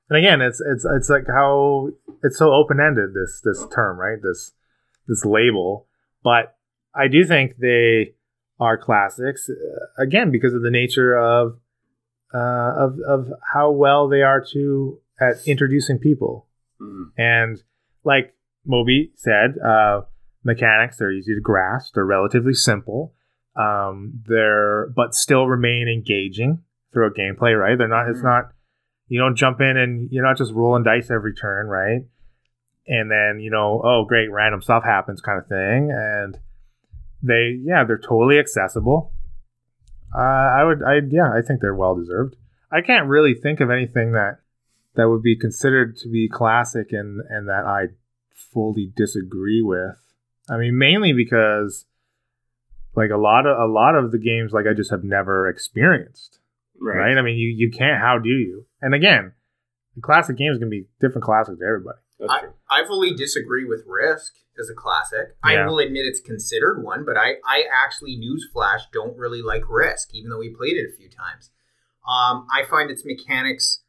[0.09, 1.89] and again, it's it's it's like how
[2.23, 3.13] it's so open ended.
[3.13, 4.19] This this term, right?
[4.21, 4.51] This
[5.07, 5.87] this label,
[6.23, 6.55] but
[6.93, 8.15] I do think they
[8.59, 11.59] are classics uh, again because of the nature of
[12.33, 16.47] uh, of of how well they are to at introducing people.
[16.81, 17.11] Mhm.
[17.17, 17.63] And
[18.03, 18.35] like
[18.65, 20.01] Moby said, uh,
[20.43, 21.93] mechanics they're easy to grasp.
[21.93, 23.13] They're relatively simple.
[23.55, 26.59] Um, they're but still remain engaging
[26.93, 27.57] through a gameplay.
[27.59, 27.77] Right?
[27.77, 28.09] They're not.
[28.09, 28.23] It's Mhm.
[28.23, 28.51] not.
[29.07, 32.01] You don't jump in and you're not just rolling dice every turn, right?
[32.87, 35.91] And then you know, oh great, random stuff happens, kind of thing.
[35.91, 36.37] And
[37.21, 39.13] they, yeah, they're totally accessible.
[40.15, 42.35] Uh, I would, I yeah, I think they're well deserved.
[42.71, 44.39] I can't really think of anything that
[44.95, 47.93] that would be considered to be classic and and that I
[48.33, 49.95] fully disagree with.
[50.49, 51.85] I mean, mainly because
[52.95, 56.39] like a lot of a lot of the games like I just have never experienced.
[56.79, 56.97] Right.
[56.97, 57.17] Right?
[57.17, 58.01] I mean, you you can't.
[58.01, 58.65] How do you?
[58.81, 59.33] And again,
[59.95, 61.99] the classic games to be different classic to everybody.
[62.29, 62.41] I.
[62.69, 65.35] I fully disagree with Risk as a classic.
[65.43, 70.13] I will admit it's considered one, but I, I actually, newsflash, don't really like Risk,
[70.13, 71.51] even though we played it a few times.
[72.07, 73.83] Um, I find its mechanics,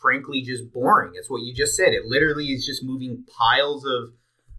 [0.00, 1.12] frankly, just boring.
[1.14, 1.92] It's what you just said.
[1.94, 4.12] It literally is just moving piles of,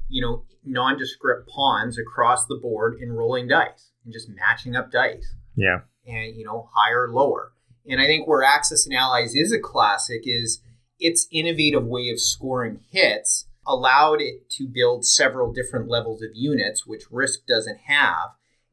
[0.07, 5.35] you know, nondescript pawns across the board and rolling dice and just matching up dice
[5.55, 5.81] Yeah.
[6.07, 7.51] and you know higher lower
[7.85, 10.61] and i think where Axis and Allies is a classic is
[11.03, 16.85] its innovative way of scoring hits allowed it to build several different levels of units
[16.87, 18.29] which risk doesn't have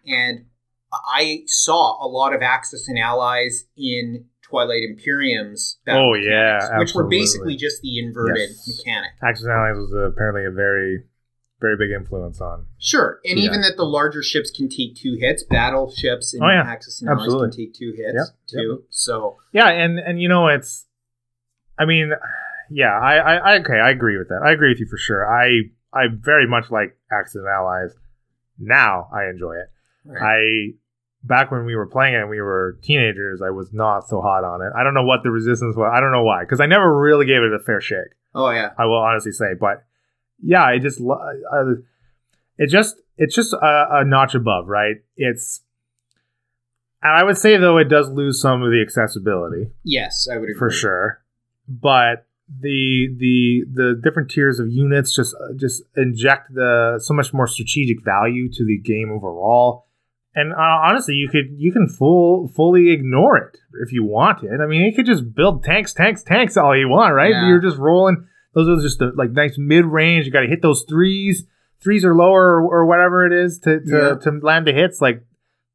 [0.06, 0.46] and
[1.14, 6.94] i saw a lot of Axis and Allies in twilight imperium's Oh, yeah, mechanics, which
[6.94, 8.68] were basically just the inverted Yes.
[8.78, 11.04] mechanic Axis and Allies was apparently a very
[11.60, 12.64] very big influence on.
[12.78, 13.44] Sure, and Yeah.
[13.44, 16.62] even that the larger ships can take two hits, battleships and Oh, yeah.
[16.66, 17.48] Axis and Allies Absolutely.
[17.50, 18.84] can take two hits Yep, too.
[18.88, 20.86] So Yeah, and and you know it's,
[21.80, 22.12] I mean,
[22.70, 24.42] yeah, I, I, I okay, I agree with that.
[24.44, 25.26] I agree with you for sure.
[25.26, 27.94] I I very much like and Allies.
[28.58, 29.70] Now I enjoy it.
[30.20, 30.74] I
[31.22, 34.44] back when we were playing it and we were teenagers, I was not so hot
[34.44, 34.72] on it.
[34.76, 35.90] I don't know what the resistance was.
[35.92, 38.12] I don't know why because I never really gave it a fair shake.
[38.34, 39.84] oh yeah, I will honestly say, but
[40.42, 41.74] yeah, I just uh,
[42.58, 44.96] it just it's just a, a notch above, right?
[45.16, 45.62] It's
[47.02, 50.50] And I would say though it does lose some of the accessibility Yes, I would
[50.50, 50.58] agree.
[50.58, 51.22] for sure,
[51.70, 52.26] but
[52.60, 57.46] the the the different tiers of units just uh, just inject the so much more
[57.46, 59.86] strategic value to the game overall.
[60.34, 64.60] And uh, honestly, you could you can full fully ignore it if you wanted.
[64.60, 67.30] I mean, you could just build tanks, tanks, tanks all you want, right?
[67.30, 67.48] Yeah.
[67.48, 68.26] You're just rolling.
[68.54, 70.26] Those are just the like nice mid range.
[70.26, 71.46] You got to hit those threes,
[71.80, 74.14] threes or lower or, or whatever it is to to, Yeah.
[74.30, 75.00] to land the hits.
[75.00, 75.24] Like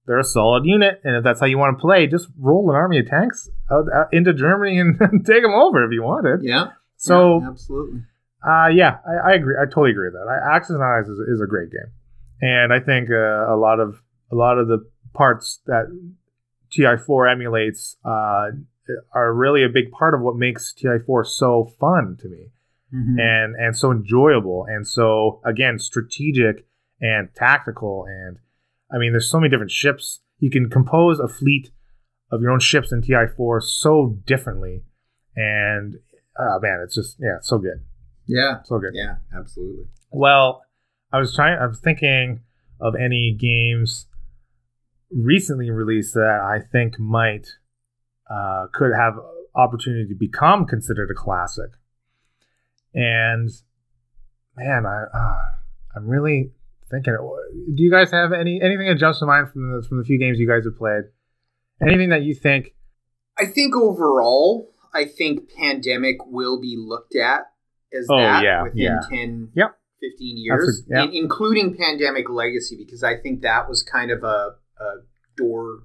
[0.08, 2.76] they're a solid unit, and if that's how you want to play, just roll an
[2.76, 6.42] army of tanks out, out into Germany and take them over if you wanted.
[6.44, 6.70] Yeah.
[6.98, 8.00] So yeah, absolutely.
[8.48, 9.56] uh, yeah, I, I agree.
[9.60, 10.28] I totally agree with that.
[10.30, 11.92] I, Axis and Allies is, is a great game,
[12.42, 14.02] and I think uh, a lot of
[14.32, 15.86] a lot of the parts that
[16.72, 18.48] TI4 emulates uh,
[19.14, 22.52] are really a big part of what makes TI4 so fun to me
[22.94, 23.20] Mhm.
[23.20, 26.68] and and so enjoyable and so again strategic
[27.02, 28.38] and tactical and
[28.92, 30.22] I mean there's so many different ships.
[30.40, 31.72] You can compose a fleet
[32.32, 34.84] of your own ships in TI4 so differently,
[35.36, 35.96] and
[36.38, 37.84] uh, man, it's just yeah, it's so good,
[38.28, 38.62] yeah.
[38.64, 38.92] so good.
[38.94, 39.16] Yeah.
[39.36, 39.86] Absolutely.
[40.12, 40.64] Well,
[41.12, 41.58] I was trying.
[41.60, 42.42] I was thinking
[42.80, 44.08] of any games
[45.12, 47.48] recently released that I think might
[48.30, 49.14] uh, could have
[49.56, 51.72] opportunity to become considered a classic.
[52.94, 53.50] And
[54.56, 55.38] man, I uh,
[55.96, 56.52] I'm really
[56.90, 57.14] thinking.
[57.76, 60.20] Do you guys have any anything that jumps to mind from the from the few
[60.20, 61.04] games you guys have played?
[61.82, 62.74] Anything that you think?
[63.38, 67.42] I think overall, I think pandemic will be looked at
[67.94, 69.00] as Oh, that yeah, within yeah.
[69.10, 69.78] 10, Yep.
[70.02, 74.56] 15 years, a- in- including pandemic legacy, because I think that was kind of a,
[74.80, 74.86] a
[75.36, 75.80] door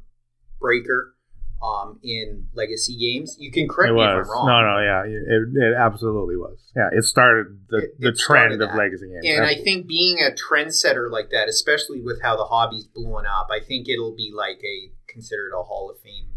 [0.61, 1.15] breaker
[1.63, 3.37] um, in legacy games.
[3.39, 4.47] You can correct it me was if I'm wrong.
[4.47, 6.59] no, no, yeah, it, it absolutely was.
[6.75, 8.77] Yeah, it started the It- the it started trend of that.
[8.79, 9.25] legacy games.
[9.37, 13.49] And I think being a trendsetter like that, especially with how the hobby's blowing up,
[13.51, 16.31] I think it'll be like a considered a Hall of Fame,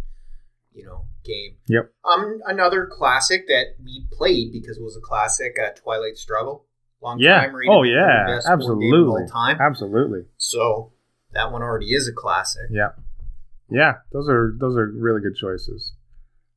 [0.73, 1.55] you know, game.
[1.67, 1.91] Yep.
[2.03, 6.65] Um, another classic that we played because it was a classic, uh, Twilight Struggle.
[7.01, 7.39] Long Yeah.
[7.41, 8.39] time rated Oh, yeah.
[8.39, 9.27] of Absolutely.
[9.31, 9.57] time.
[9.61, 10.21] Absolutely.
[10.37, 10.91] So
[11.33, 12.63] that one already is a classic.
[12.71, 12.89] Yeah.
[13.69, 13.93] Yeah.
[14.11, 15.93] Those are those are really good choices.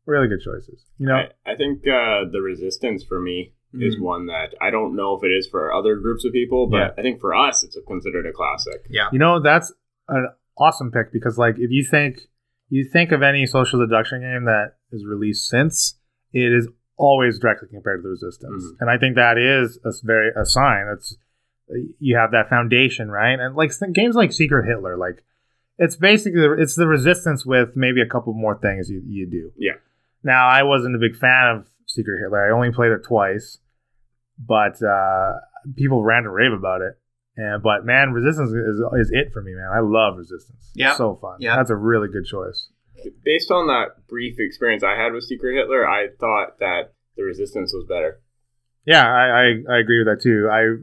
[0.07, 0.85] Really good choices.
[0.99, 4.01] You know, I, I think uh, the resistance for me is Mhm.
[4.03, 6.91] one that I don't know if it is for other groups of people, but Yeah.
[6.97, 8.87] I think for us, it's a, considered a classic.
[8.89, 9.09] Yeah.
[9.13, 9.73] you know that's
[10.09, 12.21] an awesome pick because like if you think
[12.69, 15.99] you think of any social deduction game that is released since,
[16.33, 18.65] it is always directly compared to the resistance.
[18.65, 18.77] Mhm.
[18.81, 21.17] And I think that is a s- very a sign that's
[21.99, 23.39] you have that foundation, right?
[23.39, 25.25] And like th- games like Secret Hitler, like
[25.79, 29.53] it's basically it's the resistance with maybe a couple more things you, you do.
[29.57, 29.75] Yeah.
[30.23, 32.49] Now I wasn't a big fan of Secret Hitler.
[32.49, 33.59] I only played it twice,
[34.39, 35.35] but uh,
[35.77, 36.99] people ran to rave about it.
[37.37, 39.71] And but man, Resistance is is it for me, man.
[39.75, 40.71] I love Resistance.
[40.75, 40.97] Yeah.
[40.97, 41.37] so fun.
[41.41, 41.57] Yeah.
[41.57, 42.69] that's a really good choice.
[43.25, 47.73] Based on that brief experience I had with Secret Hitler, I thought that the resistance
[47.75, 48.21] was better.
[48.87, 50.49] Yeah, I, I, I agree with that too.
[50.51, 50.81] I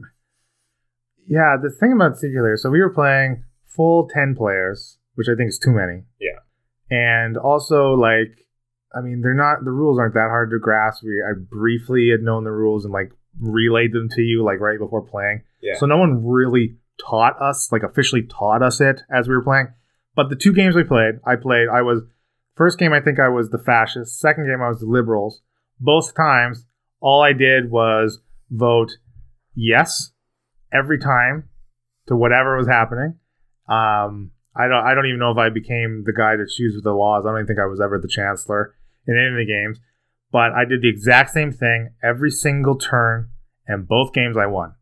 [1.26, 3.42] yeah, the thing about Secret Hitler, so we were playing
[3.74, 6.04] full ten players, which I think is too many.
[6.20, 6.40] Yeah.
[6.90, 8.46] And also like
[8.94, 11.02] I mean they're not the rules aren't that hard to grasp.
[11.02, 14.78] We I briefly had known the rules and like relayed them to you like right
[14.78, 15.42] before playing.
[15.60, 15.74] Yeah.
[15.76, 19.68] So no one really taught us, like officially taught us it as we were playing.
[20.14, 22.02] But the two games we played, I played I was
[22.54, 25.42] first game I think I was the fascists, second game I was the liberals.
[25.80, 26.64] Both times
[27.00, 28.20] all I did was
[28.50, 28.92] vote
[29.54, 30.12] yes
[30.72, 31.48] every time
[32.06, 33.18] to whatever was happening.
[33.68, 36.92] Um, I don't I don't even know if I became the guy to choose the
[36.92, 37.24] laws.
[37.24, 38.74] I don't even think I was ever the chancellor
[39.06, 39.80] in any of the games.
[40.30, 43.30] But I did the exact same thing every single turn,
[43.66, 44.74] and both games I won.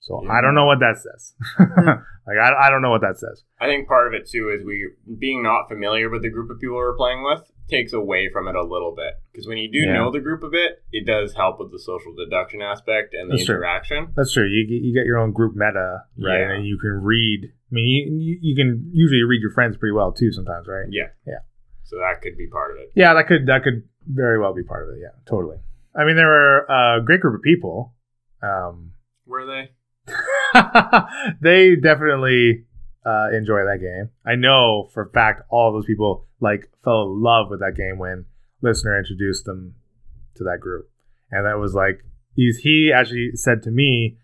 [0.00, 1.34] So I don't know what that says.
[1.58, 3.42] like I, I don't know what that says.
[3.60, 4.88] I think part of it too is we
[5.18, 8.54] being not familiar with the group of people we're playing with takes away from it
[8.56, 9.92] a little bit because when you do Yeah.
[9.94, 13.34] know the group a bit, it does help with the social deduction aspect and the
[13.36, 13.56] That's true.
[13.56, 14.08] interaction.
[14.16, 14.46] That's true.
[14.46, 16.40] You get- you get your own group meta, right?
[16.40, 16.50] Yeah.
[16.52, 17.44] And you can read.
[17.44, 20.86] I mean, you, you, you can usually read your friends pretty well too sometimes, right?
[20.90, 21.40] Yeah, Yeah.
[21.84, 22.92] So that could be part of it.
[22.94, 25.00] Yeah, that could that could very well be part of it.
[25.00, 25.56] Yeah, totally.
[25.94, 27.94] I mean, there were a great group of people.
[28.42, 28.92] Um,
[29.26, 29.70] Were they?
[31.40, 32.64] they definitely
[33.04, 34.10] uh, enjoy that game.
[34.26, 37.98] I know for a fact all those people like fell in love with that game
[37.98, 38.26] when
[38.62, 39.74] listener introduced them
[40.36, 40.90] to that group,
[41.30, 42.04] and that was like
[42.34, 44.18] he's he actually said to me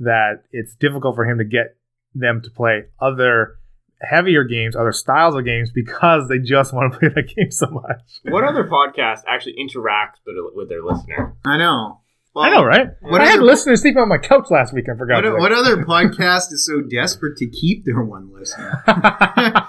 [0.00, 1.76] that it's difficult for him to get
[2.14, 3.58] them to play other
[4.00, 7.66] heavier games, other styles of games because they just want to play that game so
[7.66, 8.20] much.
[8.22, 11.36] What other podcast actually interacts with, with their listener?
[11.44, 12.00] I know.
[12.38, 12.86] Well, I know, right?
[13.00, 14.84] What I had other- listeners sleeping on my couch last week.
[14.92, 15.24] I forgot.
[15.24, 18.82] What, what other podcast is so desperate to keep their one listener?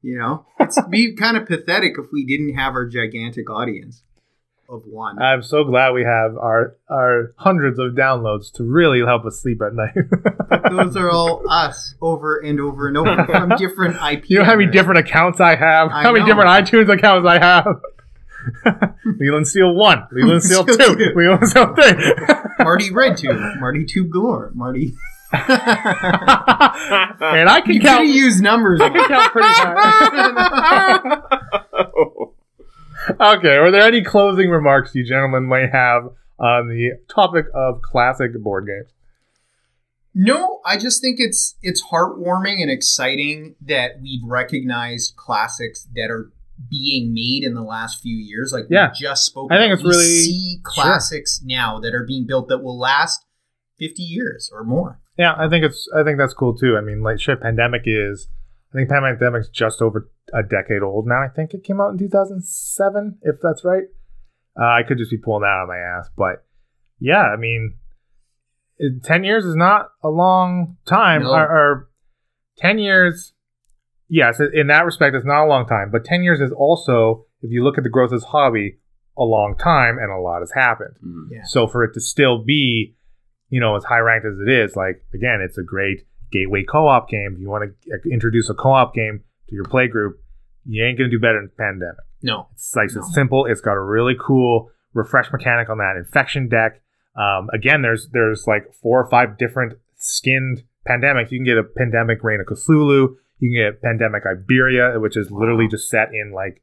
[0.00, 4.04] You know, It'd be kind of pathetic if we didn't have our gigantic audience
[4.68, 5.20] of one.
[5.20, 9.60] I'm so glad we have our our hundreds of downloads to really help us sleep
[9.60, 9.94] at night.
[10.70, 14.30] Those are all us over and over and over from different IP.
[14.30, 15.90] you know how many different accounts I have?
[15.90, 16.26] I how many know.
[16.26, 17.66] different iTunes accounts I have?
[19.18, 21.84] Leland Steel 1, Leland Steel 2, Leland Steel 3.
[22.64, 24.94] Marty Red Tube, Marty Tube Galore, Marty.
[25.32, 25.44] and
[27.48, 28.06] I can You count.
[28.06, 28.80] use numbers.
[28.80, 31.20] I can count pretty high.
[33.36, 36.04] okay, are there any closing remarks you gentlemen might have
[36.38, 38.90] on the topic of classic board games?
[40.14, 46.32] No, I just think it's it's heartwarming and exciting that we've recognized classics that are
[46.70, 48.52] being made in the last few years.
[48.52, 48.88] Like Yeah.
[48.90, 49.52] we just spoke.
[49.52, 53.24] I think it's We really- see classics now that are being built that will last
[53.78, 55.00] fifty years or more.
[55.16, 55.88] Yeah, I think it's.
[55.96, 56.76] I think that's cool too.
[56.76, 58.28] I mean, like shit, pandemic is.
[58.72, 61.22] I think pandemic's just over a decade old now.
[61.22, 63.84] I think it came out in 2007, if that's right.
[64.60, 66.44] Uh, I could just be pulling that out of my ass, but
[67.00, 67.76] yeah, I mean,
[69.04, 71.22] 10 years is not a long time.
[71.22, 71.30] No.
[71.30, 71.88] Or, or
[72.58, 73.32] 10 years,
[74.08, 75.90] yes, in that respect, it's not a long time.
[75.90, 78.78] But 10 years is also, if you look at the growth of this hobby,
[79.16, 80.94] a long time, and a lot has happened.
[81.30, 81.42] Yeah.
[81.44, 82.94] So for it to still be,
[83.48, 87.08] you know, as high ranked as it is, like again, it's a great gateway co-op
[87.08, 87.32] game.
[87.34, 90.20] If you want to introduce a co-op game to your play group,
[90.64, 91.96] you ain't gonna do better than Pandemic.
[92.22, 92.48] No.
[92.52, 93.00] It's like No.
[93.00, 93.46] it's simple.
[93.46, 96.80] It's got a really cool refresh mechanic on that infection deck.
[97.16, 101.30] Um, again, there's there's like four or five different skinned pandemics.
[101.32, 103.16] You can get a pandemic Reign of Cthulhu.
[103.40, 105.70] You can get pandemic Iberia, which is literally Wow.
[105.70, 106.62] just set in like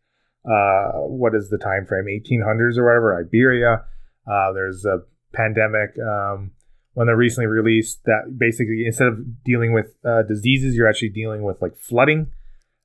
[0.49, 3.85] uh, what is the time frame 1800s or whatever Iberia.
[4.29, 4.99] Uh, there's a
[5.33, 6.51] pandemic um,
[6.93, 11.43] when they recently released that basically instead of dealing with uh, diseases, you're actually dealing
[11.43, 12.31] with like flooding.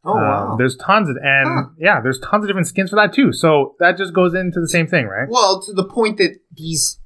[0.04, 0.54] Oh Um, wow.
[0.56, 1.70] there's tons of and Huh.
[1.78, 3.32] yeah, there's tons of different skins for that too.
[3.32, 5.28] So that just goes into the same thing, right?
[5.28, 6.98] Well, to the point that these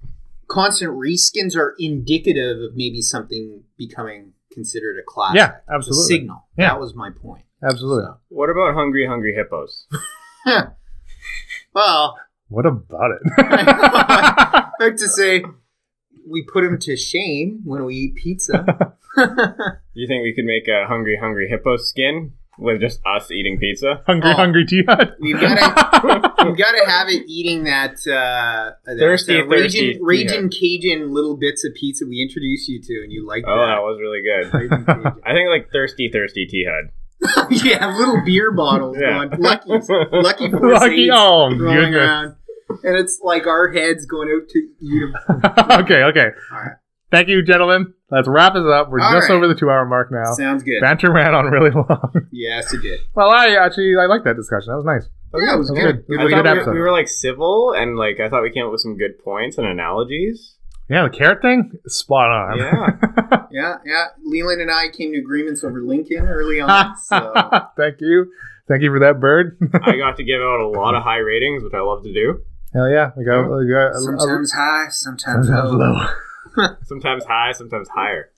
[0.46, 5.36] constant reskins are indicative of maybe something becoming considered a classic.
[5.36, 6.14] Yeah, It's a absolutely.
[6.16, 6.48] signal.
[6.56, 6.68] Yeah.
[6.70, 7.44] That was my point.
[7.62, 8.04] Absolutely.
[8.04, 9.86] So- What about Hungry Hungry Hippos?
[11.74, 12.16] well,
[12.48, 13.20] What about it?
[13.38, 15.44] I like to say
[16.28, 18.64] we put him to shame when we eat pizza.
[19.96, 24.02] You think we could make a Hungry Hungry Hippo skin with just us eating pizza?
[24.06, 24.34] hungry, Oh.
[24.34, 25.16] hungry tea hut.
[25.20, 30.50] We've gotta we've gotta have it eating that uh that, Thirsty, uh, thirsty Raging, Raging
[30.50, 33.82] Cajun little bits of pizza we introduced you to and you liked Oh, that that.
[33.82, 34.54] was really good.
[34.54, 35.20] Raging Cajun.
[35.26, 36.90] I think like Thirsty Thirsty Tea Hut.
[37.50, 39.26] yeah, little beer bottles Yeah.
[39.28, 41.58] going Lucky's Lucky Four Lucky, Saints oh rolling
[41.92, 41.96] goodness.
[41.96, 42.36] around.
[42.82, 45.80] And it's like our heads going out to eat 'em.
[45.84, 46.28] okay, okay.
[46.52, 46.72] All right.
[47.14, 47.94] Thank you, gentlemen.
[48.10, 48.90] Let's wrap this up.
[48.90, 49.36] We're All just right.
[49.36, 50.32] over the two hour mark now.
[50.34, 50.80] Sounds good.
[50.80, 52.10] Banter ran on really long.
[52.32, 52.98] Yes, it did.
[53.14, 54.72] well, I actually I like that discussion.
[54.72, 55.08] That was nice.
[55.32, 56.06] Yeah, it was was good.
[56.08, 56.14] good.
[56.14, 58.42] It I was thought good we were, we were like civil and like I thought
[58.42, 60.56] we came up with some good points and analogies.
[60.90, 62.58] Yeah, the carrot thing, spot on.
[62.58, 63.46] Yeah.
[63.54, 64.06] Yeah, yeah.
[64.24, 66.96] Leland and I came to agreements over Lincoln early on.
[66.96, 67.32] So
[67.76, 68.32] Thank you.
[68.66, 69.56] Thank you for that bird.
[69.84, 72.42] I got to give out a lot of high ratings, which I love to do.
[72.72, 73.12] Hell yeah.
[73.16, 75.76] We got, we got sometimes high, sometimes sometimes low.
[75.78, 76.06] low.
[76.84, 78.30] Sometimes high, sometimes higher.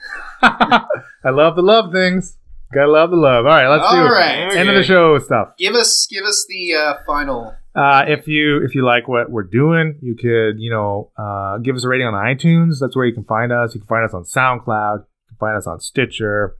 [0.42, 2.36] I love the love things.
[2.72, 3.46] Gotta love the love.
[3.46, 4.54] All right, let's All do right.
[4.56, 5.56] end of the show stuff.
[5.58, 7.54] Give us, give us the uh, final.
[7.74, 11.76] Uh, if you if you like what we're doing, you could you know uh, give
[11.76, 12.78] us a rating on iTunes.
[12.80, 13.74] That's where you can find us.
[13.74, 14.98] You can find us on SoundCloud.
[14.98, 16.56] You can find us on Stitcher.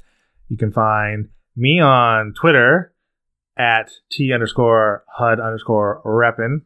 [0.48, 2.92] You can find me on Twitter
[3.56, 6.62] at t underscore hud underscore reppin.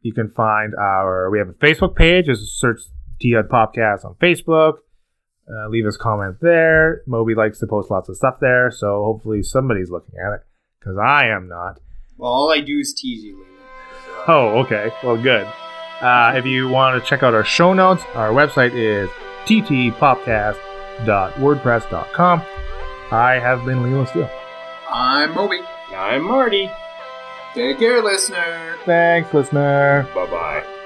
[0.00, 2.26] You can find our we have a Facebook page.
[2.26, 2.80] Just search
[3.22, 4.78] T Hud Podcast on Facebook.
[5.48, 7.02] Uh, leave us comment there.
[7.06, 10.40] Moby likes to post lots of stuff there, so hopefully somebody's looking at it
[10.78, 11.80] because I am not.
[12.16, 13.48] Well, all I do is tease you, Leland.
[14.06, 14.12] So.
[14.28, 14.92] Oh, okay.
[15.02, 15.48] Well, good.
[16.00, 19.08] Uh, if you want to check out our show notes, our website is
[19.46, 22.42] ttpopcast.wordpress.com.
[23.10, 24.28] I have been Leland Steele.
[24.90, 25.60] I'm Moby.
[25.94, 26.70] I'm Marty.
[27.54, 28.76] Take care, listener.
[28.84, 30.06] Thanks, listener.
[30.14, 30.81] Bye bye.